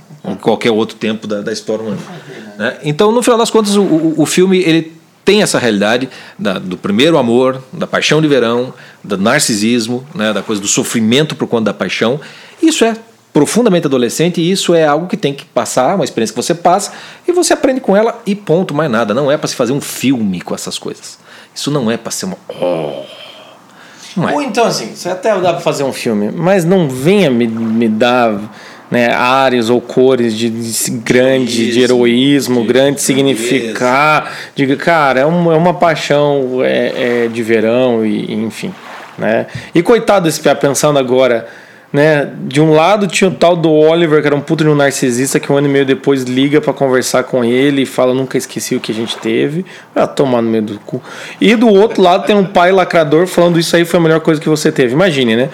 qualquer 0.40 0.70
outro 0.70 0.96
tempo 0.96 1.26
da, 1.26 1.40
da 1.40 1.52
história 1.52 1.84
humana. 1.84 1.98
Né? 2.58 2.76
Então, 2.82 3.12
no 3.12 3.22
final 3.22 3.38
das 3.38 3.50
contas, 3.50 3.76
o, 3.76 3.82
o, 3.82 4.22
o 4.22 4.26
filme 4.26 4.58
ele 4.58 4.98
tem 5.24 5.42
essa 5.42 5.58
realidade 5.58 6.08
da, 6.38 6.58
do 6.58 6.76
primeiro 6.76 7.16
amor, 7.16 7.62
da 7.72 7.86
paixão 7.86 8.20
de 8.20 8.26
verão, 8.26 8.74
do 9.04 9.16
narcisismo, 9.16 10.04
né, 10.14 10.32
da 10.32 10.42
coisa 10.42 10.60
do 10.60 10.66
sofrimento 10.66 11.36
por 11.36 11.46
conta 11.46 11.66
da 11.66 11.74
paixão. 11.74 12.18
Isso 12.62 12.84
é 12.84 12.96
profundamente 13.32 13.86
adolescente 13.86 14.40
e 14.40 14.50
isso 14.50 14.74
é 14.74 14.86
algo 14.86 15.06
que 15.06 15.16
tem 15.16 15.34
que 15.34 15.44
passar, 15.44 15.94
uma 15.94 16.04
experiência 16.04 16.34
que 16.34 16.42
você 16.42 16.54
passa 16.54 16.92
e 17.26 17.32
você 17.32 17.52
aprende 17.52 17.80
com 17.80 17.94
ela 17.94 18.20
e 18.26 18.34
ponto, 18.34 18.74
mais 18.74 18.90
nada. 18.90 19.12
Não 19.14 19.30
é 19.30 19.36
para 19.36 19.46
se 19.46 19.54
fazer 19.54 19.72
um 19.72 19.80
filme 19.80 20.40
com 20.40 20.54
essas 20.54 20.78
coisas. 20.78 21.18
Isso 21.54 21.70
não 21.70 21.90
é 21.90 21.96
para 21.96 22.10
ser 22.10 22.24
uma. 22.24 22.38
Oh. 22.48 23.04
É. 24.26 24.34
Ou 24.34 24.42
então, 24.42 24.64
assim, 24.64 24.94
você 24.94 25.10
até 25.10 25.38
dá 25.38 25.52
para 25.52 25.60
fazer 25.60 25.84
um 25.84 25.92
filme, 25.92 26.32
mas 26.32 26.64
não 26.64 26.88
venha 26.88 27.30
me, 27.30 27.46
me 27.46 27.88
dar 27.88 28.40
né, 28.90 29.12
áreas 29.12 29.68
ou 29.68 29.80
cores 29.80 30.34
de, 30.34 30.48
de 30.48 30.90
grande, 30.90 31.70
de 31.70 31.80
heroísmo, 31.80 32.62
de 32.62 32.66
grande 32.68 33.00
significar. 33.00 34.32
De, 34.54 34.76
cara, 34.76 35.20
é 35.20 35.26
uma, 35.26 35.54
é 35.54 35.56
uma 35.56 35.74
paixão 35.74 36.60
é, 36.62 37.24
é 37.24 37.28
de 37.28 37.42
verão, 37.42 38.04
e, 38.04 38.32
enfim. 38.32 38.72
Né? 39.16 39.46
E 39.74 39.82
coitado 39.82 40.24
desse 40.24 40.40
piá, 40.40 40.54
pensando 40.54 40.98
agora. 40.98 41.46
Né? 41.90 42.30
De 42.42 42.60
um 42.60 42.72
lado 42.74 43.06
tinha 43.06 43.30
o 43.30 43.34
tal 43.34 43.56
do 43.56 43.72
Oliver, 43.72 44.20
que 44.20 44.26
era 44.26 44.36
um 44.36 44.42
puto 44.42 44.62
de 44.62 44.68
um 44.68 44.74
narcisista, 44.74 45.40
que 45.40 45.50
um 45.50 45.56
ano 45.56 45.68
e 45.68 45.70
meio 45.70 45.86
depois 45.86 46.22
liga 46.22 46.60
para 46.60 46.74
conversar 46.74 47.24
com 47.24 47.42
ele 47.42 47.82
e 47.82 47.86
fala: 47.86 48.12
Nunca 48.12 48.36
esqueci 48.36 48.76
o 48.76 48.80
que 48.80 48.92
a 48.92 48.94
gente 48.94 49.16
teve. 49.16 49.64
Vai 49.94 50.06
tomar 50.06 50.42
no 50.42 50.50
meio 50.50 50.64
do 50.64 50.78
cu. 50.80 51.02
E 51.40 51.56
do 51.56 51.66
outro 51.66 52.02
lado 52.02 52.26
tem 52.26 52.36
um 52.36 52.44
pai 52.44 52.72
lacrador 52.72 53.26
falando: 53.26 53.58
Isso 53.58 53.74
aí 53.74 53.86
foi 53.86 53.98
a 53.98 54.02
melhor 54.02 54.20
coisa 54.20 54.38
que 54.38 54.50
você 54.50 54.70
teve. 54.70 54.92
Imagine, 54.92 55.34
né? 55.34 55.48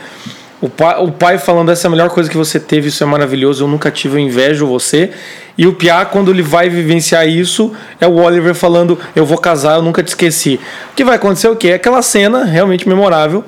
O 0.65 0.69
pai, 0.71 0.97
o 0.99 1.13
pai 1.13 1.37
falando 1.37 1.71
essa 1.71 1.87
é 1.87 1.89
a 1.89 1.91
melhor 1.91 2.09
coisa 2.09 2.31
que 2.31 2.39
você 2.39 2.59
teve, 2.59 2.89
isso 2.89 3.05
é 3.05 3.07
maravilhoso, 3.07 3.65
eu 3.65 3.69
nunca 3.69 3.91
tive, 3.91 4.15
eu 4.15 4.19
invejo 4.19 4.67
você. 4.67 5.11
E 5.59 5.67
o 5.67 5.75
Piá, 5.75 6.07
quando 6.07 6.31
ele 6.31 6.41
vai 6.41 6.71
vivenciar 6.71 7.29
isso, 7.29 7.71
é 8.01 8.07
o 8.07 8.15
Oliver 8.15 8.55
falando, 8.55 8.99
eu 9.15 9.27
vou 9.27 9.37
casar, 9.37 9.75
eu 9.75 9.83
nunca 9.83 10.03
te 10.03 10.09
esqueci. 10.09 10.59
O 10.91 10.95
que 10.97 11.05
vai 11.05 11.17
acontecer 11.17 11.49
é 11.49 11.51
o 11.51 11.57
quê? 11.57 11.73
Aquela 11.73 12.01
cena 12.01 12.45
realmente 12.45 12.89
memorável. 12.89 13.45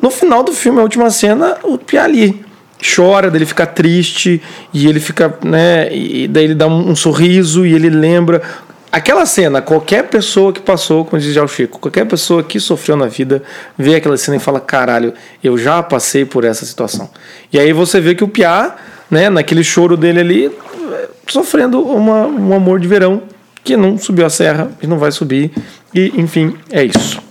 No 0.00 0.12
final 0.12 0.44
do 0.44 0.52
filme, 0.52 0.78
a 0.78 0.82
última 0.82 1.10
cena, 1.10 1.56
o 1.64 1.76
Piá 1.76 2.04
ali 2.04 2.40
chora, 2.94 3.32
dele 3.32 3.46
fica 3.46 3.66
triste, 3.66 4.40
e 4.72 4.86
ele 4.86 5.00
fica, 5.00 5.36
né, 5.44 5.92
e 5.92 6.28
daí 6.28 6.44
ele 6.44 6.54
dá 6.54 6.68
um, 6.68 6.90
um 6.90 6.96
sorriso 6.96 7.66
e 7.66 7.74
ele 7.74 7.90
lembra 7.90 8.40
Aquela 8.92 9.24
cena, 9.24 9.62
qualquer 9.62 10.08
pessoa 10.08 10.52
que 10.52 10.60
passou, 10.60 11.04
como 11.04 11.20
diz 11.22 11.32
já 11.32 11.44
o 11.44 11.48
Chico, 11.48 11.78
qualquer 11.78 12.04
pessoa 12.06 12.42
que 12.42 12.58
sofreu 12.58 12.96
na 12.96 13.06
vida, 13.06 13.40
vê 13.78 13.94
aquela 13.94 14.16
cena 14.16 14.36
e 14.36 14.40
fala: 14.40 14.58
caralho, 14.58 15.14
eu 15.42 15.56
já 15.56 15.80
passei 15.80 16.24
por 16.24 16.44
essa 16.44 16.66
situação. 16.66 17.08
E 17.52 17.58
aí 17.58 17.72
você 17.72 18.00
vê 18.00 18.16
que 18.16 18.24
o 18.24 18.28
Piá, 18.28 18.76
né, 19.08 19.30
naquele 19.30 19.62
choro 19.62 19.96
dele 19.96 20.18
ali, 20.18 20.58
sofrendo 21.26 21.80
uma, 21.80 22.26
um 22.26 22.52
amor 22.52 22.80
de 22.80 22.88
verão 22.88 23.22
que 23.62 23.76
não 23.76 23.96
subiu 23.96 24.26
a 24.26 24.30
serra 24.30 24.70
e 24.82 24.86
não 24.88 24.98
vai 24.98 25.12
subir. 25.12 25.52
E, 25.94 26.12
enfim, 26.16 26.56
é 26.70 26.82
isso. 26.82 27.22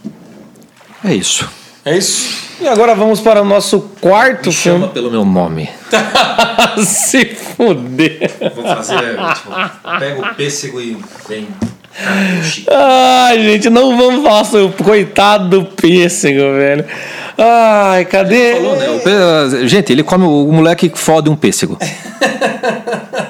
É 1.04 1.14
isso. 1.14 1.59
É 1.90 1.98
isso. 1.98 2.50
E 2.62 2.68
agora 2.68 2.94
vamos 2.94 3.20
para 3.22 3.42
o 3.42 3.46
nosso 3.46 3.80
quarto 4.02 4.52
Chama 4.52 4.80
filme. 4.80 4.94
pelo 4.94 5.10
meu 5.10 5.24
nome. 5.26 5.70
Se 6.86 7.26
fuder. 7.26 8.30
Vou 8.54 8.64
fazer, 8.64 9.18
tipo, 9.34 10.00
pega 10.00 10.22
o 10.22 10.36
pêssego 10.36 10.80
e 10.82 10.98
vem. 11.28 11.48
Ai, 12.70 13.42
gente, 13.42 13.70
não 13.70 13.98
vamos 13.98 14.24
falar 14.24 14.44
sobre 14.44 14.68
o 14.68 14.72
coitado 14.84 15.50
do 15.50 15.66
pêssego, 15.66 16.40
velho. 16.58 16.86
Ai, 17.38 18.06
cadê? 18.06 18.54
Falou, 18.56 18.76
né? 18.76 18.90
O 18.90 19.00
pê- 19.00 19.68
Gente, 19.68 19.92
ele 19.92 20.04
come 20.04 20.26
o, 20.26 20.48
o 20.48 20.52
moleque 20.52 20.92
fode 20.94 21.30
um 21.30 21.36
pêssego. 21.36 21.78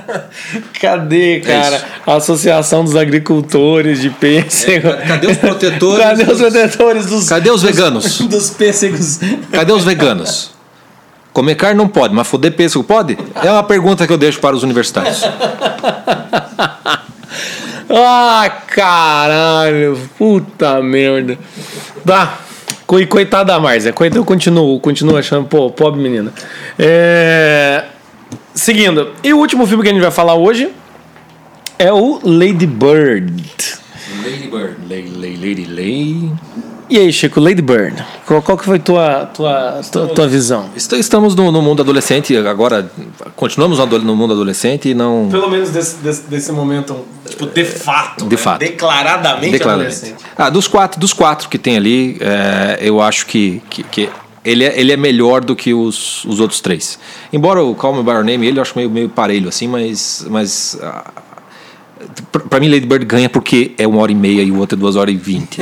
Cadê, 0.82 1.40
cara? 1.42 1.76
isso. 1.78 1.86
a 2.08 2.16
Associação 2.16 2.84
dos 2.84 2.96
Agricultores 2.96 4.00
de 4.02 4.10
Pêssego. 4.10 4.88
É, 4.90 5.06
cadê 5.08 5.28
os 5.28 5.38
protetores 5.40 6.04
Cadê 6.06 6.24
os 6.32 6.38
protetores 6.40 7.06
dos. 7.06 7.30
Cadê 7.30 7.50
os 7.52 7.62
veganos? 7.62 8.20
Dos 8.28 8.50
pêssegos. 8.52 9.20
Cadê 9.52 9.72
os 9.72 9.84
veganos? 9.84 10.52
Comer 11.32 11.56
carne 11.56 11.78
não 11.78 11.88
pode, 11.88 12.14
mas 12.14 12.28
foder 12.28 12.52
pêssego 12.54 12.84
pode? 12.84 13.18
É 13.44 13.52
uma 13.52 13.64
pergunta 13.64 14.06
que 14.08 14.12
eu 14.12 14.18
deixo 14.18 14.40
para 14.40 14.56
os 14.56 14.64
universitários. 14.64 15.24
Ah, 17.92 18.50
caralho. 18.68 19.98
Puta 20.18 20.80
merda. 20.82 21.38
Tá. 22.06 22.38
Co- 22.86 23.06
Coitada 23.08 23.46
da 23.54 23.60
Marcia. 23.60 23.92
Coitada, 23.92 24.20
eu 24.20 24.26
continuo, 24.26 24.80
continuo 24.80 25.18
achando, 25.18 25.46
pô, 25.48 25.70
pobre 25.72 26.00
menina. 26.02 26.32
É... 26.78 27.84
Seguindo. 28.60 29.12
E 29.24 29.34
o 29.34 29.38
último 29.38 29.66
filme 29.66 29.82
que 29.84 29.90
a 29.90 29.94
gente 29.94 30.02
vai 30.02 30.12
falar 30.12 30.36
hoje 30.36 30.70
é 31.78 31.94
o 31.94 32.20
Lady 32.24 32.68
Bird. 32.68 33.34
Lady 34.24 34.48
Bird. 34.48 34.76
Lady, 34.90 35.38
lady, 35.38 35.66
lady. 35.66 36.34
E 36.90 36.98
aí, 36.98 37.14
Chico, 37.14 37.40
Lady 37.40 37.62
Bird, 37.62 38.04
qual, 38.26 38.42
qual 38.42 38.58
que 38.58 38.66
foi 38.66 38.80
tua, 38.80 39.28
tua, 39.28 39.80
tua, 39.92 40.08
tua 40.08 40.28
visão? 40.28 40.72
Est- 40.76 40.92
Estamos 40.94 41.36
no, 41.36 41.52
no 41.52 41.62
mundo 41.62 41.84
adolescente, 41.84 42.36
agora 42.36 42.92
continuamos 43.36 43.78
no 44.04 44.16
mundo 44.16 44.34
adolescente 44.34 44.90
e 44.90 44.94
não. 44.96 45.30
Pelo 45.30 45.50
menos 45.52 45.70
desse, 45.70 45.98
desse, 45.98 46.24
desse 46.24 46.52
momento, 46.52 47.06
tipo, 47.30 47.46
de 47.46 47.64
fato. 47.64 48.26
De 48.26 48.36
fato. 48.36 48.60
Declaradamente 48.60 49.52
Declaradamente. 49.52 50.16
Ah, 50.36 50.50
dos 50.50 50.68
quatro, 50.68 51.00
dos 51.00 51.14
quatro 51.14 51.48
que 51.48 51.60
tem 51.60 51.78
ali, 51.78 52.18
é, 52.20 52.80
eu 52.82 53.00
acho 53.00 53.28
que, 53.28 53.62
que, 53.70 53.84
que 53.84 54.10
ele, 54.44 54.64
é, 54.64 54.80
ele 54.80 54.92
é 54.92 54.98
melhor 54.98 55.44
do 55.44 55.56
que 55.56 55.74
os, 55.74 56.24
os 56.26 56.40
outros 56.40 56.60
três. 56.62 56.98
Embora 57.32 57.64
o 57.64 57.76
Call 57.76 57.96
Me 57.96 58.04
By 58.04 58.12
Your 58.12 58.24
Name, 58.24 58.48
ele 58.48 58.58
eu 58.60 58.62
acho 58.62 58.74
meio, 58.76 58.90
meio 58.90 59.10
parelho 59.10 59.50
assim, 59.50 59.68
mas. 59.68 60.26
mas 60.30 60.78
ah, 60.82 61.12
Pra 62.50 62.60
mim, 62.62 62.70
Lady 62.70 62.86
Bird 62.86 63.06
ganha 63.06 63.30
porque 63.30 63.74
é 63.78 63.86
uma 63.86 64.02
hora 64.02 64.12
e 64.12 64.16
meia 64.16 64.42
e 64.42 64.52
o 64.52 64.58
outro 64.58 64.78
é 64.78 64.80
duas 64.80 64.96
horas 64.96 65.14
e 65.14 65.18
vinte. 65.18 65.60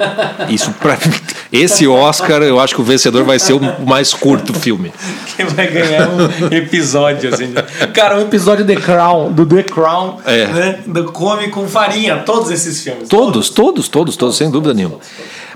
Isso, 0.50 0.70
pra 0.72 0.92
mim, 0.94 1.14
esse 1.50 1.86
Oscar, 1.88 2.42
eu 2.42 2.60
acho 2.60 2.74
que 2.74 2.80
o 2.80 2.84
vencedor 2.84 3.24
vai 3.24 3.38
ser 3.38 3.54
o 3.54 3.60
mais 3.86 4.12
curto 4.12 4.52
filme. 4.52 4.92
Quem 5.34 5.46
vai 5.46 5.66
ganhar 5.66 6.08
um 6.10 6.54
episódio, 6.54 7.32
assim. 7.32 7.46
de- 7.52 7.86
Cara, 7.94 8.18
um 8.18 8.22
episódio 8.22 8.66
The 8.66 8.76
Crown, 8.76 9.32
do 9.32 9.46
The 9.46 9.62
Crown, 9.62 10.18
É. 10.26 10.46
né? 10.46 10.78
Do 10.86 11.04
Come 11.10 11.48
com 11.48 11.66
Farinha, 11.66 12.18
todos 12.18 12.50
esses 12.50 12.82
filmes. 12.82 13.08
Todos, 13.08 13.48
todos, 13.48 13.88
todos, 13.88 14.14
todos, 14.16 14.36
sem 14.36 14.50
dúvida 14.50 14.74
nenhuma. 14.74 14.98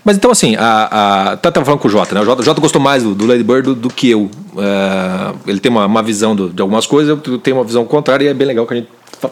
Mas 0.05 0.17
então, 0.17 0.31
assim, 0.31 0.57
a, 0.59 1.31
a, 1.33 1.37
tá, 1.37 1.51
tava 1.53 1.65
falando 1.65 1.81
com 1.81 1.87
o 1.89 1.91
Jota, 1.91 2.15
né? 2.15 2.21
O 2.21 2.25
Jota, 2.25 2.43
o 2.43 2.45
Jota 2.45 2.61
gostou 2.61 2.81
mais 2.83 3.03
do, 3.05 3.15
do 3.15 3.25
Lady 3.27 3.45
Bird 3.45 3.63
do, 3.63 3.75
do 3.75 3.89
que 3.89 4.11
eu. 4.11 4.29
É, 4.59 5.33
ele 5.47 5.61
tem 5.61 5.71
uma, 5.71 5.87
uma 5.87 6.03
visão 6.03 6.35
do- 6.35 6.51
de 6.51 6.61
algumas 6.61 6.87
coisas, 6.87 7.17
eu 7.27 7.39
tenho 7.39 7.57
uma 7.57 7.65
visão 7.65 7.85
contrária 7.85 8.25
e 8.25 8.29
é 8.29 8.35
bem 8.35 8.47
legal 8.49 8.67
que 8.67 8.75
a 8.75 8.77
gente 8.79 8.89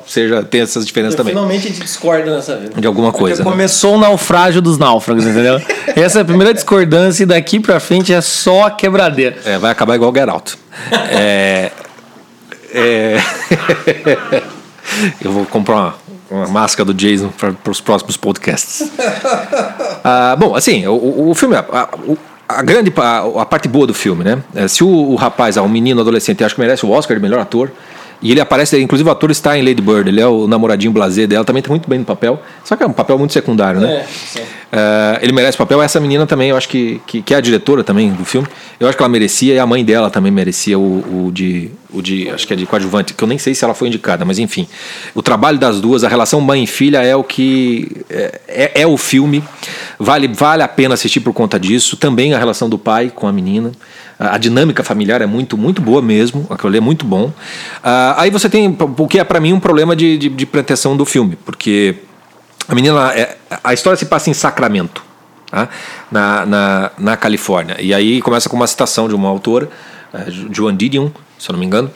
seja, 0.07 0.45
tenha 0.45 0.63
essas 0.63 0.87
diferenças 0.87 1.17
também. 1.17 1.33
Finalmente 1.35 1.67
a 1.67 1.71
gente 1.71 1.81
discorda 1.81 2.37
nessa 2.37 2.57
vida. 2.57 2.81
De 2.81 2.87
alguma 2.87 3.11
coisa. 3.11 3.43
né? 3.43 3.51
Começou 3.51 3.97
o 3.97 3.99
naufrágio 3.99 4.63
dos 4.63 4.79
náufragos, 4.79 5.27
entendeu? 5.27 5.61
Essa 5.97 6.21
é 6.21 6.23
a 6.23 6.25
primeira 6.25 6.55
discordância 6.55 7.25
e 7.25 7.27
daqui 7.27 7.59
pra 7.59 7.81
frente 7.81 8.13
é 8.15 8.21
só 8.21 8.71
quebradeira. 8.71 9.39
É, 9.45 9.59
vai 9.59 9.73
acabar 9.73 9.97
igual 9.97 10.13
o 10.13 10.15
Get 10.15 10.29
Out. 10.29 10.57
É, 10.93 11.73
é, 12.73 13.17
eu 15.23 15.33
vou 15.33 15.45
comprar 15.47 15.75
uma, 15.75 15.95
uma 16.31 16.47
máscara 16.49 16.85
do 16.85 16.95
Jason 16.95 17.29
para 17.29 17.71
os 17.71 17.81
próximos 17.81 18.17
podcasts. 18.17 18.91
Ah, 20.03 20.35
bom, 20.35 20.55
assim, 20.57 20.87
o- 20.87 20.93
o, 20.95 21.31
o 21.31 21.35
filme, 21.35 21.55
a, 21.55 21.61
a- 21.61 21.89
o- 22.07 22.17
a 22.49 22.63
grande 22.63 22.91
pa- 22.91 23.23
a, 23.39 23.45
parte 23.45 23.69
boa 23.69 23.87
do 23.87 23.93
filme, 23.93 24.25
né? 24.25 24.39
É, 24.55 24.67
se 24.67 24.83
o, 24.83 24.89
o 24.89 25.15
rapaz, 25.15 25.59
ah, 25.59 25.63
um 25.63 25.69
menino 25.69 26.01
adolescente, 26.01 26.43
acho 26.43 26.55
que 26.55 26.61
merece 26.61 26.87
o 26.87 26.91
Oscar 26.91 27.15
de 27.19 27.23
melhor 27.23 27.39
ator. 27.39 27.71
E 28.23 28.31
ele 28.31 28.41
aparece, 28.41 28.79
inclusive 28.79 29.09
o 29.09 29.13
ator 29.13 29.31
está 29.31 29.57
em 29.57 29.63
Lady 29.63 29.81
Bird, 29.81 30.09
ele 30.09 30.21
é 30.21 30.27
o 30.27 30.47
namoradinho 30.47 30.93
blazer 30.93 31.27
dela, 31.27 31.45
também 31.45 31.61
está 31.61 31.71
muito 31.71 31.89
bem 31.89 31.99
no 31.99 32.05
papel. 32.05 32.41
Só 32.65 32.77
que 32.77 32.83
é 32.83 32.87
um 32.87 32.93
papel 32.93 33.19
muito 33.19 33.33
secundário, 33.33 33.81
né? 33.81 34.05
É. 34.37 34.61
É, 34.73 35.19
ele 35.23 35.33
merece 35.33 35.59
papel. 35.59 35.83
Essa 35.83 35.99
menina 35.99 36.27
também, 36.27 36.51
eu 36.51 36.57
acho 36.57 36.69
que, 36.69 37.01
que, 37.07 37.23
que 37.23 37.35
é 37.35 37.37
a 37.37 37.41
diretora 37.41 37.83
também 37.83 38.13
do 38.13 38.25
filme. 38.25 38.47
Eu 38.79 38.87
acho 38.87 38.97
que 38.97 39.03
ela 39.03 39.09
merecia 39.09 39.55
e 39.55 39.59
a 39.59 39.67
mãe 39.67 39.85
dela 39.85 40.11
também 40.11 40.31
merecia 40.31 40.79
o, 40.79 41.27
o 41.27 41.33
de. 41.33 41.71
O 41.93 42.01
de 42.01 42.31
acho 42.31 42.47
que 42.47 42.53
é 42.53 42.57
de 42.57 42.67
coadjuvante, 42.67 43.15
que 43.15 43.25
eu 43.25 43.27
nem 43.27 43.37
sei 43.37 43.53
se 43.53 43.65
ela 43.65 43.75
foi 43.75 43.89
indicada, 43.89 44.25
mas 44.25 44.39
enfim. 44.39 44.69
O 45.13 45.23
trabalho 45.23 45.59
das 45.59 45.81
duas, 45.81 46.05
a 46.05 46.09
relação 46.09 46.41
mãe 46.41 46.63
e 46.63 46.67
filha 46.67 47.03
é 47.03 47.17
o 47.17 47.25
que. 47.25 48.05
É, 48.09 48.41
é, 48.47 48.83
é 48.83 48.87
o 48.87 48.97
filme. 48.97 49.43
Vale, 49.99 50.29
vale 50.29 50.63
a 50.63 50.69
pena 50.69 50.95
assistir 50.95 51.21
por 51.21 51.33
conta 51.33 51.59
disso. 51.59 51.97
Também 51.97 52.33
a 52.33 52.39
relação 52.39 52.69
do 52.69 52.79
pai 52.79 53.11
com 53.13 53.27
a 53.27 53.33
menina. 53.33 53.73
A, 54.21 54.37
dinâmica 54.37 54.85
familiar 54.85 55.23
é 55.23 55.27
muito, 55.27 55.57
muito 55.57 55.81
boa 55.81 56.03
mesmo. 56.03 56.47
Aquilo 56.51 56.69
ali 56.69 56.79
é 56.79 56.81
muito 56.81 57.07
bom. 57.07 57.33
Ah, 57.83 58.15
aí 58.19 58.31
você 58.31 58.51
tem 58.51 58.77
o 58.79 59.09
que 59.09 59.19
é 59.19 59.25
para 59.25 59.41
mim 59.41 59.55
um 59.55 59.61
problema 59.61 59.97
de, 59.97 60.19
de, 60.19 60.29
de 60.29 60.47
pretensão 60.47 60.97
do 60.97 61.05
filme, 61.05 61.37
porque. 61.45 61.97
A 62.69 62.75
menina, 62.75 63.13
é, 63.15 63.37
a 63.65 63.75
história 63.75 63.97
se 63.97 64.07
passa 64.07 64.31
em 64.31 64.35
Sacramento, 64.35 65.03
tá? 65.51 65.69
na, 66.09 66.47
na, 66.47 66.91
na 66.97 67.17
Califórnia. 67.17 67.77
E 67.81 67.93
aí 67.93 68.23
começa 68.23 68.49
com 68.49 68.55
uma 68.55 68.67
citação 68.67 69.09
de 69.09 69.15
uma 69.15 69.29
autora, 69.29 69.69
eh, 70.15 70.27
Joan 70.53 70.77
Didion, 70.77 71.09
se 71.37 71.51
eu 71.51 71.55
não 71.55 71.59
me 71.59 71.67
engano, 71.67 71.91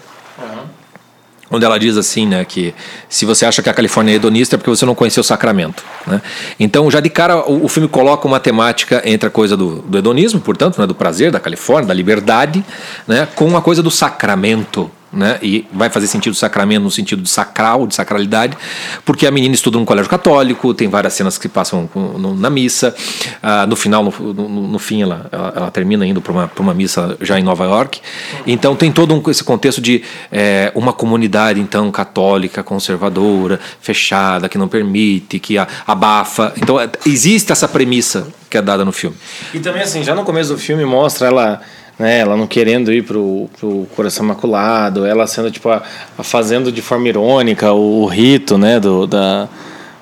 onde 1.55 1.65
ela 1.65 1.79
diz 1.79 1.97
assim, 1.97 2.27
né, 2.27 2.45
que 2.45 2.75
se 3.09 3.25
você 3.25 3.47
acha 3.47 3.63
que 3.63 3.71
a 3.71 3.75
Califórnia 3.75 4.13
é 4.13 4.17
hedonista 4.17 4.57
é 4.57 4.59
porque 4.59 4.71
você 4.71 4.85
não 4.85 4.95
conheceu 4.95 5.23
Sacramento, 5.23 5.85
né? 6.07 6.21
Então, 6.59 6.91
já 6.91 7.01
de 7.01 7.11
cara, 7.11 7.39
o, 7.49 7.65
o 7.65 7.69
filme 7.69 7.89
coloca 7.89 8.27
uma 8.27 8.41
temática 8.41 9.03
entre 9.05 9.29
a 9.29 9.31
coisa 9.31 9.57
do, 9.57 9.77
do 9.83 9.99
hedonismo, 9.99 10.41
portanto, 10.41 10.81
né, 10.81 10.87
do 10.87 10.95
prazer 10.95 11.31
da 11.31 11.41
Califórnia, 11.41 11.89
da 11.89 11.95
liberdade, 11.95 12.65
né, 13.07 13.27
com 13.35 13.57
a 13.57 13.63
coisa 13.63 13.83
do 13.83 13.91
sacramento, 13.91 14.91
né? 15.15 15.39
E 15.43 15.67
vai 15.73 15.89
fazer 15.91 16.07
sentido 16.07 16.35
sacramento 16.35 16.83
no 16.83 16.91
sentido 16.91 17.23
de 17.23 17.29
sacral, 17.29 17.87
de 17.87 17.95
sacralidade, 17.95 18.57
porque 19.05 19.27
a 19.27 19.31
menina 19.31 19.55
estuda 19.55 19.79
num 19.79 19.85
colégio 19.85 20.11
católico, 20.11 20.75
tem 20.75 20.89
várias 20.89 21.15
cenas 21.15 21.39
que 21.39 21.49
passam 21.49 21.89
na 22.37 22.51
missa. 22.51 22.95
Ah, 23.43 23.67
no 23.67 23.77
final, 23.77 24.03
no, 24.05 24.33
no- 24.35 24.69
no 24.69 24.79
fim, 24.79 25.03
ela, 25.03 25.27
ela, 25.31 25.53
ela 25.57 25.71
termina 25.71 26.07
indo 26.07 26.21
para 26.21 26.33
uma, 26.33 26.51
uma 26.59 26.75
missa 26.75 27.17
já 27.21 27.39
em 27.39 27.43
Nova 27.43 27.65
York. 27.65 28.01
Então 28.47 28.75
tem 28.77 28.91
todo 28.93 29.15
um, 29.15 29.31
esse 29.31 29.45
contexto 29.45 29.81
de 29.81 30.03
eh, 30.33 30.73
uma 30.75 30.93
comunidade 30.93 31.61
então 31.61 31.91
católica, 31.91 32.63
conservadora, 32.63 33.61
fechada, 33.81 34.49
que 34.49 34.59
não 34.59 34.69
permite, 34.69 35.39
que 35.39 35.57
abafa. 35.87 36.53
Então 36.57 36.81
é, 36.81 36.89
existe 37.07 37.53
essa 37.53 37.69
premissa 37.69 38.27
que 38.51 38.57
é 38.59 38.63
dada 38.63 38.85
no 38.85 38.93
filme. 38.93 39.17
E 39.53 39.59
também, 39.59 39.83
assim, 39.83 40.03
já 40.03 40.15
no 40.15 40.23
começo 40.25 40.53
do 40.53 40.59
filme 40.59 40.85
mostra 40.85 41.27
ela, 41.27 41.61
né, 41.99 42.19
ela 42.19 42.37
não 42.37 42.47
querendo 42.47 42.93
ir 42.93 43.03
pro, 43.03 43.49
pro 43.59 43.87
Coração 43.95 44.25
Imaculado, 44.25 45.05
ela 45.07 45.27
sendo, 45.27 45.51
tipo, 45.51 45.69
a, 45.69 45.83
a 46.19 46.23
fazendo 46.23 46.73
de 46.73 46.83
forma 46.83 47.09
irônica 47.09 47.73
o, 47.73 48.03
o 48.03 48.07
rito, 48.07 48.59
né, 48.59 48.81
do, 48.81 49.07
da... 49.07 49.49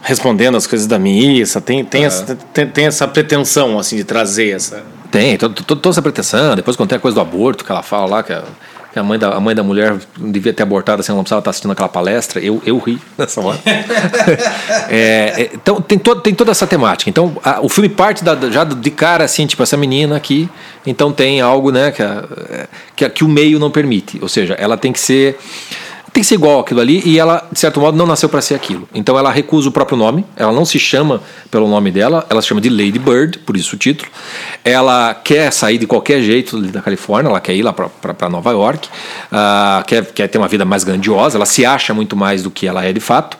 respondendo 0.03 0.57
as 0.57 0.67
coisas 0.67 0.87
da 0.87 0.99
missa, 0.99 1.61
tem, 1.61 1.85
tem, 1.85 2.05
essa, 2.05 2.35
tem, 2.53 2.67
tem 2.67 2.87
essa 2.87 3.07
pretensão, 3.07 3.79
assim, 3.79 3.97
de 3.97 4.05
trazer 4.05 4.51
essa... 4.57 4.83
Tem, 5.11 5.37
to- 5.37 5.51
to- 5.51 5.77
toda 5.77 5.91
essa 5.91 6.01
pretensão. 6.01 6.57
Depois 6.57 6.75
quando 6.75 6.89
tem 6.89 6.97
a 6.97 7.01
coisa 7.01 7.15
do 7.17 7.21
aborto, 7.21 7.65
que 7.65 7.71
ela 7.71 7.83
fala 7.83 8.07
lá, 8.07 8.23
que 8.23 8.33
que 8.33 8.43
a 8.99 9.03
mãe, 9.03 9.19
da, 9.19 9.31
a 9.35 9.41
mãe 9.41 9.55
da 9.55 9.63
mulher 9.63 9.97
devia 10.19 10.53
ter 10.53 10.63
abortado, 10.63 11.01
assim, 11.01 11.11
ela 11.13 11.17
não 11.17 11.23
precisava 11.25 11.41
estar 11.41 11.51
assistindo 11.51 11.71
aquela 11.71 11.89
palestra. 11.89 12.41
Eu, 12.41 12.63
eu 12.67 12.79
ri 12.79 12.99
nessa 13.19 13.41
hora. 13.41 13.59
É, 14.89 15.35
é, 15.43 15.51
então 15.55 15.81
tem, 15.81 15.99
to, 15.99 16.17
tem 16.17 16.35
toda 16.35 16.51
essa 16.51 16.67
temática. 16.67 17.09
Então 17.09 17.37
a- 17.43 17.61
o 17.61 17.69
filme 17.69 17.89
parte 17.89 18.23
da- 18.25 18.37
já 18.51 18.65
de 18.65 18.91
cara, 18.91 19.25
assim, 19.25 19.47
tipo, 19.47 19.63
essa 19.63 19.77
menina 19.77 20.17
aqui, 20.17 20.49
então 20.87 21.13
tem 21.13 21.41
algo, 21.41 21.71
né, 21.71 21.91
que, 21.91 22.03
a- 22.03 22.25
que, 22.97 23.05
a- 23.05 23.11
que 23.11 23.25
o 23.25 23.29
meio 23.29 23.59
não 23.59 23.71
permite. 23.71 24.19
Ou 24.21 24.29
seja, 24.29 24.55
ela 24.55 24.77
tem 24.77 24.93
que 24.93 25.01
ser 25.01 25.39
tem 26.13 26.23
que 26.23 26.27
ser 26.27 26.35
igual 26.35 26.61
aquilo 26.61 26.81
ali 26.81 27.03
e 27.07 27.19
ela, 27.19 27.49
de 27.51 27.59
certo 27.59 27.81
modo, 27.81 27.97
não 27.97 28.07
nasceu 28.07 28.29
para 28.29 28.43
ser 28.43 28.55
aquilo. 28.55 28.87
Então 28.95 29.19
ela 29.19 29.33
recusa 29.33 29.71
o 29.71 29.73
próprio 29.73 29.97
nome, 29.97 30.27
ela 30.37 30.53
não 30.53 30.65
se 30.65 30.79
chama 30.79 31.23
pelo 31.51 31.67
nome 31.67 31.91
dela, 31.91 32.27
ela 32.29 32.43
se 32.43 32.49
chama 32.49 32.61
de 32.61 32.69
Lady 32.69 32.99
Bird, 32.99 33.39
por 33.39 33.57
isso 33.57 33.77
o 33.77 33.79
título. 33.79 34.11
Ela 34.63 35.15
quer 35.15 35.51
sair 35.51 35.79
de 35.79 35.87
qualquer 35.87 36.21
jeito 36.21 36.61
da 36.61 36.83
Califórnia, 36.83 37.31
ela 37.31 37.41
quer 37.41 37.55
ir 37.55 37.63
lá 37.63 37.73
para 37.73 38.29
Nova 38.29 38.51
York, 38.51 38.89
ah, 39.31 39.83
quer, 39.87 40.05
quer 40.13 40.29
ter 40.29 40.37
uma 40.37 40.49
vida 40.49 40.67
mais 40.67 40.85
grandiosa, 40.85 41.39
ela 41.39 41.47
se 41.47 41.65
acha 41.65 41.95
muito 41.95 42.15
mais 42.15 42.43
do 42.43 42.51
que 42.51 42.67
ela 42.67 42.85
é 42.85 42.93
de 42.93 43.01
fato. 43.01 43.39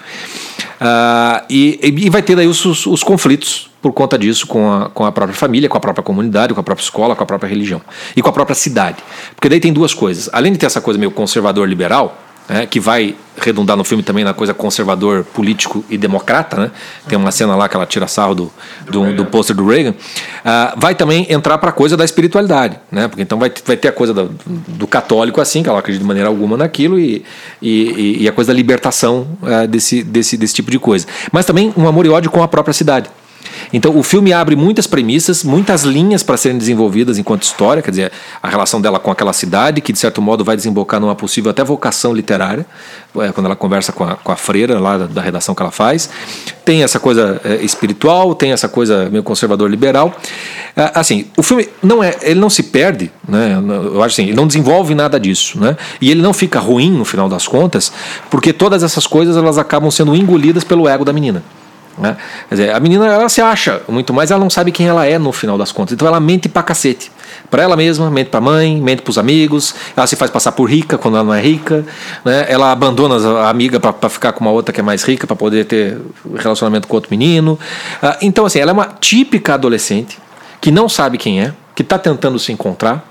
Ah, 0.81 1.45
e, 1.51 1.79
e 1.83 2.09
vai 2.09 2.23
ter 2.23 2.35
daí 2.35 2.47
os, 2.47 2.65
os, 2.65 2.87
os 2.87 3.03
conflitos 3.03 3.71
por 3.83 3.93
conta 3.93 4.17
disso 4.17 4.47
com 4.47 4.73
a, 4.73 4.89
com 4.89 5.05
a 5.05 5.13
própria 5.13 5.37
família, 5.37 5.69
com 5.69 5.77
a 5.77 5.81
própria 5.81 6.03
comunidade, 6.03 6.55
com 6.55 6.61
a 6.61 6.63
própria 6.63 6.85
escola, 6.85 7.15
com 7.15 7.23
a 7.23 7.27
própria 7.27 7.51
religião 7.51 7.83
e 8.17 8.23
com 8.23 8.31
a 8.31 8.33
própria 8.33 8.55
cidade. 8.55 8.99
Porque 9.35 9.49
daí 9.49 9.61
tem 9.61 9.73
duas 9.73 9.93
coisas. 9.93 10.31
Além 10.33 10.53
de 10.53 10.59
ter 10.59 10.67
essa 10.67 10.81
coisa 10.81 10.99
meio 10.99 11.11
conservador-liberal, 11.11 12.17
né, 12.49 12.67
que 12.67 12.81
vai 12.81 13.15
redundar 13.41 13.77
no 13.77 13.85
filme 13.85 14.03
também 14.03 14.25
na 14.25 14.35
coisa 14.35 14.53
conservador, 14.53 15.25
político 15.25 15.85
e 15.89 15.97
democrata, 15.97 16.57
né? 16.57 16.71
Tem 17.09 17.19
uma 17.19 17.31
cena 17.31 17.57
lá 17.57 17.69
que 17.69 17.75
ela 17.75 17.87
tira 17.87 18.07
sarro 18.07 18.35
do, 18.35 18.53
do, 18.87 19.13
do 19.15 19.25
pôster 19.25 19.57
do 19.57 19.67
Reagan. 19.67 19.91
Uh, 19.91 20.79
vai 20.79 20.95
também 20.95 21.27
entrar 21.31 21.57
para 21.59 21.71
a 21.71 21.73
coisa 21.73 21.97
da 21.97 22.05
espiritualidade, 22.05 22.79
né? 22.91 23.09
Porque 23.09 23.23
então 23.23 23.39
vai, 23.39 23.51
vai 23.65 23.77
ter 23.77 23.89
a 23.89 23.93
coisa 23.93 24.13
do, 24.13 24.31
do 24.47 24.87
católico 24.87 25.41
assim, 25.41 25.63
que 25.63 25.69
ela 25.69 25.79
acredita 25.79 26.03
de 26.03 26.07
maneira 26.07 26.29
alguma 26.29 26.57
naquilo, 26.57 26.99
e, 26.99 27.25
e, 27.61 28.23
e 28.23 28.29
a 28.29 28.33
coisa 28.33 28.53
da 28.53 28.57
libertação 28.57 29.27
uh, 29.43 29.67
desse, 29.67 30.03
desse, 30.03 30.37
desse 30.37 30.55
tipo 30.55 30.71
de 30.71 30.79
coisa. 30.79 31.07
Mas 31.33 31.47
também 31.47 31.73
um 31.77 31.89
amor 31.89 32.05
e 32.05 32.11
ódio 32.11 32.31
com 32.31 32.43
a 32.43 32.49
própria 32.49 32.75
cidade. 32.75 33.09
Então 33.73 33.97
o 33.97 34.03
filme 34.03 34.33
abre 34.33 34.55
muitas 34.55 34.87
premissas, 34.87 35.43
muitas 35.43 35.83
linhas 35.83 36.23
para 36.23 36.37
serem 36.37 36.59
desenvolvidas 36.59 37.19
enquanto 37.19 37.43
história, 37.43 37.83
quer 37.83 37.91
dizer, 37.91 38.13
a 38.43 38.49
relação 38.49 38.81
dela 38.81 38.99
com 38.99 39.11
aquela 39.11 39.33
cidade, 39.33 39.81
que 39.81 39.93
de 39.93 39.99
certo 39.99 40.21
modo 40.21 40.45
vai 40.45 40.57
desembocar 40.57 41.01
numa 41.01 41.15
possível 41.15 41.51
até 41.51 41.65
vocação 41.65 42.13
literária, 42.13 42.67
é, 43.19 43.33
quando 43.33 43.47
ela 43.47 43.57
conversa 43.57 43.93
com 43.93 44.05
a, 44.05 44.17
com 44.17 44.33
a 44.33 44.37
freira 44.37 44.79
lá 44.79 44.99
da, 44.99 45.07
da 45.07 45.23
redação 45.23 45.55
que 45.55 45.63
ela 45.63 45.71
faz. 45.71 46.11
Tem 46.65 46.83
essa 46.83 47.01
coisa 47.01 47.41
é, 47.45 47.57
espiritual, 47.57 48.35
tem 48.35 48.53
essa 48.53 48.69
coisa 48.69 49.09
meio 49.11 49.23
conservador 49.23 49.71
liberal. 49.71 50.15
É, 50.77 50.91
assim, 50.95 51.27
o 51.37 51.43
filme 51.43 51.69
não 51.83 52.03
é, 52.03 52.17
ele 52.23 52.41
não 52.41 52.51
se 52.51 52.63
perde, 52.65 53.11
né? 53.27 53.59
Eu 53.85 54.03
acho 54.03 54.15
assim, 54.15 54.25
ele 54.25 54.37
não 54.37 54.47
desenvolve 54.47 54.95
nada 54.95 55.19
disso, 55.19 55.59
né? 55.59 55.77
E 56.01 56.11
ele 56.11 56.23
não 56.23 56.33
fica 56.33 56.59
ruim 56.59 56.91
no 56.91 57.05
final 57.05 57.29
das 57.29 57.47
contas, 57.47 57.93
porque 58.31 58.53
todas 58.53 58.83
essas 58.83 59.07
coisas 59.07 59.37
elas 59.37 59.59
acabam 59.59 59.91
sendo 59.91 60.15
engolidas 60.15 60.65
pelo 60.65 60.89
ego 60.89 61.05
da 61.05 61.13
menina. 61.13 61.43
Né? 61.99 62.17
Quer 62.49 62.55
dizer, 62.55 62.75
a 62.75 62.81
menina 62.81 63.07
ela 63.07 63.29
se 63.29 63.41
acha 63.41 63.83
muito 63.89 64.13
mais, 64.13 64.31
ela 64.31 64.41
não 64.41 64.51
sabe 64.51 64.73
quem 64.73 64.87
ela 64.87 65.07
é 65.07 65.19
no 65.19 65.33
final 65.33 65.59
das 65.59 65.73
contas. 65.73 65.93
Então 65.93 66.07
ela 66.07 66.21
mente 66.21 66.49
pra 66.49 66.63
cacete. 66.63 67.11
Pra 67.51 67.63
ela 67.63 67.77
mesma, 67.77 68.11
mente 68.11 68.31
pra 68.31 68.41
mãe, 68.41 68.81
mente 68.81 69.03
pros 69.03 69.19
amigos, 69.19 69.75
ela 69.97 70.07
se 70.07 70.17
faz 70.17 70.31
passar 70.31 70.53
por 70.53 70.65
rica 70.65 70.97
quando 70.97 71.17
ela 71.17 71.25
não 71.25 71.35
é 71.35 71.41
rica, 71.41 71.85
né? 72.25 72.47
ela 72.49 72.73
abandona 72.73 73.17
a 73.41 73.51
amiga 73.51 73.79
para 73.79 74.09
ficar 74.09 74.33
com 74.33 74.41
uma 74.41 74.51
outra 74.51 74.73
que 74.73 74.81
é 74.81 74.83
mais 74.83 75.03
rica, 75.03 75.27
para 75.27 75.37
poder 75.37 75.67
ter 75.67 75.99
relacionamento 76.35 76.89
com 76.89 76.95
outro 76.95 77.11
menino. 77.11 77.59
Ah, 78.03 78.17
então, 78.23 78.47
assim, 78.47 78.59
ela 78.59 78.71
é 78.71 78.75
uma 78.75 78.87
típica 79.01 79.55
adolescente 79.55 80.19
que 80.61 80.71
não 80.71 80.89
sabe 80.89 81.19
quem 81.19 81.43
é, 81.43 81.53
que 81.75 81.83
está 81.83 81.99
tentando 81.99 82.39
se 82.39 82.53
encontrar 82.53 83.05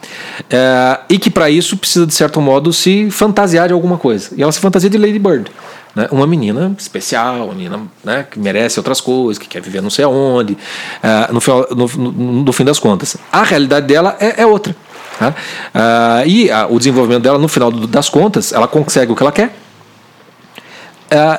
é, 0.50 1.00
e 1.10 1.18
que 1.18 1.30
para 1.30 1.50
isso 1.50 1.76
precisa 1.76 2.06
de 2.06 2.14
certo 2.14 2.40
modo 2.40 2.72
se 2.72 3.10
fantasiar 3.12 3.68
de 3.68 3.74
alguma 3.74 3.98
coisa. 3.98 4.30
E 4.36 4.42
ela 4.42 4.52
se 4.52 4.60
fantasia 4.60 4.90
de 4.90 4.98
Lady 4.98 5.20
Bird. 5.20 5.52
Né? 5.96 6.08
Uma 6.12 6.26
menina 6.26 6.74
especial, 6.78 7.46
uma 7.46 7.54
menina 7.54 7.82
né, 8.04 8.26
que 8.30 8.40
merece 8.40 8.80
outras 8.80 9.02
coisas, 9.02 9.38
que 9.38 9.48
quer 9.48 9.62
viver 9.62 9.82
não 9.82 9.90
sei 9.90 10.06
aonde, 10.06 10.54
uh, 10.54 11.34
no, 11.34 11.76
no, 11.76 12.12
no, 12.12 12.44
no, 12.44 12.54
fim 12.54 12.64
das 12.64 12.80
contas. 12.80 13.18
A 13.32 13.44
realidade 13.44 13.88
dela 13.88 14.16
é, 14.20 14.42
é 14.42 14.46
outra. 14.46 14.76
Tá? 15.20 15.30
Uh, 15.30 16.28
e 16.28 16.50
uh, 16.50 16.74
o 16.74 16.78
desenvolvimento 16.78 17.24
dela, 17.24 17.38
no 17.38 17.48
final 17.48 17.72
das 17.72 18.10
contas, 18.10 18.54
ela 18.54 18.68
consegue 18.68 19.12
o 19.12 19.16
que 19.16 19.24
ela 19.24 19.32
quer 19.32 19.54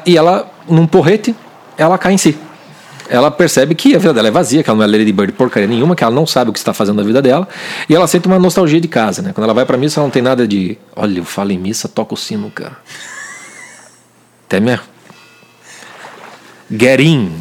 e 0.04 0.18
ela, 0.18 0.52
num 0.68 0.86
porrete, 0.86 1.34
ela 1.78 1.96
cai 1.96 2.12
em 2.12 2.18
si. 2.18 2.36
Ela 3.08 3.30
percebe 3.30 3.74
que 3.74 3.94
a 3.94 3.98
vida 3.98 4.14
dela 4.14 4.28
é 4.28 4.30
vazia, 4.30 4.62
que 4.62 4.70
ela 4.70 4.76
não 4.76 4.84
é 4.84 4.98
Lady 4.98 5.12
Bird 5.12 5.32
porcaria 5.32 5.68
nenhuma, 5.68 5.94
que 5.94 6.04
ela 6.04 6.14
não 6.14 6.26
sabe 6.26 6.50
o 6.50 6.52
que 6.52 6.58
está 6.58 6.72
fazendo 6.72 6.96
na 6.96 7.02
vida 7.02 7.20
dela, 7.20 7.48
e 7.88 7.94
ela 7.94 8.06
sente 8.06 8.26
uma 8.26 8.38
nostalgia 8.38 8.80
de 8.80 8.88
casa, 8.88 9.20
né? 9.20 9.32
Quando 9.34 9.44
ela 9.44 9.54
vai 9.54 9.66
para 9.66 9.76
missa, 9.76 10.00
ela 10.00 10.06
não 10.06 10.10
tem 10.10 10.22
nada 10.22 10.46
de, 10.46 10.78
olha, 10.94 11.18
eu 11.18 11.24
falo 11.24 11.52
em 11.52 11.58
missa, 11.58 11.88
toca 11.88 12.14
o 12.14 12.16
sino, 12.16 12.50
cara. 12.50 12.76
Temer. 14.52 14.82
Get 16.70 17.00
in. 17.00 17.32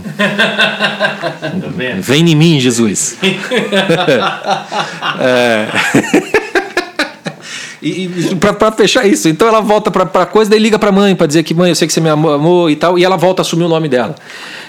Vem 1.99 2.29
em 2.29 2.35
mim, 2.35 2.57
Jesus. 2.57 3.17
é. 5.19 5.67
E, 7.81 8.05
e 8.05 8.35
para 8.35 8.71
fechar 8.71 9.05
isso, 9.05 9.27
então 9.27 9.45
ela 9.45 9.59
volta 9.59 9.91
para 9.91 10.21
a 10.21 10.25
coisa, 10.25 10.51
daí 10.51 10.59
liga 10.59 10.79
para 10.79 10.87
a 10.87 10.93
mãe 10.93 11.13
para 11.15 11.27
dizer 11.27 11.43
que 11.43 11.53
mãe, 11.53 11.69
eu 11.69 11.75
sei 11.75 11.85
que 11.85 11.93
você 11.93 11.99
me 11.99 12.09
amou 12.09 12.69
e 12.69 12.77
tal, 12.77 12.97
e 12.97 13.03
ela 13.03 13.17
volta 13.17 13.41
a 13.41 13.43
assumir 13.43 13.65
o 13.65 13.67
nome 13.67 13.89
dela. 13.89 14.15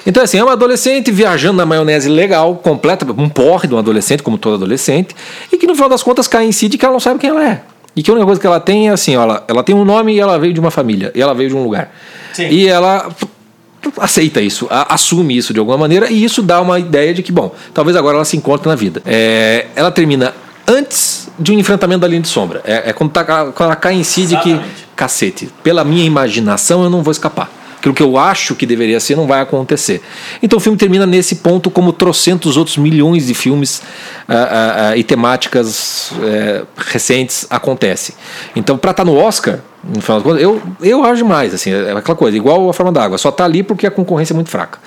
Então, 0.05 0.21
assim, 0.21 0.39
é 0.39 0.43
uma 0.43 0.55
adolescente 0.55 1.13
viajando 1.13 1.59
na 1.59 1.67
maionese 1.67 2.09
legal, 2.09 2.57
completa, 2.57 3.07
um 3.17 3.29
porre 3.29 3.69
de 3.69 3.75
um 3.75 3.79
adolescente, 3.79 4.21
como 4.21 4.37
todo 4.37 4.55
adolescente, 4.55 5.15
e 5.53 5.59
que 5.59 5.67
no 5.69 5.77
final 5.77 5.91
das 5.91 6.03
contas 6.03 6.27
cai 6.27 6.45
em 6.45 6.51
si 6.51 6.69
de 6.69 6.77
que 6.77 6.85
ela 6.85 6.95
não 6.95 7.01
sabe 7.01 7.21
quem 7.21 7.31
ela 7.31 7.47
é. 7.47 7.63
E 7.95 8.03
que 8.03 8.11
a 8.11 8.15
única 8.15 8.27
coisa 8.27 8.41
que 8.41 8.47
ela 8.47 8.61
tem 8.61 8.89
é 8.89 8.93
assim, 8.93 9.17
ó, 9.17 9.23
ela, 9.23 9.45
ela 9.47 9.63
tem 9.63 9.75
um 9.75 9.85
nome 9.85 10.15
e 10.15 10.21
ela 10.21 10.39
veio 10.39 10.53
de 10.53 10.61
uma 10.61 10.71
família, 10.71 11.13
e 11.15 11.21
ela 11.21 11.35
veio 11.35 11.51
de 11.51 11.57
um 11.57 11.63
lugar. 11.63 11.95
Sim. 12.33 12.49
E 12.49 12.69
ela 12.69 13.11
aceita 13.99 14.41
isso, 14.41 14.67
assume 14.71 15.37
isso 15.37 15.53
de 15.53 15.59
alguma 15.59 15.77
maneira, 15.77 16.11
e 16.11 16.25
isso 16.25 16.43
dá 16.43 16.61
uma 16.61 16.79
ideia 16.79 17.13
de 17.13 17.23
que, 17.23 17.33
bom, 17.33 17.55
talvez 17.75 17.97
agora 17.97 18.17
ela 18.17 18.25
se 18.25 18.37
encontre 18.37 18.69
na 18.69 18.75
vida. 18.75 19.03
É, 19.05 19.67
ela 19.75 19.91
termina 19.91 20.35
antes 20.67 21.29
de 21.39 21.53
um 21.53 21.59
enfrentamento 21.59 22.01
da 22.01 22.09
linha 22.09 22.23
de 22.23 22.29
sombra. 22.29 22.63
É, 22.65 22.91
é 22.91 22.93
quando, 22.93 23.11
tá, 23.11 23.25
quando 23.25 23.61
ela 23.61 23.77
cai 23.77 23.95
em 23.95 24.05
si 24.05 24.27
de 24.27 24.37
que, 24.39 24.59
cacete, 24.97 25.51
pela 25.63 25.85
minha 25.85 26.05
imaginação 26.05 26.85
eu 26.85 26.91
não 26.91 27.03
vou 27.03 27.11
escapar 27.11 27.62
aquilo 27.83 27.95
que 27.95 28.03
eu 28.03 28.17
acho 28.17 28.55
que 28.55 28.65
deveria 28.65 29.01
ser 29.01 29.17
não 29.17 29.27
vai 29.27 29.41
acontecer. 29.41 30.01
Então 30.41 30.59
o 30.59 30.61
filme 30.61 30.79
termina 30.79 31.05
nesse 31.05 31.37
ponto, 31.37 31.69
como 31.69 31.93
trocentos 31.93 32.57
outros 32.57 32.77
milhões 32.77 33.27
de 33.27 33.35
filmes 33.35 33.83
uh, 34.29 34.33
uh, 34.33 34.93
uh, 34.93 34.97
e 34.97 35.03
temáticas 35.03 36.13
eh, 36.23 36.63
recentes 36.77 37.45
acontecem. 37.51 38.15
Então, 38.55 38.79
para 38.79 38.93
estar 38.93 39.05
tá 39.05 39.11
no 39.11 39.17
Oscar, 39.19 39.59
no 39.83 40.01
final 40.01 40.19
das 40.19 40.23
contas, 40.23 40.43
eu, 40.43 40.63
eu 40.81 41.03
acho 41.03 41.17
demais, 41.17 41.53
assim, 41.53 41.73
é 41.73 41.91
aquela 41.91 42.17
coisa, 42.17 42.37
igual 42.37 42.71
a 42.71 42.73
forma 42.73 42.93
d'água, 42.93 43.19
só 43.19 43.31
está 43.31 43.45
ali 43.45 43.65
porque 43.65 43.85
a 43.87 43.91
concorrência 43.91 44.33
é 44.33 44.37
muito 44.37 44.51
fraca. 44.51 44.79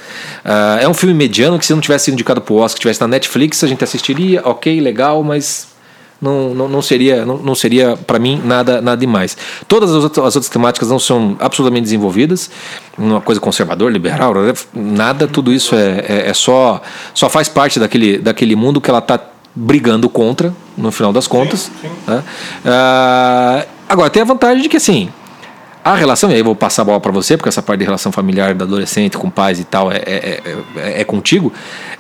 é 0.80 0.88
um 0.88 0.94
filme 0.94 1.14
mediano 1.14 1.60
que 1.60 1.66
se 1.66 1.74
não 1.74 1.82
tivesse 1.82 2.06
sido 2.06 2.14
indicado 2.14 2.40
para 2.40 2.54
o 2.54 2.58
Oscar, 2.58 2.80
tivesse 2.80 3.02
na 3.02 3.08
Netflix, 3.08 3.62
a 3.64 3.68
gente 3.68 3.84
assistiria, 3.84 4.42
ok, 4.46 4.80
legal, 4.80 5.22
mas 5.22 5.75
não, 6.22 6.54
não, 6.54 6.68
não 6.68 6.82
seria, 6.82 7.26
não, 7.26 7.38
não 7.38 7.56
seria 7.56 7.98
para 7.98 8.18
mim 8.18 8.42
nada, 8.44 8.82
nada 8.82 8.98
demais. 8.98 9.38
Todas 9.68 9.94
as 9.94 10.04
outras, 10.04 10.26
as 10.26 10.36
outras 10.36 10.50
temáticas 10.50 10.90
não 10.90 11.00
são 11.00 11.36
absolutamente 11.40 11.84
desenvolvidas, 11.84 12.50
uma 12.98 13.22
coisa 13.22 13.40
conservador, 13.42 13.92
liberal, 13.92 14.34
nada, 14.74 15.28
tudo 15.28 15.52
isso 15.54 15.76
é, 15.76 16.06
é, 16.08 16.30
é 16.30 16.34
só, 16.34 16.82
só 17.14 17.30
faz 17.30 17.50
parte 17.50 17.80
daquele, 17.80 18.18
daquele 18.18 18.56
mundo 18.56 18.80
que 18.80 18.90
ela 18.90 19.00
está 19.00 19.20
brigando 19.54 20.10
contra, 20.10 20.54
no 20.78 20.92
final 20.92 21.14
das 21.14 21.28
contas. 21.28 21.72
Sim, 21.82 21.88
sim. 21.88 21.96
Né? 22.08 22.24
Uh, 22.66 23.68
agora, 23.88 24.10
tem 24.10 24.22
a 24.22 24.26
vantagem 24.26 24.62
de 24.62 24.70
que 24.70 24.78
assim. 24.78 25.10
A 25.86 25.94
relação, 25.94 26.32
e 26.32 26.34
aí 26.34 26.40
eu 26.40 26.46
vou 26.46 26.56
passar 26.56 26.82
a 26.82 26.86
bola 26.86 27.00
para 27.00 27.12
você, 27.12 27.38
porque 27.38 27.48
essa 27.48 27.62
parte 27.62 27.80
de 27.80 27.86
relação 27.86 28.12
familiar 28.12 28.56
da 28.56 28.66
adolescente 28.66 29.18
com 29.18 29.30
pais 29.30 29.60
e 29.60 29.64
tal 29.64 29.92
é, 29.92 29.98
é, 29.98 30.42
é, 30.78 31.02
é 31.02 31.04
contigo, 31.04 31.54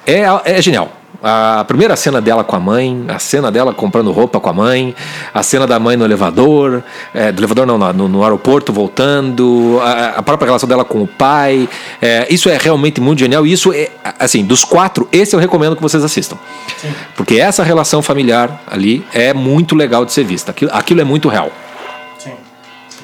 é, 0.08 0.24
é 0.44 0.60
genial 0.60 0.92
a 1.28 1.64
primeira 1.66 1.96
cena 1.96 2.22
dela 2.22 2.44
com 2.44 2.56
a 2.56 2.60
mãe, 2.60 3.04
a 3.08 3.18
cena 3.18 3.52
dela 3.52 3.74
comprando 3.74 4.12
roupa 4.12 4.40
com 4.40 4.48
a 4.48 4.54
mãe, 4.54 4.96
a 5.34 5.42
cena 5.42 5.66
da 5.66 5.80
mãe 5.80 5.98
no 5.98 6.06
elevador, 6.06 6.84
é, 7.16 7.32
do 7.32 7.40
elevador 7.40 7.66
não, 7.66 7.80
no, 7.94 8.08
no 8.08 8.24
aeroporto 8.24 8.72
voltando, 8.72 9.80
a, 9.82 10.20
a, 10.20 10.24
própria 10.24 10.46
relação 10.46 10.70
dela 10.70 10.86
com 10.86 11.02
o 11.02 11.08
pai. 11.08 11.68
É, 12.00 12.28
isso 12.30 12.48
é 12.48 12.58
realmente 12.58 13.02
muito 13.02 13.20
genial. 13.20 13.46
E 13.46 13.52
isso 13.52 13.74
é, 13.74 13.90
assim, 14.20 14.46
dos 14.46 14.64
quatro, 14.64 15.08
esse 15.12 15.36
eu 15.36 15.40
recomendo 15.40 15.76
que 15.76 15.82
vocês 15.82 16.04
assistam. 16.04 16.38
Sim. 16.78 16.94
Porque 17.16 17.40
essa 17.40 17.64
relação 17.64 18.04
familiar 18.04 18.62
ali 18.68 19.04
é 19.12 19.34
muito 19.34 19.76
legal 19.76 20.06
de 20.06 20.14
ser 20.14 20.24
vista. 20.24 20.52
Aquilo, 20.52 20.70
aquilo 20.74 21.02
é 21.02 21.04
muito 21.04 21.28
real. 21.28 21.52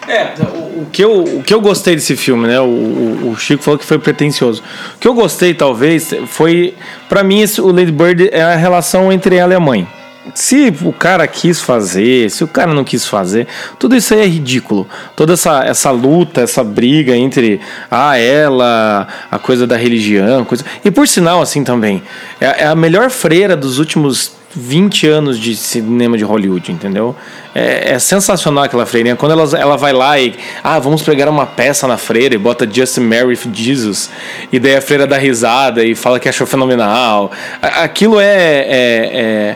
É, 0.07 0.33
o, 0.43 0.81
o, 0.81 0.87
que 0.91 1.03
eu, 1.03 1.23
o 1.23 1.43
que 1.43 1.53
eu 1.53 1.61
gostei 1.61 1.95
desse 1.95 2.15
filme, 2.15 2.47
né? 2.47 2.59
O, 2.59 2.65
o, 2.65 3.31
o, 3.31 3.37
Chico 3.37 3.63
falou 3.63 3.77
que 3.77 3.85
foi 3.85 3.99
pretencioso. 3.99 4.63
O 4.95 4.99
que 4.99 5.07
eu 5.07 5.13
gostei, 5.13 5.53
talvez, 5.53 6.11
foi. 6.27 6.73
para 7.07 7.23
mim, 7.23 7.41
esse, 7.41 7.61
o 7.61 7.67
Lady 7.67 7.91
Bird 7.91 8.29
é 8.31 8.41
a 8.41 8.55
relação 8.55 9.11
entre 9.11 9.35
ela 9.35 9.53
e 9.53 9.55
a 9.55 9.59
mãe. 9.59 9.87
Se 10.35 10.73
o 10.83 10.93
cara 10.93 11.25
quis 11.27 11.59
fazer, 11.59 12.29
se 12.29 12.43
o 12.43 12.47
cara 12.47 12.73
não 12.73 12.83
quis 12.83 13.07
fazer, 13.07 13.47
tudo 13.79 13.95
isso 13.95 14.13
aí 14.13 14.21
é 14.21 14.27
ridículo. 14.27 14.87
Toda 15.15 15.33
essa, 15.33 15.63
essa 15.63 15.89
luta, 15.91 16.41
essa 16.41 16.63
briga 16.63 17.15
entre 17.15 17.59
ah, 17.89 18.17
ela, 18.17 19.07
a 19.31 19.39
coisa 19.39 19.65
da 19.65 19.75
religião, 19.75 20.45
coisa. 20.45 20.63
E 20.85 20.91
por 20.91 21.07
sinal, 21.07 21.41
assim 21.41 21.63
também, 21.63 22.03
é, 22.39 22.63
é 22.63 22.67
a 22.67 22.75
melhor 22.75 23.09
freira 23.09 23.55
dos 23.55 23.79
últimos 23.79 24.40
20 24.53 25.07
anos 25.07 25.39
de 25.39 25.55
cinema 25.55 26.17
de 26.17 26.23
Hollywood, 26.23 26.71
entendeu? 26.71 27.15
É, 27.55 27.93
é, 27.93 27.99
sensacional 27.99 28.65
aquela 28.65 28.85
freirinha. 28.85 29.15
Quando 29.15 29.31
ela, 29.31 29.57
ela 29.57 29.77
vai 29.77 29.93
lá 29.93 30.19
e. 30.19 30.35
Ah, 30.63 30.79
vamos 30.79 31.01
pregar 31.01 31.29
uma 31.29 31.45
peça 31.45 31.87
na 31.87 31.97
freira 31.97 32.35
e 32.35 32.37
bota 32.37 32.69
Just 32.69 32.97
Mary 32.97 33.37
Jesus. 33.53 34.09
E 34.51 34.59
daí 34.59 34.75
a 34.75 34.81
freira 34.81 35.07
dá 35.07 35.17
risada 35.17 35.83
e 35.83 35.95
fala 35.95 36.19
que 36.19 36.27
achou 36.27 36.45
fenomenal. 36.45 37.31
Aquilo 37.61 38.19
é, 38.19 38.25
é, 38.27 38.65
é 39.13 39.55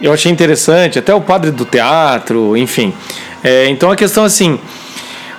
eu 0.00 0.12
achei 0.12 0.30
interessante. 0.30 0.98
Até 0.98 1.14
o 1.14 1.20
padre 1.20 1.50
do 1.50 1.64
teatro, 1.64 2.56
enfim. 2.56 2.92
É, 3.42 3.68
então 3.68 3.90
a 3.90 3.96
questão 3.96 4.24
assim. 4.24 4.58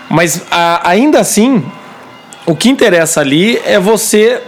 Mas 0.10 0.44
a, 0.50 0.90
ainda 0.90 1.20
assim, 1.20 1.64
o 2.46 2.56
que 2.56 2.70
interessa 2.70 3.20
ali 3.20 3.62
é 3.66 3.78
você 3.80 4.42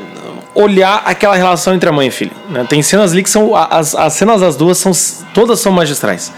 olhar 0.59 1.01
aquela 1.05 1.35
relação 1.35 1.73
entre 1.73 1.87
a 1.89 1.91
mãe 1.91 2.07
e 2.07 2.11
filho. 2.11 2.31
Né? 2.49 2.65
Tem 2.67 2.81
cenas 2.81 3.13
ali 3.13 3.23
que 3.23 3.29
são. 3.29 3.55
As, 3.55 3.95
as 3.95 4.13
cenas 4.13 4.41
das 4.41 4.55
duas 4.55 4.77
são. 4.77 4.91
Todas 5.33 5.59
são 5.59 5.71
magistrais. 5.71 6.31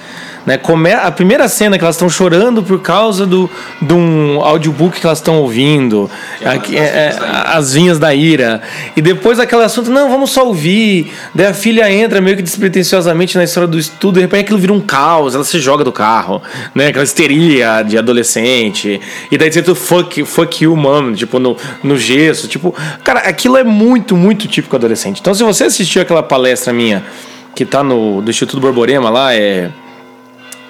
Né? 0.46 0.58
Come 0.58 0.92
a 0.92 1.12
primeira 1.12 1.48
cena 1.48 1.78
que 1.78 1.84
elas 1.84 1.96
estão 1.96 2.10
chorando 2.10 2.64
por 2.64 2.82
causa 2.82 3.26
do, 3.26 3.50
de 3.82 3.94
um 3.94 4.42
audiobook 4.42 5.00
que 5.00 5.06
elas 5.06 5.20
estão 5.20 5.40
ouvindo, 5.40 6.10
Aqui, 6.44 6.76
é, 6.76 6.82
é, 6.82 7.20
as 7.46 7.74
vinhas 7.74 8.00
da 8.00 8.14
ira. 8.14 8.62
E 8.96 9.02
depois 9.02 9.40
aquele 9.40 9.64
assunto, 9.64 9.92
não, 9.92 10.10
vamos 10.10 10.32
só 10.32 10.46
ouvir. 10.46 11.12
Daí 11.34 11.48
a 11.48 11.54
filha 11.54 11.92
entra 11.92 12.20
meio 12.20 12.36
que 12.36 12.44
despretensiosamente 12.44 13.38
na 13.38 13.44
história 13.44 13.68
do 13.68 13.78
estudo, 13.78 14.16
de 14.16 14.22
repente 14.22 14.42
aquilo 14.42 14.60
vira 14.60 14.74
um 14.74 14.82
caos, 14.82 15.36
ela 15.36 15.44
se 15.44 15.60
joga 15.60 15.84
do 15.84 15.92
carro, 15.92 16.42
né? 16.74 16.88
Aquela 16.88 17.04
histeria 17.04 17.84
de 17.84 17.98
adolescente. 17.98 19.00
E 19.32 19.38
daí 19.38 19.50
dizendo 19.50 19.76
fuck, 19.76 20.24
fuck 20.26 20.64
you, 20.64 20.76
mom, 20.76 21.14
tipo, 21.14 21.40
no, 21.40 21.56
no 21.84 21.98
gesso. 21.98 22.48
Tipo, 22.48 22.74
cara, 23.04 23.20
aquilo 23.22 23.58
é 23.58 23.64
muito, 23.64 24.16
muito 24.18 24.48
típico 24.48 24.76
adolescente. 24.76 25.20
Então, 25.22 25.34
se 25.34 25.44
você 25.44 25.66
assistiu 25.66 26.02
aquela 26.02 26.24
palestra 26.24 26.74
minha 26.74 27.04
que 27.54 27.66
tá 27.66 27.84
no 27.84 28.22
do 28.22 28.32
Instituto 28.32 28.60
Borborema 28.62 29.10
lá, 29.10 29.34
é 29.36 29.70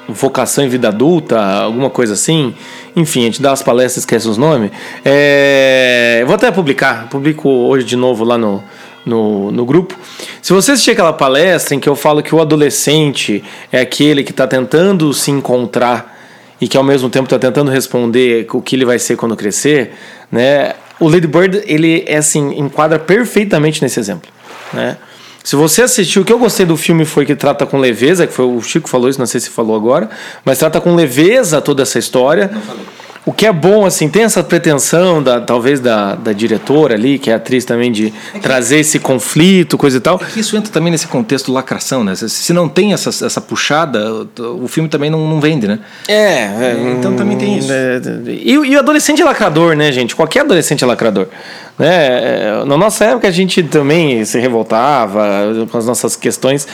vocação 0.08 0.64
em 0.64 0.70
vida 0.70 0.88
adulta, 0.90 1.40
alguma 1.40 1.90
coisa 1.90 2.14
assim. 2.14 2.54
Enfim, 2.96 3.22
a 3.22 3.24
gente 3.26 3.42
dá 3.42 3.52
as 3.52 3.62
palestras, 3.62 4.04
esquece 4.04 4.28
os 4.28 4.38
nomes. 4.38 4.72
É, 5.04 6.24
vou 6.26 6.36
até 6.36 6.52
publicar, 6.52 7.08
publico 7.10 7.50
hoje 7.50 7.86
de 7.86 7.96
novo 7.96 8.24
lá 8.24 8.38
no, 8.38 8.64
no, 9.06 9.52
no 9.52 9.66
grupo. 9.66 9.98
Se 10.42 10.54
você 10.54 10.72
assistir 10.74 10.92
aquela 10.92 11.14
palestra 11.14 11.76
em 11.76 11.80
que 11.80 11.88
eu 11.88 11.96
falo 11.96 12.22
que 12.22 12.34
o 12.34 12.42
adolescente 12.42 13.44
é 13.72 13.82
aquele 13.82 14.24
que 14.24 14.32
está 14.32 14.48
tentando 14.48 15.14
se 15.14 15.32
encontrar 15.32 16.20
e 16.60 16.68
que 16.68 16.78
ao 16.78 16.84
mesmo 16.84 17.10
tempo 17.10 17.26
está 17.26 17.40
tentando 17.40 17.72
responder 17.72 18.48
o 18.54 18.62
que 18.62 18.76
ele 18.76 18.86
vai 18.86 19.00
ser 19.00 19.16
quando 19.16 19.36
crescer, 19.36 19.94
né? 20.32 20.74
O 21.00 21.10
Lady 21.10 21.26
Bird 21.26 21.64
ele 21.66 22.04
é 22.08 22.18
assim 22.18 22.60
enquadra 22.60 23.00
perfeitamente 23.00 23.82
nesse 23.82 24.00
exemplo, 24.00 24.30
né? 24.72 24.98
Se 25.44 25.56
você 25.56 25.82
assistiu, 25.82 26.22
o 26.22 26.26
que 26.26 26.32
eu 26.32 26.40
gostei 26.40 26.66
do 26.66 26.78
filme 26.78 27.06
foi 27.06 27.26
que 27.26 27.36
trata 27.36 27.66
com 27.66 27.78
leveza, 27.78 28.28
que 28.28 28.34
foi 28.34 28.46
o 28.46 28.62
Chico 28.62 28.88
falou 28.88 29.10
isso, 29.10 29.20
não 29.20 29.26
sei 29.26 29.40
se 29.40 29.50
falou 29.50 29.76
agora, 29.76 30.10
mas 30.46 30.60
trata 30.60 30.80
com 30.80 30.94
leveza 30.94 31.62
toda 31.62 31.84
essa 31.84 31.98
história. 31.98 32.50
Não 32.54 32.62
falei. 32.62 32.86
O 33.24 33.32
que 33.32 33.46
é 33.46 33.54
bom, 33.54 33.86
assim, 33.86 34.10
tem 34.10 34.24
essa 34.24 34.44
pretensão, 34.44 35.22
da, 35.22 35.40
talvez, 35.40 35.80
da, 35.80 36.16
da 36.16 36.34
diretora 36.34 36.96
ali, 36.96 37.20
que 37.20 37.30
é 37.30 37.36
atriz 37.36 37.64
também, 37.64 37.92
de 37.92 38.08
é 38.08 38.40
que, 38.40 38.40
trazer 38.40 38.80
esse 38.80 38.98
conflito, 38.98 39.78
coisa 39.78 39.98
e 39.98 40.00
tal. 40.00 40.20
É 40.36 40.40
isso 40.40 40.58
entra 40.58 40.74
também 40.74 40.92
nesse 40.92 41.06
contexto 41.06 41.52
lacração, 41.52 42.04
né? 42.04 42.16
Se, 42.16 42.28
se 42.28 42.52
não 42.52 42.68
tem 42.68 42.94
essa, 42.94 43.10
essa 43.10 43.40
puxada, 43.40 44.28
o 44.40 44.68
filme 44.68 44.90
também 44.90 45.12
não, 45.12 45.30
não 45.30 45.40
vende, 45.40 45.68
né? 45.68 45.80
É, 46.08 46.16
é 46.16 46.96
então 46.98 47.16
também 47.16 47.38
tem 47.38 47.60
isso. 47.60 47.72
É, 47.72 48.02
e, 48.28 48.54
e 48.54 48.76
o 48.76 48.80
adolescente 48.80 49.22
é 49.22 49.26
lacrador, 49.26 49.76
né, 49.76 49.92
gente? 49.92 50.16
Qualquer 50.16 50.40
adolescente 50.40 50.84
é 50.84 50.88
lacrador. 50.88 51.28
Né? 51.78 52.64
Na 52.66 52.78
nossa 52.78 53.06
época 53.06 53.28
a 53.28 53.32
gente 53.32 53.64
também 53.64 54.24
se 54.26 54.40
revoltava 54.40 55.68
com 55.72 55.78
as 55.78 55.86
nossas 55.86 56.16
questões. 56.16 56.68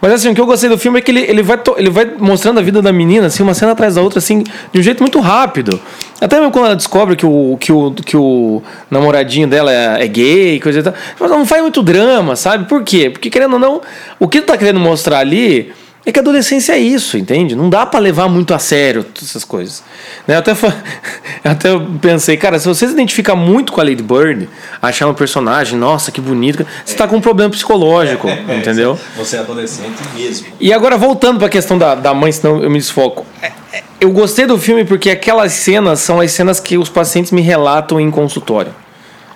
Mas 0.00 0.12
assim, 0.12 0.30
o 0.30 0.34
que 0.34 0.40
eu 0.40 0.46
gostei 0.46 0.68
do 0.68 0.78
filme 0.78 0.98
é 0.98 1.02
que 1.02 1.10
ele, 1.10 1.20
ele, 1.22 1.42
vai, 1.42 1.60
ele 1.76 1.90
vai 1.90 2.12
mostrando 2.18 2.58
a 2.58 2.62
vida 2.62 2.80
da 2.80 2.92
menina, 2.92 3.26
assim, 3.26 3.42
uma 3.42 3.54
cena 3.54 3.72
atrás 3.72 3.96
da 3.96 4.02
outra, 4.02 4.18
assim, 4.18 4.44
de 4.72 4.78
um 4.78 4.82
jeito 4.82 5.00
muito 5.00 5.20
rápido. 5.20 5.80
Até 6.20 6.36
mesmo 6.36 6.52
quando 6.52 6.66
ela 6.66 6.76
descobre 6.76 7.16
que 7.16 7.26
o, 7.26 7.56
que 7.58 7.72
o, 7.72 7.92
que 7.92 8.16
o 8.16 8.62
namoradinho 8.90 9.48
dela 9.48 9.72
é, 9.72 10.04
é 10.04 10.06
gay, 10.06 10.60
coisa 10.60 10.80
e 10.80 10.82
tal. 10.82 10.94
Mas 11.18 11.30
não 11.30 11.44
faz 11.44 11.62
muito 11.62 11.82
drama, 11.82 12.36
sabe? 12.36 12.68
Por 12.68 12.82
quê? 12.84 13.10
Porque 13.10 13.28
querendo 13.28 13.54
ou 13.54 13.58
não, 13.58 13.80
o 14.18 14.28
que 14.28 14.38
ele 14.38 14.46
tá 14.46 14.56
querendo 14.56 14.78
mostrar 14.78 15.18
ali 15.18 15.72
é 16.04 16.10
que 16.10 16.18
a 16.18 16.22
adolescência 16.22 16.72
é 16.72 16.78
isso, 16.78 17.16
entende? 17.16 17.54
Não 17.54 17.70
dá 17.70 17.86
para 17.86 18.00
levar 18.00 18.28
muito 18.28 18.52
a 18.52 18.58
sério 18.58 19.06
essas 19.22 19.44
coisas. 19.44 19.84
Né? 20.26 20.34
Eu 20.34 20.38
até, 20.40 20.52
até 21.44 21.68
pensei, 22.00 22.36
cara, 22.36 22.58
se 22.58 22.66
você 22.66 22.86
se 22.86 22.92
identifica 22.92 23.36
muito 23.36 23.72
com 23.72 23.80
a 23.80 23.84
Lady 23.84 24.02
Bird, 24.02 24.48
achar 24.80 25.06
um 25.06 25.14
personagem, 25.14 25.78
nossa, 25.78 26.10
que 26.10 26.20
bonito, 26.20 26.66
você 26.84 26.96
tá 26.96 27.06
com 27.06 27.16
um 27.16 27.20
problema 27.20 27.50
psicológico, 27.50 28.26
é, 28.48 28.56
entendeu? 28.56 28.98
Você 29.16 29.36
é 29.36 29.40
adolescente 29.40 30.02
mesmo. 30.14 30.48
E 30.58 30.72
agora, 30.72 30.96
voltando 30.96 31.38
para 31.38 31.46
a 31.46 31.50
questão 31.50 31.78
da, 31.78 31.94
da 31.94 32.12
mãe, 32.12 32.32
senão 32.32 32.60
eu 32.62 32.70
me 32.70 32.78
desfoco. 32.78 33.24
É, 33.40 33.52
é, 33.72 33.82
eu 34.00 34.10
gostei 34.10 34.44
do 34.44 34.58
filme 34.58 34.84
porque 34.84 35.08
aquelas 35.08 35.52
cenas 35.52 36.00
são 36.00 36.20
as 36.20 36.32
cenas 36.32 36.58
que 36.58 36.76
os 36.76 36.88
pacientes 36.88 37.30
me 37.30 37.40
relatam 37.40 38.00
em 38.00 38.10
consultório 38.10 38.81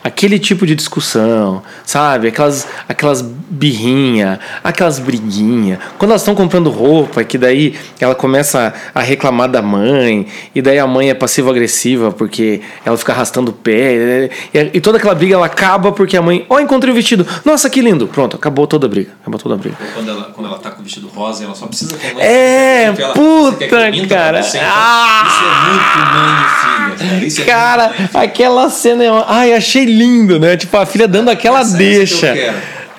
aquele 0.07 0.38
tipo 0.38 0.64
de 0.64 0.76
discussão, 0.76 1.62
sabe? 1.84 2.28
Aquelas, 2.28 2.66
aquelas 2.88 3.22
birrinha, 3.22 4.38
aquelas 4.62 5.00
briguinha. 5.00 5.80
Quando 5.98 6.12
elas 6.12 6.22
estão 6.22 6.34
comprando 6.34 6.70
roupa, 6.70 7.24
que 7.24 7.36
daí 7.36 7.74
ela 7.98 8.14
começa 8.14 8.72
a 8.94 9.00
reclamar 9.00 9.48
da 9.48 9.61
mãe, 9.61 10.28
e 10.54 10.62
daí 10.62 10.78
a 10.78 10.86
mãe 10.86 11.11
é 11.11 11.14
passivo-agressiva 11.14 12.12
porque 12.12 12.61
ela 12.84 12.96
fica 12.96 13.12
arrastando 13.12 13.50
o 13.50 13.54
pé, 13.54 14.30
e, 14.54 14.70
e, 14.74 14.80
toda 14.80 14.98
aquela 14.98 15.14
briga 15.14 15.34
ela 15.34 15.46
acaba 15.46 15.90
porque 15.90 16.16
a 16.16 16.22
mãe, 16.22 16.46
ó, 16.48 16.54
oh, 16.54 16.61
encontrei 16.61 16.92
o 16.92 16.94
vestido, 16.94 17.26
nossa, 17.44 17.68
que 17.68 17.80
lindo, 17.80 18.07
pronto, 18.07 18.36
acabou 18.36 18.66
toda 18.66 18.86
a 18.86 18.88
briga, 18.88 19.11
acabou 19.20 19.40
toda 19.40 19.57
a 19.57 19.59
briga. 19.59 19.76
Quando 19.92 20.09
ela, 20.09 20.24
quando 20.32 20.46
ela 20.46 20.59
tá 20.59 20.70
com 20.70 20.82
o 20.82 20.84
vestido 20.84 21.09
rosa, 21.09 21.42
ela 21.42 21.54
só 21.54 21.66
precisa 21.66 21.96
que 21.96 22.14
mãe 22.14 22.24
É, 22.24 22.84
ela, 22.84 23.12
puta, 23.12 23.66
cara. 24.09 24.42
Você, 24.42 24.59
então, 24.59 24.68
ah! 24.70 25.26
Isso 25.26 25.44
é 25.44 25.68
muito 25.68 25.98
mãe 26.14 26.36
e 26.42 26.57
filha. 26.61 26.96
Cara, 26.96 27.26
isso 27.26 27.42
é 27.42 27.44
cara 27.44 27.94
aquela 28.14 28.70
cena, 28.70 29.04
é... 29.04 29.24
ai, 29.26 29.52
achei 29.52 29.95
lindo, 29.97 30.38
né? 30.38 30.57
Tipo, 30.57 30.76
a 30.76 30.86
filha 30.86 31.09
dando 31.09 31.30
aquela 31.30 31.61
Essa 31.61 31.76
deixa. 31.76 32.34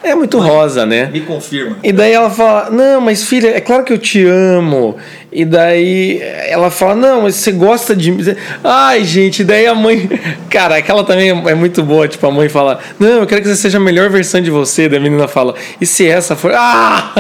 É 0.03 0.15
muito 0.15 0.37
Mãe, 0.37 0.49
rosa, 0.49 0.85
né? 0.85 1.09
Me 1.11 1.21
confirma. 1.21 1.77
E 1.83 1.91
daí 1.91 2.13
ela 2.13 2.29
fala: 2.29 2.69
Não, 2.69 3.01
mas 3.01 3.23
filha, 3.23 3.49
é 3.49 3.59
claro 3.59 3.83
que 3.83 3.91
eu 3.91 3.97
te 3.97 4.25
amo. 4.25 4.95
E 5.37 5.45
daí 5.45 6.19
ela 6.49 6.71
fala: 6.71 6.95
Não, 6.95 7.21
mas 7.21 7.35
você 7.35 7.51
gosta 7.51 7.95
de 7.95 8.11
mim. 8.11 8.23
Ai, 8.63 9.03
gente, 9.03 9.43
daí 9.43 9.67
a 9.67 9.75
mãe. 9.75 10.09
Cara, 10.49 10.77
aquela 10.77 11.03
também 11.03 11.29
é 11.29 11.53
muito 11.53 11.83
boa. 11.83 12.07
Tipo, 12.07 12.25
a 12.25 12.31
mãe 12.31 12.49
fala: 12.49 12.79
Não, 12.99 13.19
eu 13.19 13.27
quero 13.27 13.43
que 13.43 13.47
você 13.47 13.55
seja 13.55 13.77
a 13.77 13.79
melhor 13.79 14.09
versão 14.09 14.41
de 14.41 14.49
você. 14.49 14.89
Daí 14.89 14.97
a 14.97 15.01
menina 15.01 15.27
fala: 15.27 15.53
E 15.79 15.85
se 15.85 16.07
essa 16.07 16.35
for. 16.35 16.51
Ah! 16.59 17.13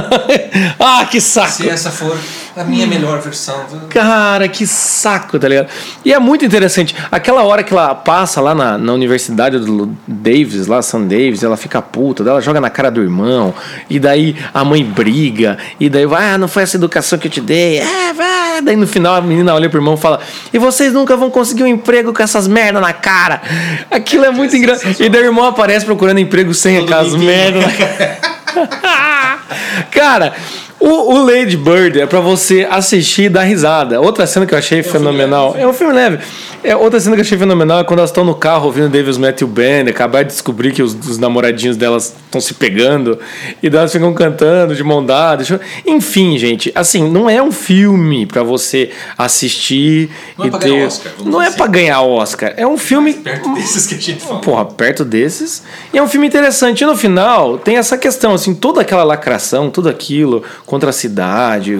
ah, 0.79 1.05
que 1.05 1.21
saco! 1.21 1.51
Se 1.51 1.69
essa 1.69 1.91
for 1.91 2.17
a 2.57 2.63
minha 2.63 2.87
melhor 2.87 3.21
versão. 3.21 3.65
Cara, 3.89 4.47
que 4.47 4.65
saco, 4.65 5.37
tá 5.37 5.47
ligado? 5.47 5.67
E 6.03 6.11
é 6.11 6.17
muito 6.17 6.43
interessante. 6.43 6.95
Aquela 7.11 7.43
hora 7.43 7.63
que 7.63 7.71
ela 7.71 7.93
passa 7.93 8.41
lá 8.41 8.55
na, 8.55 8.77
na 8.77 8.93
universidade 8.93 9.59
do 9.59 9.95
Davis, 10.07 10.65
lá, 10.65 10.81
Sam 10.81 11.03
Davis, 11.03 11.43
ela 11.43 11.55
fica 11.55 11.81
puta, 11.81 12.23
ela 12.23 12.41
joga 12.41 12.59
na 12.59 12.69
cara 12.69 12.89
do 12.89 13.01
irmão, 13.01 13.53
e 13.87 13.99
daí 13.99 14.35
a 14.53 14.63
mãe 14.65 14.83
briga, 14.83 15.57
e 15.79 15.87
daí 15.87 16.07
vai, 16.07 16.31
ah, 16.31 16.37
não 16.37 16.47
foi 16.47 16.63
essa 16.63 16.77
educação 16.77 17.19
que 17.19 17.27
eu 17.27 17.31
te 17.31 17.41
dei. 17.41 17.77
É, 17.77 18.06
vai. 18.13 18.61
Daí 18.61 18.75
no 18.75 18.87
final 18.87 19.15
a 19.15 19.21
menina 19.21 19.53
olha 19.53 19.69
pro 19.69 19.79
irmão 19.79 19.95
e 19.95 19.97
fala: 19.97 20.19
E 20.53 20.57
vocês 20.57 20.93
nunca 20.93 21.15
vão 21.15 21.29
conseguir 21.29 21.63
um 21.63 21.67
emprego 21.67 22.13
com 22.13 22.21
essas 22.21 22.47
merda 22.47 22.79
na 22.79 22.93
cara. 22.93 23.41
Aquilo 23.89 24.25
é 24.25 24.31
muito 24.31 24.55
engraçado. 24.55 24.95
E 24.99 25.09
daí 25.09 25.21
o 25.21 25.25
irmão 25.25 25.45
aparece 25.45 25.85
procurando 25.85 26.19
emprego 26.19 26.53
sem 26.53 26.75
Todo 26.79 26.85
aquelas 26.85 27.15
merda 27.15 27.59
na 27.59 27.71
cara. 27.71 28.19
cara, 29.91 30.33
o, 30.79 31.13
o 31.13 31.25
Lady 31.25 31.57
Bird 31.57 31.99
é 31.99 32.05
para 32.05 32.19
você 32.19 32.67
assistir 32.69 33.23
e 33.23 33.29
dar 33.29 33.43
risada. 33.43 33.99
Outra 33.99 34.27
cena 34.27 34.45
que 34.45 34.53
eu 34.53 34.57
achei 34.57 34.79
é 34.79 34.83
fenomenal. 34.83 35.53
Um 35.55 35.59
é 35.59 35.67
um 35.67 35.73
filme 35.73 35.93
leve. 35.93 36.19
É, 36.63 36.75
outra 36.75 36.99
cena 36.99 37.15
que 37.15 37.21
eu 37.21 37.25
achei 37.25 37.37
fenomenal 37.37 37.79
é 37.79 37.83
quando 37.83 37.99
elas 37.99 38.09
estão 38.09 38.23
no 38.23 38.35
carro 38.35 38.65
ouvindo 38.65 38.89
Davis 38.89 39.17
Matthew 39.17 39.47
Band, 39.47 39.89
acabar 39.89 40.23
de 40.23 40.29
descobrir 40.29 40.71
que 40.71 40.83
os, 40.83 40.93
os 40.93 41.17
namoradinhos 41.17 41.77
delas 41.77 42.13
estão 42.25 42.41
se 42.41 42.53
pegando, 42.53 43.17
e 43.61 43.67
elas 43.67 43.91
ficam 43.91 44.13
cantando 44.13 44.75
de 44.75 44.83
mão 44.83 45.03
dada. 45.03 45.43
Enfim, 45.85 46.37
gente, 46.37 46.71
assim, 46.75 47.09
não 47.09 47.29
é 47.29 47.41
um 47.41 47.51
filme 47.51 48.25
para 48.25 48.43
você 48.43 48.91
assistir 49.17 50.09
não 50.37 50.45
é 50.45 50.47
e 50.47 50.55
é 50.55 50.59
ter. 50.59 50.85
Oscar, 50.85 51.11
não 51.23 51.41
é 51.41 51.51
para 51.51 51.67
ganhar 51.67 52.01
Oscar. 52.01 52.53
É 52.55 52.67
um 52.67 52.77
filme. 52.77 53.13
Mas 53.13 53.23
perto 53.23 53.53
desses 53.53 53.87
que 53.87 53.95
a 53.95 53.97
gente 53.97 54.21
fala. 54.21 54.41
Porra, 54.41 54.65
perto 54.65 55.05
desses. 55.05 55.63
E 55.93 55.97
é 55.97 56.03
um 56.03 56.07
filme 56.07 56.27
interessante. 56.27 56.83
E 56.83 56.85
no 56.85 56.95
final 56.95 57.57
tem 57.57 57.77
essa 57.77 57.97
questão, 57.97 58.33
assim, 58.33 58.53
toda 58.53 58.81
aquela 58.81 59.03
lacração, 59.03 59.69
tudo 59.69 59.89
aquilo 59.89 60.43
contra 60.67 60.91
a 60.91 60.93
cidade, 60.93 61.75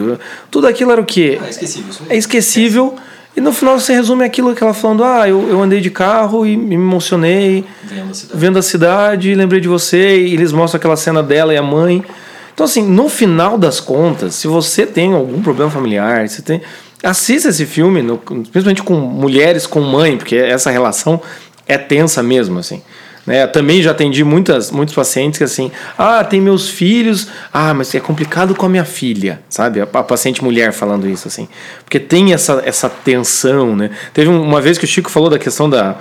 tudo 0.50 0.66
aquilo 0.66 0.92
era 0.92 1.00
o 1.00 1.06
quê? 1.06 1.38
Ah, 1.40 1.46
é 1.46 1.50
esquecível. 1.50 1.94
É 2.10 2.18
esquecível. 2.18 2.96
E 3.36 3.42
no 3.42 3.54
final 3.54 3.80
você 3.80 3.94
resume 3.94 4.24
aquilo 4.24 4.56
que 4.56 4.64
ela 4.64 4.74
falando: 4.74 5.04
ah, 5.04 5.30
eu, 5.30 5.48
eu 5.48 5.62
andei 5.62 5.80
de 5.80 5.92
carro 5.92 6.44
e 6.44 6.58
me 6.58 6.74
emocionei 6.74 7.64
vendo 7.84 8.10
a, 8.10 8.14
cidade. 8.16 8.40
vendo 8.40 8.58
a 8.58 8.62
cidade, 8.64 9.36
lembrei 9.36 9.62
de 9.62 9.68
você, 9.68 10.22
e 10.22 10.34
eles 10.34 10.52
mostram 10.52 10.80
aquela 10.80 10.98
cena 10.98 11.22
dela 11.22 11.54
e 11.54 11.58
a 11.58 11.62
mãe. 11.62 12.04
Então, 12.52 12.66
assim, 12.66 12.82
no 12.82 13.08
final 13.08 13.56
das 13.56 13.80
contas, 13.80 14.34
se 14.34 14.48
você 14.48 14.88
tem 14.88 15.14
algum 15.14 15.44
problema 15.44 15.70
familiar, 15.70 16.28
você 16.28 16.42
tem. 16.42 16.62
Assista 17.04 17.50
esse 17.50 17.68
filme, 17.68 18.02
no, 18.02 18.18
principalmente 18.18 18.82
com 18.82 18.96
mulheres 18.96 19.68
com 19.68 19.82
mãe, 19.82 20.18
porque 20.18 20.36
essa 20.36 20.72
relação 20.72 21.22
é 21.68 21.78
tensa 21.78 22.24
mesmo, 22.24 22.58
assim. 22.58 22.82
Né? 23.28 23.46
Também 23.46 23.82
já 23.82 23.92
atendi 23.92 24.24
muitas, 24.24 24.72
muitos 24.72 24.96
pacientes 24.96 25.38
que 25.38 25.44
assim, 25.44 25.70
ah, 25.98 26.24
tem 26.24 26.40
meus 26.40 26.70
filhos, 26.70 27.28
ah, 27.54 27.74
mas 27.74 27.94
é 27.94 28.00
complicado 28.00 28.56
com 28.56 28.66
a 28.66 28.70
minha 28.70 28.86
filha, 28.86 29.42
sabe? 29.50 29.82
A, 29.82 29.84
a 29.84 30.02
paciente 30.02 30.42
mulher 30.42 30.72
falando 30.72 31.10
isso 31.10 31.28
assim, 31.28 31.50
porque 31.84 32.00
tem 32.00 32.34
essa, 32.34 32.64
essa 32.66 32.90
tensão, 32.90 33.76
né? 33.76 33.92
Teve 34.14 34.30
uma 34.30 34.62
vez 34.62 34.78
que 34.78 34.86
o 34.86 34.88
Chico 34.88 35.12
falou 35.12 35.30
da 35.30 35.38
questão 35.38 35.70
da 35.70 35.98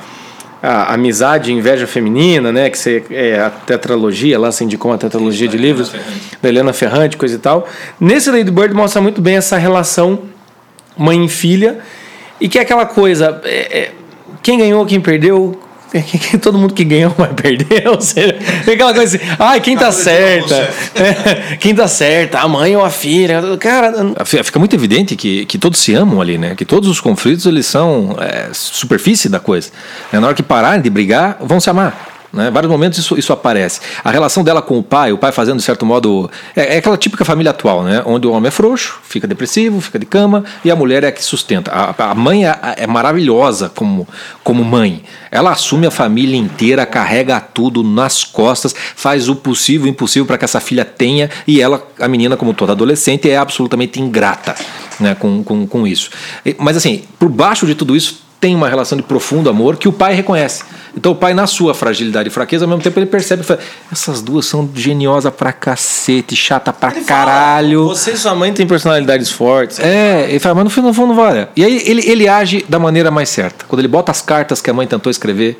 a, 0.63 0.95
amizade 0.95 1.51
e 1.51 1.55
inveja 1.55 1.85
feminina, 1.85 2.53
né? 2.53 2.71
Que 2.71 2.79
você, 2.79 3.03
é 3.11 3.41
a 3.41 3.51
tetralogia, 3.51 4.39
lá 4.39 4.53
se 4.53 4.63
indicou 4.63 4.93
uma 4.93 4.99
tetralogia 4.99 5.49
de 5.49 5.57
livros 5.57 5.93
da 6.41 6.49
Helena 6.49 6.73
Ferrante, 6.73 7.17
coisa 7.17 7.35
e 7.35 7.39
tal. 7.39 7.69
Nesse 7.99 8.31
Lady 8.31 8.53
Bird 8.53 8.73
mostra 8.73 9.03
muito 9.03 9.21
bem 9.21 9.35
essa 9.35 9.57
relação 9.57 10.21
mãe 10.97 11.25
e 11.25 11.29
filha 11.29 11.81
e 12.41 12.49
que 12.49 12.57
é 12.57 12.63
aquela 12.63 12.87
coisa, 12.87 13.41
é, 13.45 13.79
é, 13.79 13.93
quem 14.45 14.59
ganhou, 14.59 14.87
quem 14.87 15.01
perdeu, 15.01 15.61
todo 16.41 16.59
mundo 16.59 16.75
que 16.75 16.85
ganhou 16.85 17.11
vai 17.17 17.33
perder. 17.33 17.89
Ou 17.89 18.01
seja, 18.01 18.37
aquela 18.61 18.95
coisa 18.95 19.17
assim, 19.17 19.27
ai, 19.39 19.61
quem 19.61 19.77
tá 19.77 19.93
certa? 19.93 20.55
É, 20.95 21.57
quem 21.57 21.75
tá 21.75 21.89
certa? 21.89 22.39
A 22.41 22.49
mãe 22.49 22.77
ou 22.77 22.85
a 22.85 22.91
filha? 22.91 23.43
Cara. 23.59 23.93
Fica 24.25 24.59
muito 24.59 24.75
evidente 24.75 25.17
que, 25.17 25.45
que 25.47 25.59
todos 25.59 25.79
se 25.79 25.95
amam 25.95 26.21
ali, 26.21 26.39
né? 26.39 26.55
Que 26.55 26.65
todos 26.65 26.89
os 26.89 27.01
conflitos 27.01 27.47
eles 27.47 27.67
são 27.67 28.17
é, 28.19 28.49
superfície 28.53 29.29
da 29.29 29.39
coisa. 29.39 29.71
Na 30.13 30.27
hora 30.27 30.35
que 30.35 30.43
pararem 30.43 30.83
de 30.83 30.91
brigar, 30.91 31.37
vão 31.41 31.61
se 31.61 31.71
amar. 31.71 32.16
Né? 32.33 32.51
Vários 32.51 32.71
momentos 32.71 32.99
isso, 32.99 33.19
isso 33.19 33.33
aparece. 33.33 33.81
A 34.05 34.11
relação 34.11 34.43
dela 34.43 34.61
com 34.61 34.79
o 34.79 34.83
pai, 34.83 35.13
o 35.13 35.19
pai 35.19 35.33
fazendo 35.33 35.59
de 35.59 35.63
certo 35.63 35.87
modo. 35.87 36.31
É, 36.55 36.75
é, 36.75 36.79
aquela 36.79 36.97
típica 36.97 37.25
família 37.25 37.51
atual, 37.51 37.83
né? 37.83 38.03
Onde 38.05 38.27
o 38.27 38.33
homem 38.33 38.49
é 38.49 38.51
frouxo, 38.51 38.99
fica 39.03 39.27
depressivo, 39.27 39.81
fica 39.81 39.99
de 39.99 40.07
cama, 40.07 40.45
e 40.65 40.71
a 40.71 40.77
mulher 40.77 41.05
é 41.05 41.09
a 41.09 41.13
que 41.13 41.25
sustenta. 41.25 41.71
A, 41.71 42.11
a 42.11 42.15
mãe 42.15 42.47
é, 42.47 42.59
é, 42.77 42.87
maravilhosa 42.87 43.71
como, 43.75 44.07
como 44.43 44.65
mãe. 44.65 45.03
Ela 45.31 45.53
assume 45.53 45.87
a 45.87 45.91
família 45.91 46.37
inteira, 46.37 46.87
carrega 46.87 47.41
tudo 47.41 47.83
nas 47.83 48.25
costas, 48.25 48.75
faz 48.95 49.29
o 49.29 49.37
possível 49.37 49.87
e 49.87 49.91
o 49.91 49.93
impossível 49.93 50.27
para 50.27 50.39
que 50.39 50.45
essa 50.45 50.61
filha 50.61 50.85
tenha, 50.85 51.31
e 51.47 51.61
ela, 51.61 51.87
a 52.01 52.09
menina, 52.09 52.37
como 52.37 52.55
toda 52.55 52.73
adolescente, 52.73 53.31
é 53.31 53.37
absolutamente 53.37 54.01
ingrata 54.01 54.55
né, 55.01 55.15
com, 55.15 55.43
com, 55.43 55.67
com 55.67 55.87
isso. 55.87 56.11
Mas 56.59 56.77
assim, 56.77 57.05
por 57.19 57.29
baixo 57.29 57.67
de 57.67 57.75
tudo 57.75 57.97
isso 57.97 58.25
tem 58.41 58.55
uma 58.55 58.69
relação 58.69 58.97
de 58.97 59.03
profundo 59.03 59.49
amor 59.49 59.77
que 59.77 59.89
o 59.89 59.93
pai 59.93 60.15
reconhece. 60.15 60.63
Então 60.97 61.13
o 61.13 61.15
pai, 61.15 61.35
na 61.35 61.47
sua 61.47 61.75
fragilidade 61.75 62.29
e 62.29 62.33
fraqueza, 62.33 62.65
ao 62.65 62.69
mesmo 62.69 62.83
tempo 62.83 62.99
ele 62.99 63.07
percebe 63.07 63.45
que 63.45 63.59
essas 63.93 64.23
duas 64.23 64.47
são 64.47 64.69
geniosas 64.75 65.33
pra 65.33 65.53
cacete, 65.53 66.35
chata 66.35 66.73
pra 66.73 66.91
ele 66.91 67.05
caralho. 67.05 67.83
Fala, 67.83 67.95
você 67.95 68.13
e 68.13 68.17
sua 68.17 68.35
mãe 68.35 68.53
têm 68.53 68.67
personalidades 68.67 69.31
fortes. 69.31 69.79
É, 69.79 70.27
ele 70.29 70.39
fala, 70.39 70.55
mas 70.57 70.65
no 70.65 70.71
fundo, 70.71 70.89
no 70.89 70.95
fundo 70.95 71.09
não 71.09 71.17
vale. 71.17 71.49
E 71.55 71.63
aí 71.63 71.83
ele, 71.85 72.09
ele 72.09 72.29
age 72.29 72.65
da 72.69 72.79
maneira 72.79 73.11
mais 73.11 73.29
certa. 73.29 73.65
Quando 73.69 73.81
ele 73.81 73.89
bota 73.89 74.11
as 74.11 74.23
cartas 74.23 74.63
que 74.63 74.71
a 74.71 74.73
mãe 74.75 74.87
tentou 74.87 75.11
escrever. 75.11 75.59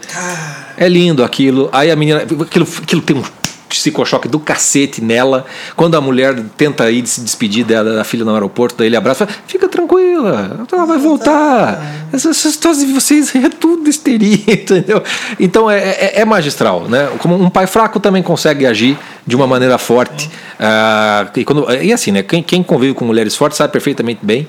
É 0.77 0.89
lindo 0.89 1.23
aquilo. 1.23 1.69
Aí 1.73 1.91
a 1.91 1.97
menina. 1.97 2.23
Aquilo, 2.23 2.67
aquilo 2.83 3.03
tem 3.03 3.17
um 3.17 3.23
psicochoque 3.69 4.29
do 4.29 4.39
cacete 4.39 5.03
nela. 5.03 5.45
Quando 5.75 5.97
a 5.97 6.01
mulher 6.01 6.35
tenta 6.57 6.91
ir 6.91 7.07
se 7.07 7.21
despedir 7.21 7.65
dela, 7.65 7.95
da 7.95 8.05
filha 8.05 8.25
no 8.25 8.33
aeroporto, 8.33 8.77
daí 8.79 8.89
ele 8.89 8.97
abraça 8.97 9.27
fala, 9.27 9.39
fica 9.47 9.69
tranquila, 9.69 10.67
ela 10.71 10.87
vai 10.87 10.99
voltar. 10.99 11.81
Essas 12.13 12.45
histórias 12.45 12.85
de 12.85 12.93
vocês 12.93 13.35
é 13.35 13.49
tudo 13.49 13.89
histeria, 13.89 14.39
entendeu? 14.53 15.03
Então 15.39 15.71
é, 15.71 15.79
é, 15.79 16.21
é, 16.21 16.25
magistral, 16.25 16.89
né? 16.89 17.09
Como 17.19 17.35
um 17.35 17.51
pai 17.51 17.67
fraco 17.67 17.99
também 18.01 18.23
consegue 18.23 18.67
agir 18.67 18.99
de 19.27 19.35
uma 19.37 19.47
maneira 19.47 19.79
forte. 19.79 20.31
Ah, 20.59 21.27
e, 21.37 21.45
quando, 21.45 21.71
e 21.73 21.93
assim, 21.93 22.13
né? 22.13 22.23
Quem, 22.23 22.43
quem 22.43 22.63
convive 22.63 22.95
com 22.95 23.05
mulheres 23.05 23.35
fortes 23.35 23.59
sabe 23.59 23.73
perfeitamente 23.73 24.21
bem 24.23 24.47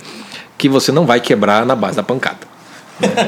que 0.58 0.68
você 0.68 0.92
não 0.92 1.06
vai 1.06 1.20
quebrar 1.20 1.66
na 1.66 1.76
base 1.76 1.96
da 1.96 2.04
pancada. 2.04 2.47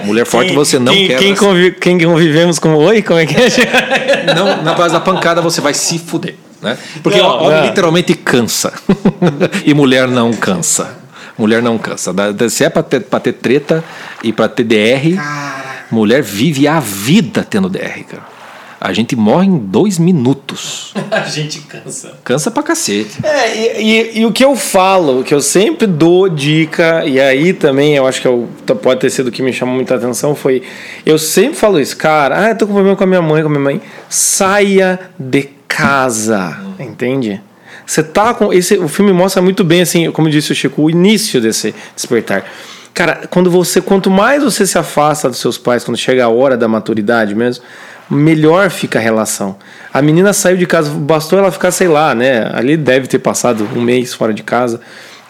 Mulher 0.06 0.26
forte 0.26 0.48
quem, 0.48 0.56
você 0.56 0.80
não 0.80 0.94
quem, 0.94 1.08
quer. 1.08 1.20
Quem, 1.20 1.36
convive, 1.36 1.72
quem 1.72 2.00
convivemos 2.00 2.60
com 2.60 2.74
oi, 2.76 3.02
como 3.02 3.20
é 3.20 3.26
que 3.26 3.36
é? 3.36 4.34
não, 4.36 4.64
na 4.64 4.74
base 4.74 4.94
da 4.94 5.00
pancada 5.00 5.42
você 5.42 5.62
vai 5.62 5.74
se 5.74 6.00
fuder. 6.00 6.36
Né? 6.62 6.78
Porque 7.02 7.20
não, 7.20 7.44
homem 7.44 7.60
não. 7.60 7.66
literalmente 7.66 8.14
cansa. 8.14 8.74
e 9.66 9.74
mulher 9.74 10.08
não 10.08 10.34
cansa. 10.34 10.98
Mulher 11.38 11.62
não 11.62 11.78
cansa. 11.78 12.14
Se 12.50 12.66
é 12.66 12.70
pra 12.70 12.84
ter, 12.84 13.02
pra 13.02 13.20
ter 13.20 13.34
treta 13.34 13.84
e 14.24 14.34
pra 14.34 14.50
ter 14.50 14.64
DR, 14.64 15.16
cara. 15.16 15.86
mulher 15.90 16.22
vive 16.22 16.68
a 16.68 16.80
vida 16.80 17.46
tendo 17.50 17.70
DR, 17.70 18.04
cara. 18.08 18.39
A 18.82 18.94
gente 18.94 19.14
morre 19.16 19.48
em 19.48 19.58
dois 19.58 20.00
minutos. 20.00 20.94
a 21.12 21.22
gente 21.22 21.60
cansa. 21.62 22.14
Cansa 22.24 22.50
pra 22.50 22.64
cacete. 22.64 23.20
É, 23.22 23.56
e, 23.56 23.82
e, 23.82 24.20
e, 24.20 24.26
o 24.26 24.32
que 24.32 24.44
eu 24.44 24.56
falo, 24.56 25.24
que 25.24 25.34
eu 25.34 25.42
sempre 25.42 25.86
dou 25.86 26.30
dica, 26.30 27.04
e 27.06 27.20
aí 27.20 27.52
também 27.52 27.96
eu 27.96 28.08
acho 28.08 28.22
que 28.22 28.28
eu, 28.28 28.48
pode 28.82 29.02
ter 29.02 29.10
sido 29.10 29.28
o 29.28 29.32
que 29.32 29.42
me 29.42 29.52
chamou 29.52 29.76
muita 29.76 29.96
atenção, 29.96 30.34
foi. 30.34 30.64
Eu 31.06 31.18
sempre 31.18 31.56
falo 31.56 31.80
isso, 31.80 31.98
cara, 31.98 32.46
ah, 32.46 32.50
eu 32.50 32.58
tô 32.58 32.66
com 32.66 32.74
problema 32.74 32.96
com 32.96 33.04
a 33.04 33.08
minha 33.08 33.22
mãe, 33.22 33.42
com 33.42 33.50
a 33.50 33.52
minha 33.52 33.64
mãe. 33.64 33.82
Saia 34.08 34.98
de 35.20 35.50
casa, 35.68 36.58
entende? 36.80 37.42
Você 37.86 38.02
tá 38.02 38.34
com. 38.34 38.54
Esse, 38.54 38.78
o 38.78 38.88
filme 38.88 39.12
mostra 39.12 39.42
muito 39.42 39.64
bem, 39.64 39.82
assim, 39.82 40.10
como 40.12 40.30
disse 40.30 40.54
o 40.54 40.56
Chico, 40.56 40.84
o 40.84 40.90
início 40.90 41.42
desse 41.42 41.76
despertar. 41.96 42.46
Cara, 42.94 43.28
quando 43.30 43.50
você, 43.50 43.82
quanto 43.82 44.10
mais 44.10 44.44
você 44.44 44.66
se 44.66 44.78
afasta 44.78 45.30
dos 45.30 45.40
seus 45.40 45.58
pais, 45.58 45.84
quando 45.84 45.98
chega 45.98 46.26
a 46.26 46.30
hora 46.30 46.58
da 46.58 46.68
maturidade 46.68 47.34
mesmo, 47.34 47.64
melhor 48.10 48.70
fica 48.70 49.00
a 49.00 49.02
relação. 49.02 49.56
A 49.94 50.02
menina 50.02 50.34
saiu 50.34 50.58
de 50.58 50.66
casa, 50.66 50.90
bastou 50.92 51.38
ela 51.40 51.52
ficar, 51.52 51.72
sei 51.72 51.88
lá, 51.88 52.16
né? 52.16 52.50
Ali 52.54 52.76
deve 52.76 53.08
ter 53.08 53.20
passado 53.20 53.68
um 53.76 53.82
mês 53.82 54.14
fora 54.14 54.34
de 54.34 54.44
casa, 54.44 54.82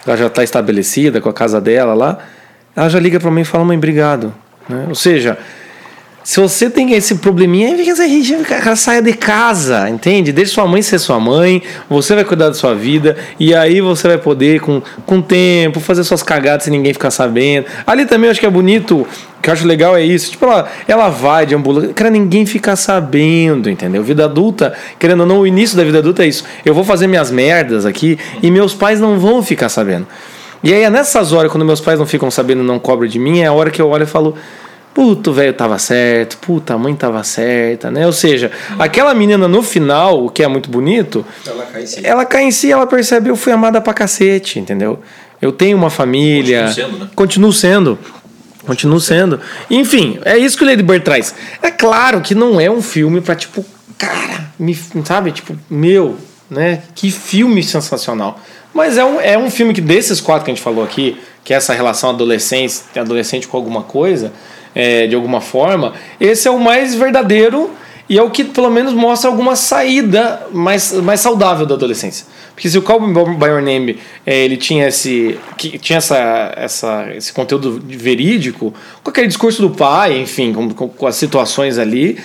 ela 0.06 0.16
já 0.16 0.26
está 0.26 0.42
estabelecida 0.42 1.20
com 1.20 1.28
a 1.28 1.32
casa 1.32 1.60
dela 1.60 1.94
lá. 1.94 2.18
Ela 2.74 2.88
já 2.88 2.98
liga 2.98 3.20
para 3.20 3.30
mim 3.30 3.42
e 3.42 3.44
fala: 3.44 3.64
mãe, 3.64 3.76
obrigado. 3.76 4.32
Né? 4.68 4.86
Ou 4.88 4.94
seja, 4.94 5.36
se 6.22 6.38
você 6.38 6.68
tem 6.68 6.92
esse 6.92 7.14
probleminha, 7.16 7.74
cara, 8.46 8.76
saia 8.76 9.00
de 9.00 9.14
casa, 9.14 9.88
entende? 9.88 10.32
Deixe 10.32 10.52
sua 10.52 10.66
mãe 10.66 10.82
ser 10.82 10.98
sua 10.98 11.18
mãe, 11.18 11.62
você 11.88 12.14
vai 12.14 12.24
cuidar 12.24 12.48
da 12.48 12.54
sua 12.54 12.74
vida, 12.74 13.16
e 13.38 13.54
aí 13.54 13.80
você 13.80 14.06
vai 14.06 14.18
poder, 14.18 14.60
com, 14.60 14.82
com 15.06 15.22
tempo, 15.22 15.80
fazer 15.80 16.04
suas 16.04 16.22
cagadas 16.22 16.64
sem 16.64 16.72
ninguém 16.72 16.92
ficar 16.92 17.10
sabendo. 17.10 17.66
Ali 17.86 18.04
também 18.04 18.26
eu 18.26 18.32
acho 18.32 18.40
que 18.40 18.46
é 18.46 18.50
bonito, 18.50 19.06
que 19.40 19.48
eu 19.48 19.54
acho 19.54 19.66
legal 19.66 19.96
é 19.96 20.04
isso. 20.04 20.30
Tipo, 20.32 20.44
ela, 20.44 20.68
ela 20.86 21.08
vai 21.08 21.46
de 21.46 21.54
ambulância, 21.54 21.94
cara, 21.94 22.10
ninguém 22.10 22.44
fica 22.44 22.76
sabendo, 22.76 23.70
entendeu? 23.70 24.02
Vida 24.02 24.26
adulta, 24.26 24.74
querendo 24.98 25.20
ou 25.20 25.26
não, 25.26 25.40
o 25.40 25.46
início 25.46 25.74
da 25.74 25.84
vida 25.84 25.98
adulta 25.98 26.22
é 26.22 26.26
isso. 26.26 26.44
Eu 26.66 26.74
vou 26.74 26.84
fazer 26.84 27.06
minhas 27.06 27.30
merdas 27.30 27.86
aqui 27.86 28.18
e 28.42 28.50
meus 28.50 28.74
pais 28.74 29.00
não 29.00 29.18
vão 29.18 29.42
ficar 29.42 29.70
sabendo. 29.70 30.06
E 30.62 30.74
aí 30.74 30.82
é 30.82 30.90
nessas 30.90 31.32
horas, 31.32 31.50
quando 31.50 31.64
meus 31.64 31.80
pais 31.80 31.98
não 31.98 32.04
ficam 32.04 32.30
sabendo 32.30 32.62
não 32.62 32.78
cobram 32.78 33.08
de 33.08 33.18
mim, 33.18 33.40
é 33.40 33.46
a 33.46 33.52
hora 33.52 33.70
que 33.70 33.80
eu 33.80 33.88
olho 33.88 34.04
e 34.04 34.06
falo 34.06 34.36
Puto, 34.92 35.32
velho 35.32 35.54
tava 35.54 35.78
certo, 35.78 36.36
puta, 36.38 36.74
a 36.74 36.78
mãe 36.78 36.94
tava 36.96 37.22
certa, 37.22 37.90
né? 37.90 38.06
Ou 38.06 38.12
seja, 38.12 38.50
aquela 38.76 39.14
menina 39.14 39.46
no 39.46 39.62
final, 39.62 40.24
o 40.24 40.28
que 40.28 40.42
é 40.42 40.48
muito 40.48 40.68
bonito, 40.68 41.24
ela 41.46 41.64
cai 41.66 41.82
em 41.82 41.86
si, 41.86 42.06
ela, 42.06 42.24
cai 42.24 42.42
em 42.44 42.50
si, 42.50 42.72
ela 42.72 42.86
percebe 42.86 43.30
eu 43.30 43.36
fui 43.36 43.52
amada 43.52 43.80
pra 43.80 43.94
cacete, 43.94 44.58
entendeu? 44.58 44.98
Eu 45.40 45.52
tenho 45.52 45.76
uma 45.76 45.90
família. 45.90 46.64
Continuo 46.64 46.74
sendo, 46.74 46.98
né? 46.98 47.08
Continuo 47.14 47.52
sendo. 47.52 47.98
Continuo 48.66 49.00
sendo. 49.00 49.40
Enfim, 49.70 50.18
é 50.24 50.36
isso 50.36 50.58
que 50.58 50.64
o 50.64 50.66
Lady 50.66 50.82
Bird 50.82 51.04
traz. 51.04 51.34
É 51.62 51.70
claro 51.70 52.20
que 52.20 52.34
não 52.34 52.60
é 52.60 52.70
um 52.70 52.82
filme 52.82 53.20
pra, 53.20 53.34
tipo, 53.34 53.64
cara, 53.96 54.50
me, 54.58 54.76
sabe? 55.04 55.30
Tipo, 55.30 55.56
meu, 55.70 56.18
né? 56.50 56.82
Que 56.94 57.10
filme 57.10 57.62
sensacional. 57.62 58.40
Mas 58.74 58.98
é 58.98 59.04
um, 59.04 59.20
é 59.20 59.38
um 59.38 59.50
filme 59.50 59.72
que, 59.72 59.80
desses 59.80 60.20
quatro 60.20 60.44
que 60.44 60.50
a 60.50 60.54
gente 60.54 60.62
falou 60.62 60.84
aqui, 60.84 61.18
que 61.42 61.54
é 61.54 61.56
essa 61.56 61.72
relação 61.72 62.10
adolescente, 62.10 62.82
adolescente 62.94 63.48
com 63.48 63.56
alguma 63.56 63.82
coisa 63.82 64.32
é, 64.74 65.06
de 65.06 65.14
alguma 65.14 65.40
forma, 65.40 65.94
esse 66.20 66.46
é 66.46 66.50
o 66.50 66.58
mais 66.58 66.94
verdadeiro 66.94 67.70
e 68.08 68.18
é 68.18 68.22
o 68.22 68.28
que 68.28 68.42
pelo 68.42 68.68
menos 68.70 68.92
mostra 68.92 69.30
alguma 69.30 69.54
saída 69.54 70.46
mais, 70.52 70.92
mais 70.94 71.20
saudável 71.20 71.64
da 71.64 71.76
adolescência. 71.76 72.26
Porque 72.54 72.68
se 72.68 72.76
o 72.76 72.82
Call 72.82 73.00
Me 73.00 73.14
By 73.14 73.46
Your 73.46 73.62
Name 73.62 73.98
é, 74.26 74.44
ele 74.44 74.56
tinha 74.56 74.88
esse 74.88 75.38
que 75.56 75.78
tinha 75.78 75.98
essa, 75.98 76.52
essa 76.56 77.08
esse 77.14 77.32
conteúdo 77.32 77.80
verídico, 77.86 78.74
com 79.02 79.10
aquele 79.10 79.28
discurso 79.28 79.62
do 79.62 79.70
pai, 79.70 80.18
enfim, 80.18 80.52
com, 80.52 80.68
com, 80.70 80.88
com 80.88 81.06
as 81.06 81.14
situações 81.14 81.78
ali, 81.78 82.18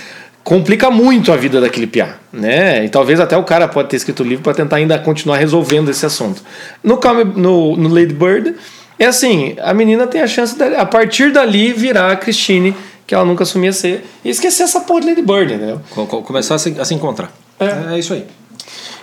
complica 0.44 0.90
muito 0.90 1.32
a 1.32 1.36
vida 1.36 1.62
daquele 1.62 1.88
piá, 1.88 2.18
né? 2.34 2.84
E 2.84 2.90
talvez 2.90 3.20
até 3.20 3.38
o 3.38 3.44
cara 3.44 3.68
pode 3.68 3.90
ter 3.90 3.96
escrito 3.96 4.24
o 4.24 4.26
livro 4.26 4.44
para 4.44 4.54
tentar 4.54 4.78
ainda 4.78 4.98
continuar 4.98 5.38
resolvendo 5.38 5.90
esse 5.90 6.06
assunto. 6.06 6.42
No, 6.84 7.00
no, 7.36 7.78
no 7.78 7.90
Lady 7.90 8.14
Bird 8.14 8.56
é 8.98 9.06
assim, 9.06 9.56
a 9.62 9.74
menina 9.74 10.08
tem 10.08 10.22
a 10.22 10.28
chance 10.28 10.56
de, 10.56 10.64
a 10.64 10.86
partir 10.86 11.32
dali 11.32 11.74
virar 11.74 12.12
a 12.12 12.16
Christine, 12.16 12.76
que 13.06 13.14
ela 13.14 13.26
nunca 13.26 13.44
assumia 13.44 13.74
ser, 13.74 14.06
e 14.24 14.30
esquecer 14.30 14.64
essa 14.64 14.82
porra 14.82 15.02
de 15.02 15.08
Lady 15.08 15.22
Bird, 15.22 15.54
entendeu? 15.54 15.82
Começar 16.24 16.56
a 16.56 16.58
se, 16.60 16.80
a 16.80 16.86
se 16.86 16.94
encontrar. 16.94 17.32
É. 17.60 17.96
é 17.96 18.00
isso 18.00 18.14
aí. 18.14 18.26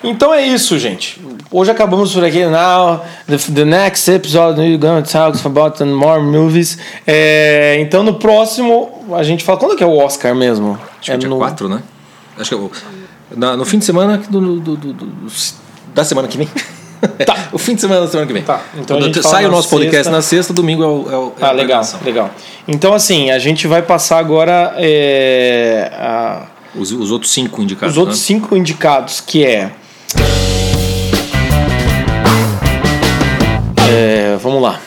Então 0.05 0.35
é 0.35 0.45
isso, 0.45 0.79
gente. 0.79 1.21
Hoje 1.51 1.71
acabamos 1.71 2.13
por 2.13 2.25
aqui. 2.25 2.45
Now, 2.45 3.05
the, 3.27 3.39
the 3.53 3.65
next 3.65 4.11
episode 4.11 4.59
we're 4.59 4.79
to 4.79 5.09
talk 5.09 5.47
about 5.47 5.83
more 5.85 6.21
movies. 6.21 6.77
É, 7.07 7.77
então 7.81 8.03
no 8.03 8.15
próximo 8.15 9.05
a 9.13 9.23
gente 9.23 9.45
fala. 9.45 9.61
Quando 9.61 9.77
que 9.77 9.85
é 9.85 9.87
o 9.87 9.97
Oscar 9.97 10.35
mesmo? 10.35 10.73
Acho 11.01 11.13
é 11.13 11.19
que 11.19 11.25
é 11.25 11.29
dia 11.29 11.37
4, 11.37 11.69
no... 11.69 11.77
né? 11.77 11.83
Acho 12.37 12.59
que 12.59 12.65
é 12.65 13.37
na, 13.37 13.57
no 13.57 13.65
fim 13.65 13.79
de 13.79 13.85
semana 13.85 14.19
do, 14.19 14.61
do, 14.61 14.77
do, 14.77 15.09
da 15.95 16.05
semana 16.05 16.27
que 16.27 16.37
vem. 16.37 16.49
Tá. 17.27 17.49
o 17.53 17.59
fim 17.59 17.75
de 17.75 17.81
semana 17.81 18.03
da 18.03 18.09
semana 18.09 18.27
que 18.27 18.33
vem. 18.33 18.43
Tá. 18.43 18.61
Então 18.77 18.99
sai 19.23 19.47
o 19.47 19.51
nosso 19.51 19.69
sexta. 19.69 19.77
podcast 19.77 20.11
na 20.11 20.23
sexta, 20.23 20.53
domingo 20.53 20.83
é 20.83 20.87
o. 20.87 21.33
É 21.41 21.45
é 21.45 21.49
ah, 21.49 21.53
legal, 21.53 21.83
legal. 22.05 22.31
Então, 22.67 22.95
assim, 22.95 23.31
a 23.31 23.39
gente 23.39 23.67
vai 23.67 23.83
passar 23.83 24.19
agora. 24.19 24.75
É, 24.77 25.91
a... 25.95 26.47
os, 26.77 26.93
os 26.93 27.11
outros 27.11 27.33
cinco 27.33 27.61
indicados. 27.61 27.95
Os 27.95 27.99
outros 27.99 28.19
né? 28.19 28.25
cinco 28.25 28.57
indicados, 28.57 29.21
que 29.21 29.45
é. 29.45 29.73
É, 33.91 34.37
vamos 34.41 34.63
lá. 34.63 34.81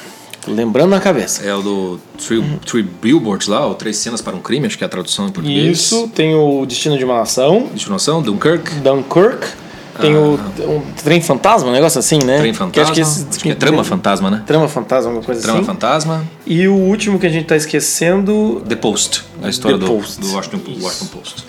Lembrando 0.47 0.91
na 0.91 0.99
cabeça. 0.99 1.43
É 1.43 1.53
o 1.53 1.61
do 1.61 1.99
Three, 2.17 2.43
three 2.65 2.83
Billboards 2.83 3.47
lá, 3.47 3.65
ou 3.65 3.73
Três 3.75 3.97
Cenas 3.97 4.21
para 4.21 4.35
um 4.35 4.39
Crime, 4.39 4.67
acho 4.67 4.77
que 4.77 4.83
é 4.83 4.87
a 4.87 4.89
tradução 4.89 5.27
em 5.27 5.31
português. 5.31 5.79
Isso, 5.79 6.07
tem 6.13 6.35
o 6.35 6.65
Destino 6.65 6.97
de 6.97 7.03
uma 7.03 7.17
Nação. 7.17 7.61
Destino 7.61 7.77
de 7.77 7.87
uma 7.87 7.95
Nação, 7.95 8.21
Dunkirk. 8.21 8.75
Dunkirk. 8.75 9.64
Tem 9.99 10.15
o 10.15 10.39
um 10.59 10.81
Trem 11.03 11.21
Fantasma, 11.21 11.69
um 11.69 11.71
negócio 11.71 11.99
assim, 11.99 12.19
né? 12.23 12.37
Trem 12.39 12.51
Que 12.51 12.57
Fantasma. 12.57 12.83
acho 12.83 12.93
que 12.93 13.01
Acho 13.01 13.27
esse- 13.29 13.39
que 13.39 13.49
é 13.51 13.55
Trama 13.55 13.83
Fantasma, 13.83 14.29
né? 14.29 14.43
Trama 14.45 14.67
Fantasma, 14.67 15.09
alguma 15.09 15.25
coisa 15.25 15.41
Trama 15.41 15.59
assim. 15.59 15.65
Fantasma. 15.67 16.23
E 16.45 16.67
o 16.67 16.73
último 16.75 17.17
que 17.19 17.25
a 17.25 17.29
gente 17.29 17.45
tá 17.45 17.55
esquecendo. 17.55 18.61
The 18.67 18.75
Post. 18.75 19.23
A 19.41 19.49
história 19.49 19.77
The 19.77 19.85
do, 19.85 19.91
Post. 19.91 20.19
do 20.21 20.33
Washington, 20.33 20.59
Washington 20.81 21.05
Post. 21.17 21.45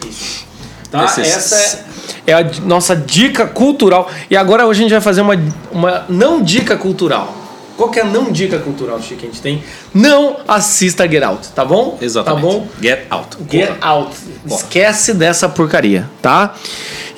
Tá? 0.91 1.05
Esses- 1.05 1.27
Essa 1.37 1.85
é, 2.27 2.31
é 2.31 2.35
a 2.35 2.45
nossa 2.65 2.95
dica 2.95 3.47
cultural. 3.47 4.09
E 4.31 4.37
agora 4.37 4.67
hoje 4.67 4.81
a 4.81 4.83
gente 4.83 4.93
vai 4.93 5.01
fazer 5.01 5.21
uma, 5.23 5.35
uma 5.73 6.05
não 6.09 6.41
dica 6.43 6.77
cultural. 6.77 7.35
Qual 7.77 7.91
que 7.91 7.99
é 7.99 8.03
a 8.03 8.07
não 8.07 8.33
dica 8.33 8.59
cultural, 8.59 9.01
Chico, 9.03 9.21
que 9.21 9.27
a 9.27 9.29
gente 9.29 9.43
tem? 9.43 9.63
Não 9.93 10.39
assista 10.49 11.07
Get 11.09 11.23
Out, 11.23 11.49
tá 11.49 11.65
bom? 11.65 11.99
Exatamente. 12.01 12.43
Tá 12.43 12.49
bom? 12.49 12.67
Get 12.81 13.01
Out. 13.11 13.37
Get 13.51 13.67
Corra. 13.69 13.79
Out. 13.83 14.17
Esquece 14.47 15.13
dessa 15.13 15.49
porcaria, 15.49 16.09
tá? 16.23 16.55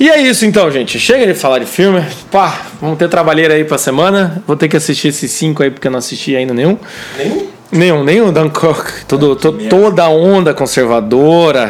E 0.00 0.08
é 0.10 0.20
isso 0.20 0.44
então, 0.44 0.70
gente. 0.70 0.98
Chega 0.98 1.26
de 1.26 1.34
falar 1.34 1.58
de 1.60 1.66
filme. 1.66 2.04
Pá, 2.30 2.62
vamos 2.80 2.98
ter 2.98 3.08
trabalheira 3.08 3.54
aí 3.54 3.64
pra 3.64 3.78
semana. 3.78 4.42
Vou 4.46 4.56
ter 4.56 4.68
que 4.68 4.76
assistir 4.76 5.08
esses 5.08 5.30
cinco 5.30 5.62
aí 5.62 5.70
porque 5.70 5.86
eu 5.86 5.92
não 5.92 5.98
assisti 5.98 6.34
ainda 6.36 6.52
nenhum. 6.54 6.76
Nenhum? 7.16 7.46
Nenhum, 7.70 8.02
nenhum 8.04 8.32
Dunkirk. 8.32 9.04
Todo, 9.06 9.36
to- 9.36 9.52
toda 9.68 10.04
a 10.04 10.08
onda 10.08 10.54
conservadora. 10.54 11.68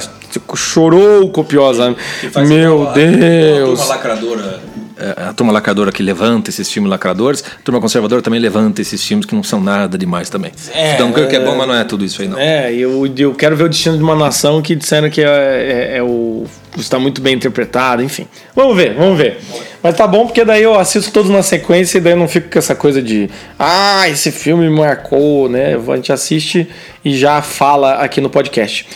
Chorou 0.55 1.30
copiosamente. 1.30 1.99
Meu 2.47 2.86
Deus. 2.95 3.80
A 3.80 3.82
turma 3.82 3.95
lacradora. 3.95 4.61
É, 4.99 5.23
A 5.29 5.33
turma 5.33 5.53
lacradora 5.53 5.93
que 5.93 6.03
levanta 6.03 6.51
esses 6.51 6.71
filmes 6.71 6.91
lacradores, 6.91 7.43
a 7.43 7.63
turma 7.63 7.81
conservadora 7.81 8.21
também 8.23 8.41
levanta 8.41 8.81
esses 8.83 9.03
filmes 9.05 9.25
que 9.27 9.35
não 9.35 9.43
são 9.43 9.61
nada 9.61 9.97
demais 9.97 10.29
também. 10.29 10.53
É, 10.73 10.97
Dunkirk 10.97 11.35
é 11.35 11.39
é- 11.39 11.45
bom, 11.45 11.57
mas 11.57 11.69
não 11.69 11.75
é 11.75 11.85
tudo 11.85 12.05
isso 12.05 12.23
aí, 12.23 12.29
não. 12.29 12.39
É, 12.39 12.73
e 12.73 12.81
eu, 12.81 13.07
eu 13.17 13.35
quero 13.35 13.57
ver 13.57 13.65
o 13.65 13.69
destino 13.69 13.97
de 13.97 14.03
uma 14.03 14.17
nação 14.17 14.61
que 14.63 14.75
disseram 14.75 15.09
que 15.11 15.21
é, 15.23 15.27
é- 15.27 15.97
é 15.99 16.03
o. 16.03 16.45
está 16.77 16.99
muito 16.99 17.21
bem 17.21 17.35
interpretado, 17.35 18.03
enfim. 18.03 18.27
Vamos 18.55 18.77
ver, 18.77 18.95
vamos 18.95 19.17
ver. 19.19 19.39
Mas 19.83 19.97
tá 19.97 20.07
bom, 20.07 20.26
porque 20.26 20.45
daí 20.45 20.62
eu 20.62 20.79
assisto 20.79 21.12
todos 21.12 21.31
na 21.31 21.43
sequência 21.43 21.99
e 21.99 22.01
daí 22.01 22.12
eu 22.12 22.16
não 22.16 22.26
fico 22.26 22.51
com 22.51 22.59
essa 22.59 22.74
coisa 22.74 23.01
de. 23.01 23.31
Ah, 23.59 24.09
esse 24.09 24.31
filme 24.33 24.68
me 24.68 24.76
marcou, 24.76 25.49
né? 25.49 25.76
A 25.76 25.97
gente 25.97 26.12
assiste 26.12 26.68
e 27.05 27.16
já 27.16 27.41
fala 27.41 27.95
aqui 27.95 28.20
no 28.20 28.29
podcast. 28.29 28.87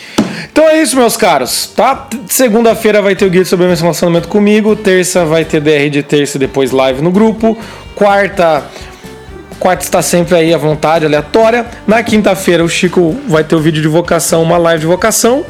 Então 0.51 0.67
é 0.69 0.81
isso, 0.81 0.95
meus 0.95 1.15
caros, 1.15 1.67
tá? 1.67 2.07
Segunda-feira 2.27 3.01
vai 3.01 3.15
ter 3.15 3.25
o 3.25 3.29
guia 3.29 3.45
sobre 3.45 3.65
o 3.65 3.73
relacionamento 3.73 4.27
comigo. 4.27 4.75
Terça 4.75 5.25
vai 5.25 5.45
ter 5.45 5.61
DR 5.61 5.89
de 5.89 6.03
terça 6.03 6.37
e 6.37 6.39
depois 6.39 6.71
live 6.71 7.01
no 7.01 7.11
grupo. 7.11 7.57
Quarta. 7.95 8.63
Quarta 9.63 9.85
está 9.85 10.01
sempre 10.01 10.35
aí 10.35 10.53
à 10.53 10.57
vontade, 10.57 11.05
aleatória. 11.05 11.65
Na 11.87 12.03
quinta-feira 12.03 12.61
o 12.61 12.67
Chico 12.67 13.15
vai 13.29 13.45
ter 13.45 13.55
o 13.55 13.61
vídeo 13.61 13.81
de 13.81 13.87
vocação, 13.87 14.43
uma 14.43 14.57
live 14.57 14.81
de 14.81 14.85
vocação. 14.85 15.45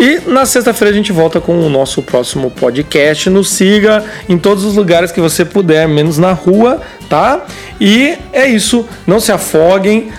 E 0.00 0.20
na 0.26 0.44
sexta-feira 0.44 0.90
a 0.90 0.92
gente 0.92 1.12
volta 1.12 1.40
com 1.40 1.64
o 1.64 1.70
nosso 1.70 2.02
próximo 2.02 2.50
podcast. 2.50 3.30
Nos 3.30 3.50
siga 3.50 4.04
em 4.28 4.36
todos 4.36 4.64
os 4.64 4.74
lugares 4.74 5.12
que 5.12 5.20
você 5.20 5.44
puder, 5.44 5.86
menos 5.86 6.18
na 6.18 6.32
rua, 6.32 6.82
tá? 7.08 7.40
E 7.80 8.18
é 8.32 8.48
isso. 8.48 8.84
Não 9.06 9.20
se 9.20 9.30
afoguem. 9.30 10.10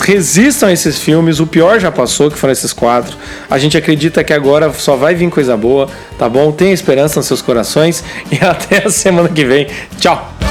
Resistam 0.00 0.68
a 0.68 0.72
esses 0.72 0.98
filmes, 0.98 1.38
o 1.38 1.46
pior 1.46 1.78
já 1.78 1.92
passou, 1.92 2.30
que 2.30 2.38
foram 2.38 2.52
esses 2.52 2.72
quatro. 2.72 3.14
A 3.50 3.58
gente 3.58 3.76
acredita 3.76 4.24
que 4.24 4.32
agora 4.32 4.72
só 4.72 4.96
vai 4.96 5.14
vir 5.14 5.28
coisa 5.28 5.54
boa, 5.54 5.86
tá 6.18 6.30
bom? 6.30 6.50
Tenha 6.50 6.72
esperança 6.72 7.20
nos 7.20 7.26
seus 7.26 7.42
corações 7.42 8.02
e 8.32 8.42
até 8.42 8.86
a 8.86 8.90
semana 8.90 9.28
que 9.28 9.44
vem. 9.44 9.66
Tchau! 9.98 10.45